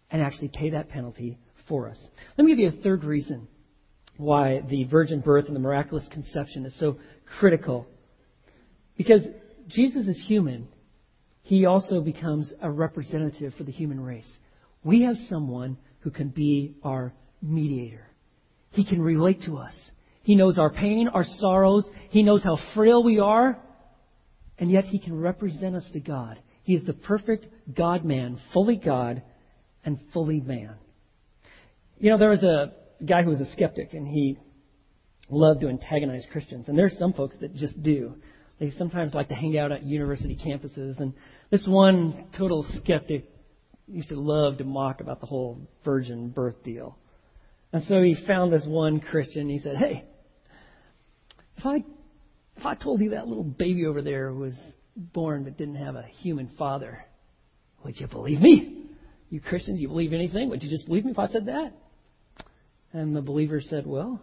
and 0.10 0.22
actually 0.22 0.50
pay 0.50 0.72
that 0.72 0.90
penalty 0.90 1.38
for 1.72 1.88
us. 1.88 1.98
Let 2.38 2.44
me 2.44 2.52
give 2.52 2.60
you 2.60 2.68
a 2.68 2.84
third 2.84 3.06
reason 3.06 3.48
why 4.18 4.62
the 4.70 4.84
virgin 4.84 5.22
birth 5.22 5.46
and 5.46 5.56
the 5.56 5.60
miraculous 5.62 6.06
conception 6.12 6.66
is 6.66 6.78
so 6.78 6.98
critical. 7.40 7.88
Because 8.98 9.22
Jesus 9.70 10.06
is 10.06 10.22
human, 10.28 10.68
he 11.44 11.66
also 11.66 12.02
becomes 12.02 12.52
a 12.62 12.70
representative 12.70 13.54
for 13.58 13.64
the 13.64 13.72
human 13.72 14.02
race. 14.02 14.30
We 14.84 15.04
have 15.04 15.16
someone 15.30 15.78
who 16.02 16.12
can 16.12 16.28
be 16.28 16.76
our 16.84 17.14
mediator. 17.42 18.06
He 18.72 18.84
can 18.84 19.02
relate 19.02 19.44
to 19.46 19.58
us. 19.58 19.74
He 20.24 20.36
knows 20.36 20.58
our 20.58 20.72
pain, 20.72 21.08
our 21.08 21.26
sorrows. 21.38 21.90
He 22.10 22.22
knows 22.22 22.44
how 22.44 22.58
frail 22.76 23.02
we 23.02 23.20
are. 23.20 23.58
And 24.60 24.70
yet 24.70 24.84
he 24.84 25.00
can 25.00 25.18
represent 25.18 25.74
us 25.74 25.90
to 25.94 26.02
God. 26.02 26.38
He 26.64 26.74
is 26.74 26.86
the 26.86 26.94
perfect 26.94 27.46
God 27.74 28.04
man, 28.04 28.42
fully 28.52 28.76
God 28.76 29.24
and 29.86 30.00
fully 30.12 30.42
man. 30.42 30.76
You 32.02 32.10
know, 32.10 32.18
there 32.18 32.32
was 32.32 32.42
a 32.42 32.74
guy 33.06 33.22
who 33.22 33.30
was 33.30 33.42
a 33.42 33.52
skeptic, 33.52 33.94
and 33.94 34.08
he 34.08 34.40
loved 35.30 35.62
to 35.62 35.70
antagonize 35.70 36.26
Christians. 36.32 36.68
And 36.68 36.76
there's 36.76 36.98
some 36.98 37.14
folks 37.14 37.36
that 37.42 37.54
just 37.54 37.80
do. 37.84 38.16
They 38.60 38.72
sometimes 38.72 39.14
like 39.14 39.30
to 39.30 39.36
hang 39.36 39.56
out 39.56 39.72
at 39.72 39.84
university 39.84 40.36
campuses. 40.36 41.00
And 41.00 41.14
this 41.52 41.64
one 41.68 42.26
total 42.36 42.66
skeptic 42.78 43.30
used 43.88 44.10
to 44.10 44.20
love 44.20 44.58
to 44.58 44.64
mock 44.64 45.00
about 45.00 45.20
the 45.20 45.28
whole 45.28 45.70
virgin 45.86 46.30
birth 46.30 46.64
deal. 46.64 46.98
And 47.72 47.84
so 47.86 48.02
he 48.02 48.18
found 48.26 48.52
this 48.52 48.66
one 48.66 49.00
Christian. 49.00 49.48
He 49.48 49.60
said, 49.60 49.78
"Hey, 49.78 50.06
if 51.58 51.66
I 51.68 51.84
if 52.58 52.66
I 52.66 52.74
told 52.74 53.02
you 53.02 53.12
that 53.12 53.28
little 53.28 53.44
baby 53.44 53.86
over 53.86 54.02
there 54.02 54.34
was 54.34 54.56
born 54.96 55.44
but 55.44 55.56
didn't 55.56 55.76
have 55.76 55.96
a 55.96 56.06
human 56.22 56.50
father, 56.58 57.06
would 57.86 58.00
you 58.00 58.08
believe 58.08 58.42
me? 58.42 58.88
You 59.30 59.40
Christians, 59.40 59.80
you 59.80 59.88
believe 59.88 60.14
anything? 60.14 60.50
Would 60.50 60.64
you 60.64 60.70
just 60.70 60.88
believe 60.88 61.06
me 61.06 61.12
if 61.12 61.20
I 61.20 61.28
said 61.28 61.46
that?" 61.46 61.74
And 62.94 63.16
the 63.16 63.22
believer 63.22 63.62
said, 63.62 63.86
Well, 63.86 64.22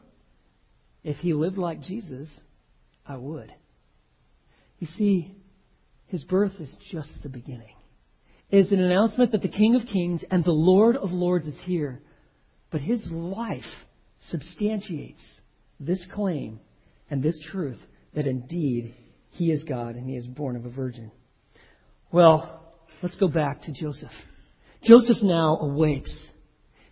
if 1.03 1.17
he 1.17 1.33
lived 1.33 1.59
like 1.59 1.83
Jesus, 1.83 2.29
I 3.07 3.17
would. 3.17 3.53
You 4.79 4.87
see, 4.87 5.35
his 6.07 6.25
birth 6.25 6.53
is 6.61 6.75
just 6.91 7.11
the 7.23 7.29
beginning. 7.29 7.75
It 8.51 8.59
is 8.59 8.73
an 8.73 8.81
announcement 8.81 9.33
that 9.33 9.43
the 9.43 9.49
King 9.49 9.75
of 9.75 9.87
Kings 9.87 10.25
and 10.31 10.45
the 10.45 10.53
Lord 10.53 10.97
of 10.97 11.11
Lords 11.11 11.47
is 11.47 11.59
here. 11.65 12.01
But 12.71 12.81
his 12.81 13.05
life 13.11 13.63
substantiates 14.31 15.23
this 15.81 16.05
claim 16.13 16.61
and 17.11 17.23
this 17.23 17.39
truth 17.51 17.79
that 18.15 18.27
indeed 18.27 18.95
he 19.31 19.51
is 19.51 19.63
God 19.65 19.97
and 19.97 20.09
he 20.09 20.17
is 20.17 20.27
born 20.27 20.57
of 20.57 20.65
a 20.65 20.71
virgin. 20.71 21.11
Well, 22.11 22.63
let's 23.03 23.17
go 23.17 23.29
back 23.29 23.63
to 23.63 23.73
Joseph. 23.73 24.11
Joseph 24.83 25.23
now 25.23 25.59
awakes 25.61 26.13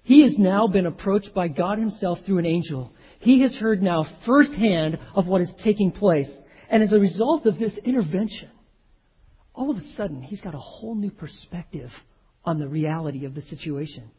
He 0.06 0.22
has 0.22 0.38
now 0.38 0.68
been 0.68 0.86
approached 0.86 1.34
by 1.34 1.48
God 1.48 1.80
Himself 1.80 2.20
through 2.24 2.38
an 2.38 2.46
angel. 2.46 2.92
He 3.18 3.40
has 3.40 3.56
heard 3.56 3.82
now 3.82 4.06
firsthand 4.24 5.00
of 5.16 5.26
what 5.26 5.40
is 5.40 5.52
taking 5.64 5.90
place. 5.90 6.30
And 6.70 6.80
as 6.80 6.92
a 6.92 7.00
result 7.00 7.44
of 7.44 7.58
this 7.58 7.76
intervention, 7.84 8.48
all 9.52 9.68
of 9.68 9.78
a 9.78 9.94
sudden, 9.96 10.22
he's 10.22 10.40
got 10.40 10.54
a 10.54 10.60
whole 10.60 10.94
new 10.94 11.10
perspective 11.10 11.90
on 12.44 12.60
the 12.60 12.68
reality 12.68 13.24
of 13.24 13.34
the 13.34 13.42
situation. 13.42 14.12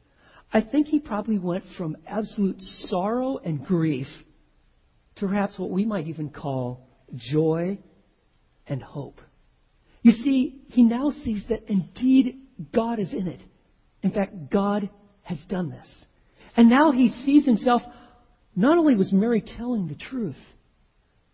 I 0.52 0.60
think 0.60 0.88
he 0.88 1.00
probably 1.00 1.40
went 1.40 1.64
from 1.78 1.96
absolute 2.06 2.60
sorrow 2.90 3.38
and 3.38 3.66
grief 3.66 4.08
to 5.16 5.28
perhaps 5.28 5.58
what 5.58 5.70
we 5.70 5.86
might 5.86 6.08
even 6.08 6.32
call 6.32 6.86
joy 7.16 7.80
and 8.68 8.84
hope. 8.84 9.22
You 10.02 10.12
see, 10.12 10.64
he 10.68 10.84
now 10.84 11.12
sees 11.24 11.46
that 11.48 11.70
indeed 11.70 12.42
God 12.76 13.00
is 13.00 13.14
in 13.14 13.28
it. 13.28 13.40
In 14.04 14.12
fact, 14.12 14.52
God 14.52 14.90
has 15.28 15.40
done 15.50 15.70
this. 15.70 15.88
And 16.56 16.70
now 16.70 16.92
he 16.92 17.10
sees 17.26 17.46
himself, 17.46 17.82
not 18.56 18.78
only 18.78 18.96
was 18.96 19.12
Mary 19.12 19.44
telling 19.58 19.88
the 19.88 19.96
truth, 19.96 20.38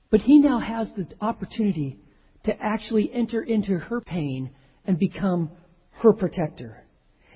but 0.09 0.19
he 0.19 0.39
now 0.39 0.59
has 0.59 0.87
the 0.97 1.07
opportunity 1.21 1.99
to 2.45 2.53
actually 2.59 3.11
enter 3.13 3.41
into 3.41 3.77
her 3.77 4.01
pain 4.01 4.49
and 4.85 4.97
become 4.97 5.51
her 6.01 6.11
protector. 6.11 6.83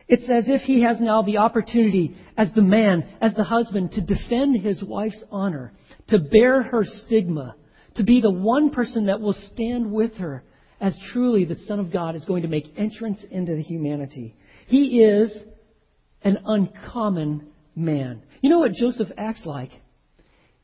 It's 0.08 0.28
as 0.30 0.46
if 0.48 0.62
he 0.62 0.82
has 0.82 1.00
now 1.00 1.22
the 1.22 1.38
opportunity 1.38 2.18
as 2.36 2.50
the 2.56 2.64
man, 2.64 3.06
as 3.22 3.36
the 3.36 3.44
husband, 3.44 3.92
to 3.92 4.02
defend 4.02 4.60
his 4.60 4.84
wife's 4.84 5.24
honor, 5.32 5.74
to 6.08 6.18
bear 6.18 6.64
her 6.64 6.84
stigma, 7.06 7.56
to 7.96 8.04
be 8.04 8.20
the 8.20 8.32
one 8.32 8.72
person 8.72 9.06
that 9.06 9.22
will 9.22 9.38
stand 9.54 9.92
with 9.92 10.16
her 10.16 10.44
as 10.82 10.98
truly 11.12 11.46
the 11.46 11.56
Son 11.68 11.80
of 11.80 11.92
God 11.92 12.16
is 12.16 12.26
going 12.26 12.42
to 12.42 12.48
make 12.48 12.74
entrance 12.78 13.24
into 13.30 13.56
the 13.56 13.62
humanity. 13.62 14.36
He 14.68 15.02
is 15.02 15.32
an 16.24 16.38
uncommon 16.46 17.48
man. 17.76 18.22
You 18.42 18.50
know 18.50 18.60
what 18.60 18.74
Joseph 18.74 19.10
acts 19.18 19.42
like? 19.46 19.72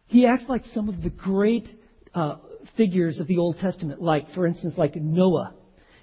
He 0.08 0.26
acts 0.26 0.46
like 0.48 0.64
some 0.74 0.90
of 0.90 1.02
the 1.02 1.10
great 1.10 1.68
uh, 2.14 2.36
figures 2.78 3.20
of 3.20 3.28
the 3.28 3.38
Old 3.38 3.58
Testament, 3.60 4.02
like, 4.02 4.32
for 4.34 4.46
instance, 4.46 4.74
like 4.78 4.96
Noah. 4.96 5.54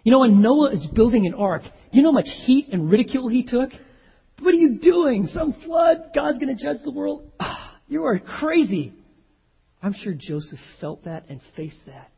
You 0.03 0.13
know, 0.13 0.21
when 0.21 0.41
Noah 0.41 0.73
is 0.73 0.87
building 0.95 1.27
an 1.27 1.35
ark, 1.35 1.63
you 1.93 2.03
know 2.03 2.11
how 2.11 2.15
much 2.15 2.29
heat 2.45 2.69
and 2.73 2.91
ridicule 2.91 3.29
he 3.29 3.43
took? 3.43 3.71
What 4.41 4.55
are 4.55 4.57
you 4.57 4.79
doing? 4.79 5.29
Some 5.33 5.53
flood? 5.65 6.11
God's 6.15 6.39
going 6.39 6.57
to 6.57 6.63
judge 6.63 6.79
the 6.83 6.91
world? 6.91 7.31
Ah, 7.39 7.77
you 7.89 8.05
are 8.05 8.19
crazy. 8.19 8.95
I'm 9.83 9.95
sure 9.95 10.15
Joseph 10.15 10.59
felt 10.81 11.05
that 11.05 11.25
and 11.29 11.41
faced 11.57 11.85
that. 11.87 12.11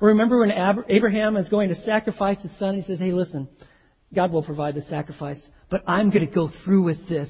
Or 0.00 0.08
remember 0.08 0.40
when 0.40 0.50
Abraham 0.88 1.36
is 1.36 1.48
going 1.48 1.68
to 1.70 1.74
sacrifice 1.82 2.40
his 2.40 2.56
son, 2.58 2.76
he 2.76 2.82
says, 2.82 2.98
Hey, 2.98 3.12
listen, 3.12 3.48
God 4.14 4.32
will 4.32 4.42
provide 4.42 4.74
the 4.74 4.82
sacrifice, 4.82 5.40
but 5.70 5.82
I'm 5.86 6.10
going 6.10 6.26
to 6.26 6.32
go 6.32 6.50
through 6.64 6.82
with 6.82 7.08
this. 7.08 7.28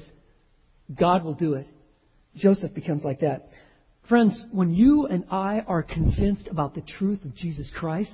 God 0.93 1.23
will 1.23 1.33
do 1.33 1.55
it. 1.55 1.67
Joseph 2.35 2.73
becomes 2.73 3.03
like 3.03 3.21
that. 3.21 3.49
Friends, 4.07 4.43
when 4.51 4.71
you 4.71 5.07
and 5.07 5.25
I 5.31 5.61
are 5.67 5.81
convinced 5.81 6.47
about 6.47 6.75
the 6.75 6.81
truth 6.81 7.23
of 7.25 7.35
Jesus 7.35 7.71
Christ, 7.75 8.13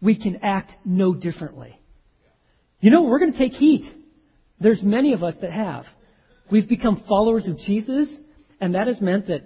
we 0.00 0.20
can 0.20 0.40
act 0.42 0.72
no 0.84 1.14
differently. 1.14 1.78
You 2.80 2.90
know, 2.90 3.04
we're 3.04 3.20
going 3.20 3.32
to 3.32 3.38
take 3.38 3.52
heat. 3.52 3.84
There's 4.60 4.82
many 4.82 5.12
of 5.12 5.22
us 5.22 5.34
that 5.40 5.52
have. 5.52 5.84
We've 6.50 6.68
become 6.68 7.04
followers 7.08 7.46
of 7.46 7.58
Jesus, 7.58 8.08
and 8.60 8.74
that 8.74 8.86
has 8.86 9.00
meant 9.00 9.28
that 9.28 9.42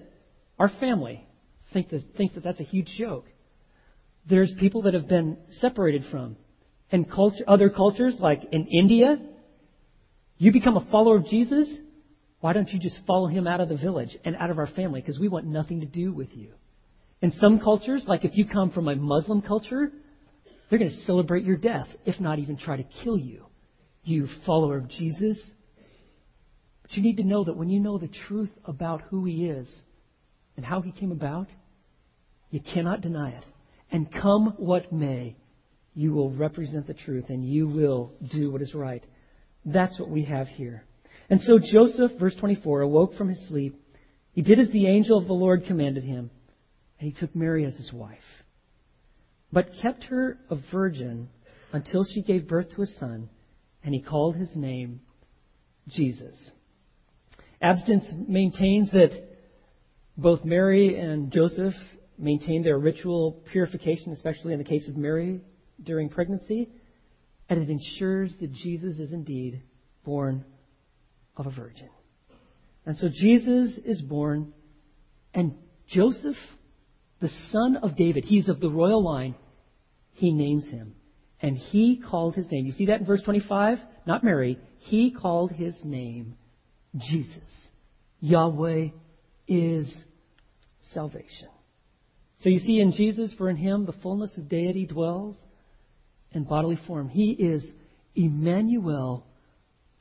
our 0.58 0.68
family 0.68 1.26
think 1.72 1.90
that, 1.90 2.02
thinks 2.16 2.34
that 2.34 2.44
that's 2.44 2.60
a 2.60 2.64
huge 2.64 2.94
joke. 2.98 3.26
There's 4.28 4.52
people 4.58 4.82
that 4.82 4.94
have 4.94 5.08
been 5.08 5.36
separated 5.60 6.04
from. 6.10 6.36
And 6.92 7.10
culture, 7.10 7.42
other 7.48 7.70
cultures, 7.70 8.16
like 8.20 8.42
in 8.52 8.66
India, 8.66 9.16
you 10.36 10.52
become 10.52 10.76
a 10.76 10.86
follower 10.90 11.16
of 11.16 11.26
Jesus, 11.26 11.68
why 12.40 12.52
don't 12.52 12.68
you 12.68 12.78
just 12.78 12.98
follow 13.06 13.28
him 13.28 13.46
out 13.46 13.60
of 13.60 13.68
the 13.68 13.76
village 13.76 14.16
and 14.24 14.36
out 14.36 14.50
of 14.50 14.58
our 14.58 14.66
family? 14.66 15.00
Because 15.00 15.18
we 15.18 15.28
want 15.28 15.46
nothing 15.46 15.80
to 15.80 15.86
do 15.86 16.12
with 16.12 16.28
you. 16.34 16.50
In 17.22 17.32
some 17.40 17.60
cultures, 17.60 18.04
like 18.06 18.24
if 18.24 18.36
you 18.36 18.46
come 18.46 18.70
from 18.72 18.88
a 18.88 18.96
Muslim 18.96 19.40
culture, 19.42 19.90
they're 20.68 20.78
going 20.78 20.90
to 20.90 21.04
celebrate 21.04 21.44
your 21.44 21.56
death, 21.56 21.86
if 22.04 22.20
not 22.20 22.38
even 22.38 22.56
try 22.56 22.76
to 22.76 22.84
kill 23.04 23.16
you, 23.16 23.46
you 24.02 24.28
follower 24.44 24.76
of 24.78 24.88
Jesus. 24.88 25.38
But 26.82 26.92
you 26.92 27.02
need 27.02 27.18
to 27.18 27.24
know 27.24 27.44
that 27.44 27.56
when 27.56 27.70
you 27.70 27.78
know 27.78 27.96
the 27.96 28.10
truth 28.26 28.50
about 28.64 29.02
who 29.02 29.24
he 29.24 29.46
is 29.46 29.68
and 30.56 30.66
how 30.66 30.80
he 30.80 30.90
came 30.90 31.12
about, 31.12 31.46
you 32.50 32.60
cannot 32.60 33.00
deny 33.00 33.30
it. 33.30 33.44
And 33.90 34.12
come 34.12 34.54
what 34.56 34.92
may, 34.92 35.36
you 35.94 36.12
will 36.12 36.30
represent 36.30 36.86
the 36.86 36.94
truth 36.94 37.26
and 37.28 37.44
you 37.44 37.68
will 37.68 38.12
do 38.32 38.50
what 38.50 38.62
is 38.62 38.74
right. 38.74 39.04
That's 39.64 39.98
what 39.98 40.08
we 40.08 40.24
have 40.24 40.48
here. 40.48 40.84
And 41.28 41.40
so 41.40 41.58
Joseph, 41.58 42.12
verse 42.18 42.34
24, 42.36 42.82
awoke 42.82 43.16
from 43.16 43.28
his 43.28 43.46
sleep. 43.48 43.78
He 44.32 44.42
did 44.42 44.58
as 44.58 44.70
the 44.70 44.86
angel 44.86 45.18
of 45.18 45.26
the 45.26 45.32
Lord 45.32 45.66
commanded 45.66 46.04
him, 46.04 46.30
and 46.98 47.12
he 47.12 47.18
took 47.18 47.36
Mary 47.36 47.64
as 47.64 47.74
his 47.74 47.92
wife, 47.92 48.18
but 49.52 49.70
kept 49.82 50.04
her 50.04 50.38
a 50.50 50.56
virgin 50.72 51.28
until 51.72 52.04
she 52.04 52.22
gave 52.22 52.48
birth 52.48 52.74
to 52.74 52.82
a 52.82 52.86
son, 52.86 53.28
and 53.84 53.94
he 53.94 54.00
called 54.00 54.36
his 54.36 54.54
name 54.56 55.00
Jesus. 55.88 56.36
Abstinence 57.60 58.06
maintains 58.26 58.90
that 58.90 59.10
both 60.16 60.44
Mary 60.44 60.98
and 60.98 61.30
Joseph 61.30 61.74
maintained 62.18 62.64
their 62.64 62.78
ritual 62.78 63.42
purification, 63.52 64.12
especially 64.12 64.52
in 64.52 64.58
the 64.58 64.64
case 64.64 64.88
of 64.88 64.96
Mary 64.96 65.40
during 65.84 66.08
pregnancy, 66.08 66.70
and 67.48 67.60
it 67.60 67.70
ensures 67.70 68.32
that 68.40 68.52
Jesus 68.52 68.98
is 68.98 69.12
indeed 69.12 69.62
born 70.04 70.44
of 71.36 71.46
a 71.46 71.50
virgin. 71.50 71.90
And 72.84 72.96
so 72.96 73.08
Jesus 73.08 73.78
is 73.84 74.00
born, 74.02 74.52
and 75.34 75.54
Joseph, 75.88 76.36
the 77.20 77.30
son 77.50 77.76
of 77.76 77.96
David, 77.96 78.24
he's 78.24 78.48
of 78.48 78.60
the 78.60 78.70
royal 78.70 79.02
line, 79.02 79.34
he 80.12 80.32
names 80.32 80.66
him. 80.66 80.94
And 81.40 81.56
he 81.56 82.00
called 82.00 82.34
his 82.34 82.46
name. 82.50 82.66
You 82.66 82.72
see 82.72 82.86
that 82.86 83.00
in 83.00 83.06
verse 83.06 83.22
25? 83.22 83.78
Not 84.06 84.22
Mary. 84.22 84.58
He 84.78 85.10
called 85.10 85.50
his 85.50 85.74
name 85.82 86.36
Jesus. 86.96 87.36
Yahweh 88.20 88.88
is 89.48 89.92
salvation. 90.92 91.48
So 92.38 92.48
you 92.48 92.60
see 92.60 92.80
in 92.80 92.92
Jesus, 92.92 93.34
for 93.36 93.48
in 93.48 93.56
him 93.56 93.86
the 93.86 93.92
fullness 93.92 94.36
of 94.36 94.48
deity 94.48 94.86
dwells 94.86 95.36
in 96.34 96.44
bodily 96.44 96.78
form. 96.86 97.08
He 97.08 97.30
is 97.30 97.66
Emmanuel, 98.14 99.26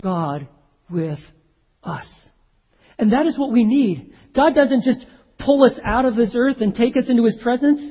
God 0.02 0.48
with 0.90 1.20
us. 1.84 2.06
And 2.98 3.14
that 3.14 3.26
is 3.26 3.38
what 3.38 3.52
we 3.52 3.64
need. 3.64 4.14
God 4.36 4.54
doesn't 4.54 4.84
just 4.84 5.06
pull 5.40 5.64
us 5.64 5.80
out 5.84 6.06
of 6.06 6.16
this 6.16 6.34
earth 6.36 6.58
and 6.62 6.74
take 6.74 6.96
us 6.98 7.06
into 7.08 7.26
His 7.26 7.38
presence. 7.42 7.82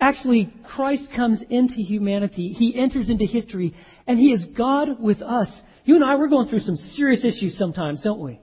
Actually, 0.00 0.52
Christ 0.74 1.04
comes 1.14 1.42
into 1.48 1.76
humanity. 1.76 2.54
He 2.56 2.78
enters 2.78 3.08
into 3.08 3.24
history, 3.24 3.74
and 4.06 4.18
He 4.18 4.32
is 4.32 4.44
God 4.56 5.00
with 5.00 5.22
us. 5.22 5.48
You 5.84 5.96
and 5.96 6.04
I, 6.04 6.16
we're 6.16 6.28
going 6.28 6.48
through 6.48 6.60
some 6.60 6.76
serious 6.76 7.24
issues 7.24 7.56
sometimes, 7.58 8.00
don't 8.02 8.20
we? 8.20 8.40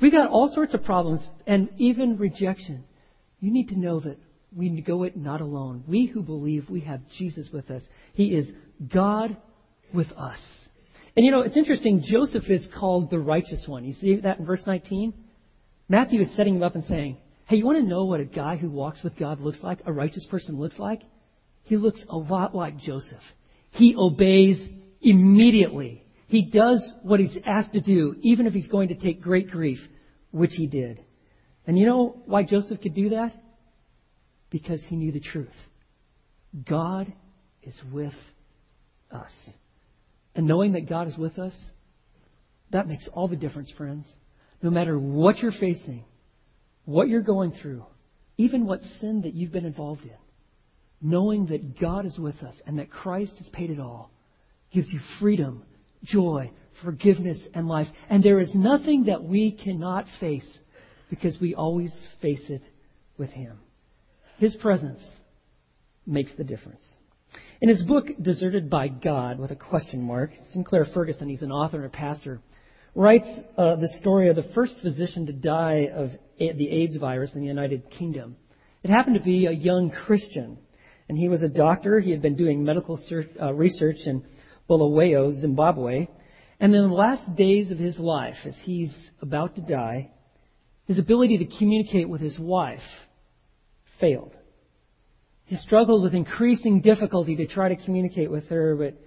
We 0.00 0.10
got 0.10 0.28
all 0.28 0.50
sorts 0.52 0.74
of 0.74 0.84
problems 0.84 1.26
and 1.46 1.68
even 1.78 2.18
rejection. 2.18 2.84
You 3.40 3.52
need 3.52 3.68
to 3.68 3.78
know 3.78 4.00
that 4.00 4.18
we 4.56 4.80
go 4.80 5.02
it 5.02 5.16
not 5.16 5.40
alone. 5.40 5.84
We 5.86 6.06
who 6.06 6.22
believe 6.22 6.68
we 6.68 6.80
have 6.80 7.00
Jesus 7.18 7.48
with 7.52 7.70
us. 7.70 7.82
He 8.14 8.26
is 8.26 8.46
God 8.92 9.36
with 9.92 10.10
us. 10.12 10.40
And 11.16 11.24
you 11.24 11.30
know, 11.30 11.42
it's 11.42 11.56
interesting, 11.56 12.02
Joseph 12.04 12.48
is 12.48 12.66
called 12.78 13.10
the 13.10 13.18
righteous 13.18 13.64
one. 13.66 13.84
You 13.84 13.94
see 13.94 14.16
that 14.16 14.38
in 14.38 14.46
verse 14.46 14.62
19? 14.66 15.14
Matthew 15.88 16.20
is 16.20 16.34
setting 16.36 16.56
him 16.56 16.62
up 16.62 16.74
and 16.74 16.84
saying, 16.84 17.18
Hey, 17.46 17.56
you 17.56 17.66
want 17.66 17.78
to 17.78 17.88
know 17.88 18.04
what 18.04 18.20
a 18.20 18.24
guy 18.24 18.56
who 18.56 18.70
walks 18.70 19.02
with 19.02 19.16
God 19.18 19.40
looks 19.40 19.58
like? 19.62 19.80
A 19.84 19.92
righteous 19.92 20.26
person 20.30 20.58
looks 20.58 20.78
like? 20.78 21.02
He 21.64 21.76
looks 21.76 22.02
a 22.08 22.16
lot 22.16 22.54
like 22.54 22.78
Joseph. 22.78 23.22
He 23.70 23.94
obeys 23.96 24.58
immediately. 25.02 26.02
He 26.26 26.42
does 26.42 26.90
what 27.02 27.20
he's 27.20 27.36
asked 27.44 27.74
to 27.74 27.80
do, 27.80 28.16
even 28.22 28.46
if 28.46 28.54
he's 28.54 28.68
going 28.68 28.88
to 28.88 28.94
take 28.94 29.20
great 29.20 29.50
grief, 29.50 29.78
which 30.30 30.52
he 30.54 30.66
did. 30.66 31.04
And 31.66 31.78
you 31.78 31.86
know 31.86 32.22
why 32.24 32.44
Joseph 32.44 32.80
could 32.80 32.94
do 32.94 33.10
that? 33.10 33.34
Because 34.54 34.80
he 34.86 34.94
knew 34.94 35.10
the 35.10 35.18
truth. 35.18 35.48
God 36.64 37.12
is 37.64 37.74
with 37.92 38.14
us. 39.10 39.32
And 40.36 40.46
knowing 40.46 40.74
that 40.74 40.88
God 40.88 41.08
is 41.08 41.18
with 41.18 41.40
us, 41.40 41.52
that 42.70 42.86
makes 42.86 43.08
all 43.12 43.26
the 43.26 43.34
difference, 43.34 43.72
friends. 43.76 44.06
No 44.62 44.70
matter 44.70 44.96
what 44.96 45.38
you're 45.38 45.50
facing, 45.50 46.04
what 46.84 47.08
you're 47.08 47.20
going 47.20 47.52
through, 47.60 47.84
even 48.36 48.64
what 48.64 48.80
sin 49.00 49.22
that 49.22 49.34
you've 49.34 49.50
been 49.50 49.64
involved 49.64 50.02
in, 50.02 50.10
knowing 51.02 51.46
that 51.46 51.80
God 51.80 52.06
is 52.06 52.16
with 52.16 52.40
us 52.44 52.54
and 52.64 52.78
that 52.78 52.92
Christ 52.92 53.32
has 53.38 53.48
paid 53.48 53.70
it 53.70 53.80
all 53.80 54.12
gives 54.72 54.86
you 54.92 55.00
freedom, 55.18 55.64
joy, 56.04 56.52
forgiveness, 56.84 57.40
and 57.54 57.66
life. 57.66 57.88
And 58.08 58.22
there 58.22 58.38
is 58.38 58.54
nothing 58.54 59.06
that 59.06 59.24
we 59.24 59.50
cannot 59.50 60.06
face 60.20 60.48
because 61.10 61.40
we 61.40 61.56
always 61.56 61.92
face 62.22 62.44
it 62.48 62.62
with 63.18 63.30
Him. 63.30 63.58
His 64.38 64.54
presence 64.56 65.02
makes 66.06 66.32
the 66.36 66.44
difference. 66.44 66.82
In 67.60 67.68
his 67.68 67.82
book, 67.82 68.06
Deserted 68.20 68.68
by 68.68 68.88
God, 68.88 69.38
with 69.38 69.50
a 69.50 69.56
question 69.56 70.02
mark, 70.02 70.32
Sinclair 70.52 70.86
Ferguson, 70.92 71.28
he's 71.28 71.42
an 71.42 71.52
author 71.52 71.78
and 71.78 71.86
a 71.86 71.88
pastor, 71.88 72.40
writes 72.94 73.26
uh, 73.56 73.76
the 73.76 73.88
story 74.00 74.28
of 74.28 74.36
the 74.36 74.50
first 74.54 74.74
physician 74.82 75.26
to 75.26 75.32
die 75.32 75.88
of 75.94 76.10
the 76.38 76.68
AIDS 76.68 76.96
virus 76.96 77.32
in 77.34 77.40
the 77.40 77.46
United 77.46 77.90
Kingdom. 77.90 78.36
It 78.82 78.90
happened 78.90 79.16
to 79.16 79.22
be 79.22 79.46
a 79.46 79.52
young 79.52 79.90
Christian, 79.90 80.58
and 81.08 81.16
he 81.16 81.28
was 81.28 81.42
a 81.42 81.48
doctor. 81.48 82.00
He 82.00 82.10
had 82.10 82.22
been 82.22 82.36
doing 82.36 82.64
medical 82.64 83.00
uh, 83.40 83.52
research 83.52 83.96
in 84.04 84.24
Bulawayo, 84.68 85.32
Zimbabwe. 85.32 86.08
And 86.60 86.74
in 86.74 86.88
the 86.88 86.94
last 86.94 87.34
days 87.34 87.70
of 87.70 87.78
his 87.78 87.98
life, 87.98 88.36
as 88.44 88.54
he's 88.64 88.94
about 89.20 89.54
to 89.56 89.60
die, 89.60 90.10
his 90.86 90.98
ability 90.98 91.38
to 91.38 91.58
communicate 91.58 92.08
with 92.08 92.20
his 92.20 92.38
wife 92.38 92.80
failed. 94.00 94.34
He 95.46 95.56
struggled 95.56 96.02
with 96.02 96.14
increasing 96.14 96.80
difficulty 96.80 97.36
to 97.36 97.46
try 97.46 97.68
to 97.68 97.76
communicate 97.76 98.30
with 98.30 98.48
her, 98.48 98.76
but 98.76 99.00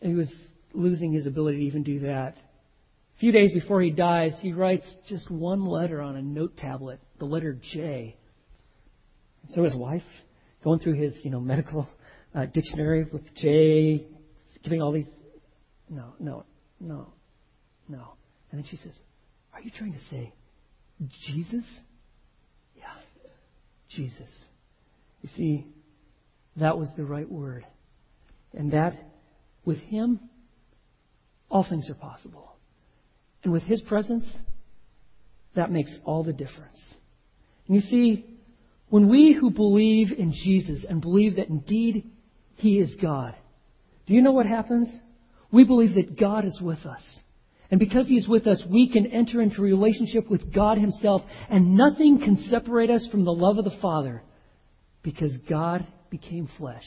he 0.00 0.14
was 0.14 0.30
losing 0.72 1.12
his 1.12 1.26
ability 1.26 1.58
to 1.58 1.64
even 1.64 1.82
do 1.82 2.00
that. 2.00 2.36
A 3.16 3.20
few 3.20 3.32
days 3.32 3.52
before 3.52 3.82
he 3.82 3.90
dies, 3.90 4.32
he 4.40 4.52
writes 4.52 4.86
just 5.08 5.30
one 5.30 5.66
letter 5.66 6.00
on 6.00 6.16
a 6.16 6.22
note 6.22 6.56
tablet, 6.56 7.00
the 7.18 7.26
letter 7.26 7.58
J. 7.72 8.16
So 9.50 9.64
his 9.64 9.74
wife, 9.74 10.02
going 10.64 10.80
through 10.80 10.94
his, 10.94 11.14
you 11.22 11.30
know, 11.30 11.40
medical 11.40 11.88
uh, 12.34 12.46
dictionary 12.46 13.04
with 13.12 13.22
J, 13.34 14.06
giving 14.64 14.80
all 14.80 14.92
these, 14.92 15.08
no, 15.90 16.14
no, 16.18 16.44
no, 16.80 17.12
no. 17.88 18.14
And 18.50 18.60
then 18.60 18.66
she 18.70 18.76
says, 18.76 18.92
Are 19.52 19.60
you 19.60 19.70
trying 19.70 19.92
to 19.92 20.00
say 20.10 20.32
Jesus? 21.26 21.64
Jesus. 23.90 24.28
You 25.22 25.28
see, 25.36 25.66
that 26.56 26.78
was 26.78 26.88
the 26.96 27.04
right 27.04 27.30
word. 27.30 27.66
And 28.52 28.72
that, 28.72 28.94
with 29.64 29.78
Him, 29.78 30.20
all 31.48 31.66
things 31.68 31.88
are 31.90 31.94
possible. 31.94 32.56
And 33.42 33.52
with 33.52 33.62
His 33.64 33.80
presence, 33.80 34.24
that 35.54 35.70
makes 35.70 35.96
all 36.04 36.24
the 36.24 36.32
difference. 36.32 36.78
And 37.66 37.76
you 37.76 37.82
see, 37.82 38.24
when 38.88 39.08
we 39.08 39.36
who 39.38 39.50
believe 39.50 40.12
in 40.12 40.32
Jesus 40.32 40.84
and 40.88 41.00
believe 41.00 41.36
that 41.36 41.48
indeed 41.48 42.10
He 42.56 42.78
is 42.78 42.94
God, 43.00 43.34
do 44.06 44.14
you 44.14 44.22
know 44.22 44.32
what 44.32 44.46
happens? 44.46 44.88
We 45.52 45.64
believe 45.64 45.94
that 45.94 46.18
God 46.18 46.44
is 46.44 46.60
with 46.60 46.84
us. 46.86 47.02
And 47.70 47.78
because 47.78 48.08
He 48.08 48.16
is 48.16 48.28
with 48.28 48.46
us, 48.46 48.62
we 48.68 48.90
can 48.90 49.06
enter 49.06 49.40
into 49.40 49.62
relationship 49.62 50.28
with 50.28 50.52
God 50.52 50.78
Himself, 50.78 51.22
and 51.48 51.76
nothing 51.76 52.18
can 52.18 52.48
separate 52.48 52.90
us 52.90 53.06
from 53.10 53.24
the 53.24 53.32
love 53.32 53.58
of 53.58 53.64
the 53.64 53.78
Father 53.80 54.22
because 55.02 55.32
God 55.48 55.86
became 56.10 56.48
flesh. 56.58 56.84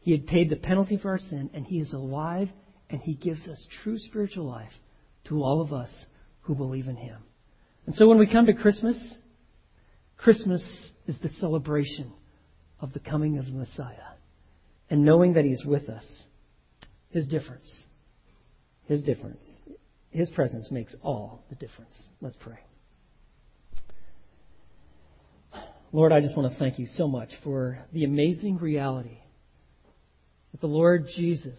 He 0.00 0.12
had 0.12 0.26
paid 0.26 0.50
the 0.50 0.56
penalty 0.56 0.96
for 0.96 1.10
our 1.10 1.18
sin, 1.18 1.50
and 1.52 1.66
He 1.66 1.78
is 1.78 1.92
alive, 1.92 2.48
and 2.88 3.00
He 3.00 3.14
gives 3.14 3.46
us 3.48 3.66
true 3.82 3.98
spiritual 3.98 4.46
life 4.46 4.72
to 5.24 5.42
all 5.42 5.60
of 5.60 5.72
us 5.72 5.90
who 6.42 6.54
believe 6.54 6.86
in 6.86 6.96
Him. 6.96 7.18
And 7.86 7.94
so 7.94 8.06
when 8.06 8.18
we 8.18 8.26
come 8.26 8.46
to 8.46 8.54
Christmas, 8.54 8.96
Christmas 10.16 10.62
is 11.06 11.16
the 11.22 11.30
celebration 11.40 12.12
of 12.80 12.92
the 12.92 13.00
coming 13.00 13.38
of 13.38 13.46
the 13.46 13.52
Messiah 13.52 14.14
and 14.90 15.04
knowing 15.04 15.34
that 15.34 15.44
He's 15.44 15.64
with 15.64 15.88
us. 15.88 16.04
His 17.10 17.26
difference. 17.26 17.68
His 18.84 19.02
difference. 19.02 19.44
His 20.10 20.30
presence 20.30 20.70
makes 20.70 20.94
all 21.02 21.44
the 21.50 21.54
difference. 21.54 21.94
Let's 22.20 22.36
pray. 22.40 22.58
Lord, 25.92 26.12
I 26.12 26.20
just 26.20 26.36
want 26.36 26.52
to 26.52 26.58
thank 26.58 26.78
you 26.78 26.86
so 26.96 27.08
much 27.08 27.30
for 27.42 27.78
the 27.92 28.04
amazing 28.04 28.58
reality 28.58 29.18
that 30.52 30.60
the 30.60 30.66
Lord 30.66 31.06
Jesus 31.16 31.58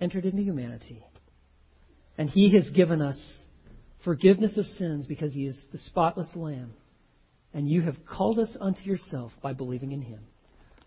entered 0.00 0.24
into 0.24 0.42
humanity. 0.42 1.04
And 2.16 2.30
he 2.30 2.52
has 2.54 2.68
given 2.70 3.02
us 3.02 3.18
forgiveness 4.04 4.56
of 4.56 4.66
sins 4.66 5.06
because 5.06 5.32
he 5.32 5.46
is 5.46 5.60
the 5.72 5.78
spotless 5.78 6.28
Lamb. 6.36 6.74
And 7.52 7.68
you 7.68 7.82
have 7.82 7.96
called 8.06 8.38
us 8.38 8.56
unto 8.60 8.82
yourself 8.82 9.32
by 9.42 9.52
believing 9.52 9.92
in 9.92 10.02
him. 10.02 10.20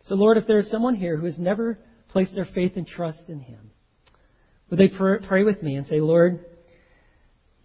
So, 0.06 0.16
Lord, 0.16 0.38
if 0.38 0.48
there 0.48 0.60
is 0.60 0.72
someone 0.72 0.96
here 0.96 1.18
who 1.18 1.26
has 1.26 1.38
never 1.38 1.80
placed 2.10 2.34
their 2.34 2.46
faith 2.46 2.74
and 2.76 2.88
trust 2.88 3.28
in 3.28 3.40
him, 3.40 3.72
would 4.70 4.80
they 4.80 4.90
pray 4.90 5.44
with 5.44 5.62
me 5.62 5.76
and 5.76 5.88
say, 5.88 6.00
Lord, 6.00 6.46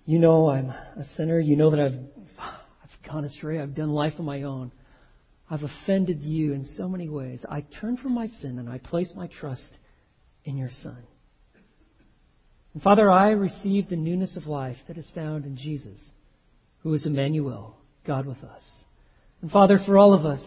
you 0.05 0.19
know 0.19 0.51
I'm 0.51 0.71
a 0.71 1.05
sinner. 1.17 1.39
You 1.39 1.57
know 1.57 1.71
that 1.71 1.81
I've, 1.81 1.99
I've 2.39 3.11
gone 3.11 3.25
astray. 3.25 3.61
I've 3.61 3.75
done 3.75 3.91
life 3.91 4.15
on 4.19 4.25
my 4.25 4.43
own. 4.43 4.73
I've 5.51 5.63
offended 5.63 6.23
you 6.23 6.53
in 6.55 6.65
so 6.77 6.89
many 6.89 7.09
ways. 7.09 7.45
I 7.49 7.65
turn 7.81 7.97
from 7.97 8.15
my 8.15 8.27
sin 8.41 8.59
and 8.59 8.69
I 8.69 8.79
place 8.79 9.11
my 9.15 9.29
trust 9.29 9.63
in 10.45 10.57
your 10.57 10.71
Son. 10.83 10.97
And 12.75 12.83
Father, 12.83 13.11
I 13.11 13.31
receive 13.31 13.89
the 13.89 13.97
newness 13.97 14.37
of 14.37 14.47
life 14.47 14.79
that 14.89 14.97
is 14.97 15.07
found 15.15 15.45
in 15.45 15.57
Jesus, 15.57 16.01
who 16.83 16.95
is 16.95 17.05
Emmanuel, 17.05 17.77
God 18.07 18.27
with 18.27 18.43
us. 18.43 18.63
And 19.43 19.51
Father, 19.51 19.79
for 19.85 19.99
all 19.99 20.15
of 20.15 20.25
us, 20.25 20.43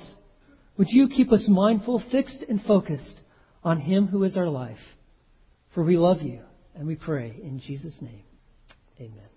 would 0.77 0.89
you 0.89 1.07
keep 1.07 1.31
us 1.31 1.45
mindful, 1.47 2.03
fixed, 2.11 2.43
and 2.49 2.61
focused 2.63 3.21
on 3.63 3.79
Him 3.79 4.07
who 4.07 4.23
is 4.23 4.35
our 4.35 4.49
life? 4.49 4.77
For 5.73 5.83
we 5.83 5.97
love 5.97 6.21
you 6.21 6.41
and 6.73 6.87
we 6.87 6.95
pray 6.95 7.39
in 7.43 7.59
Jesus' 7.59 7.95
name. 8.01 8.23
Amen. 8.99 9.34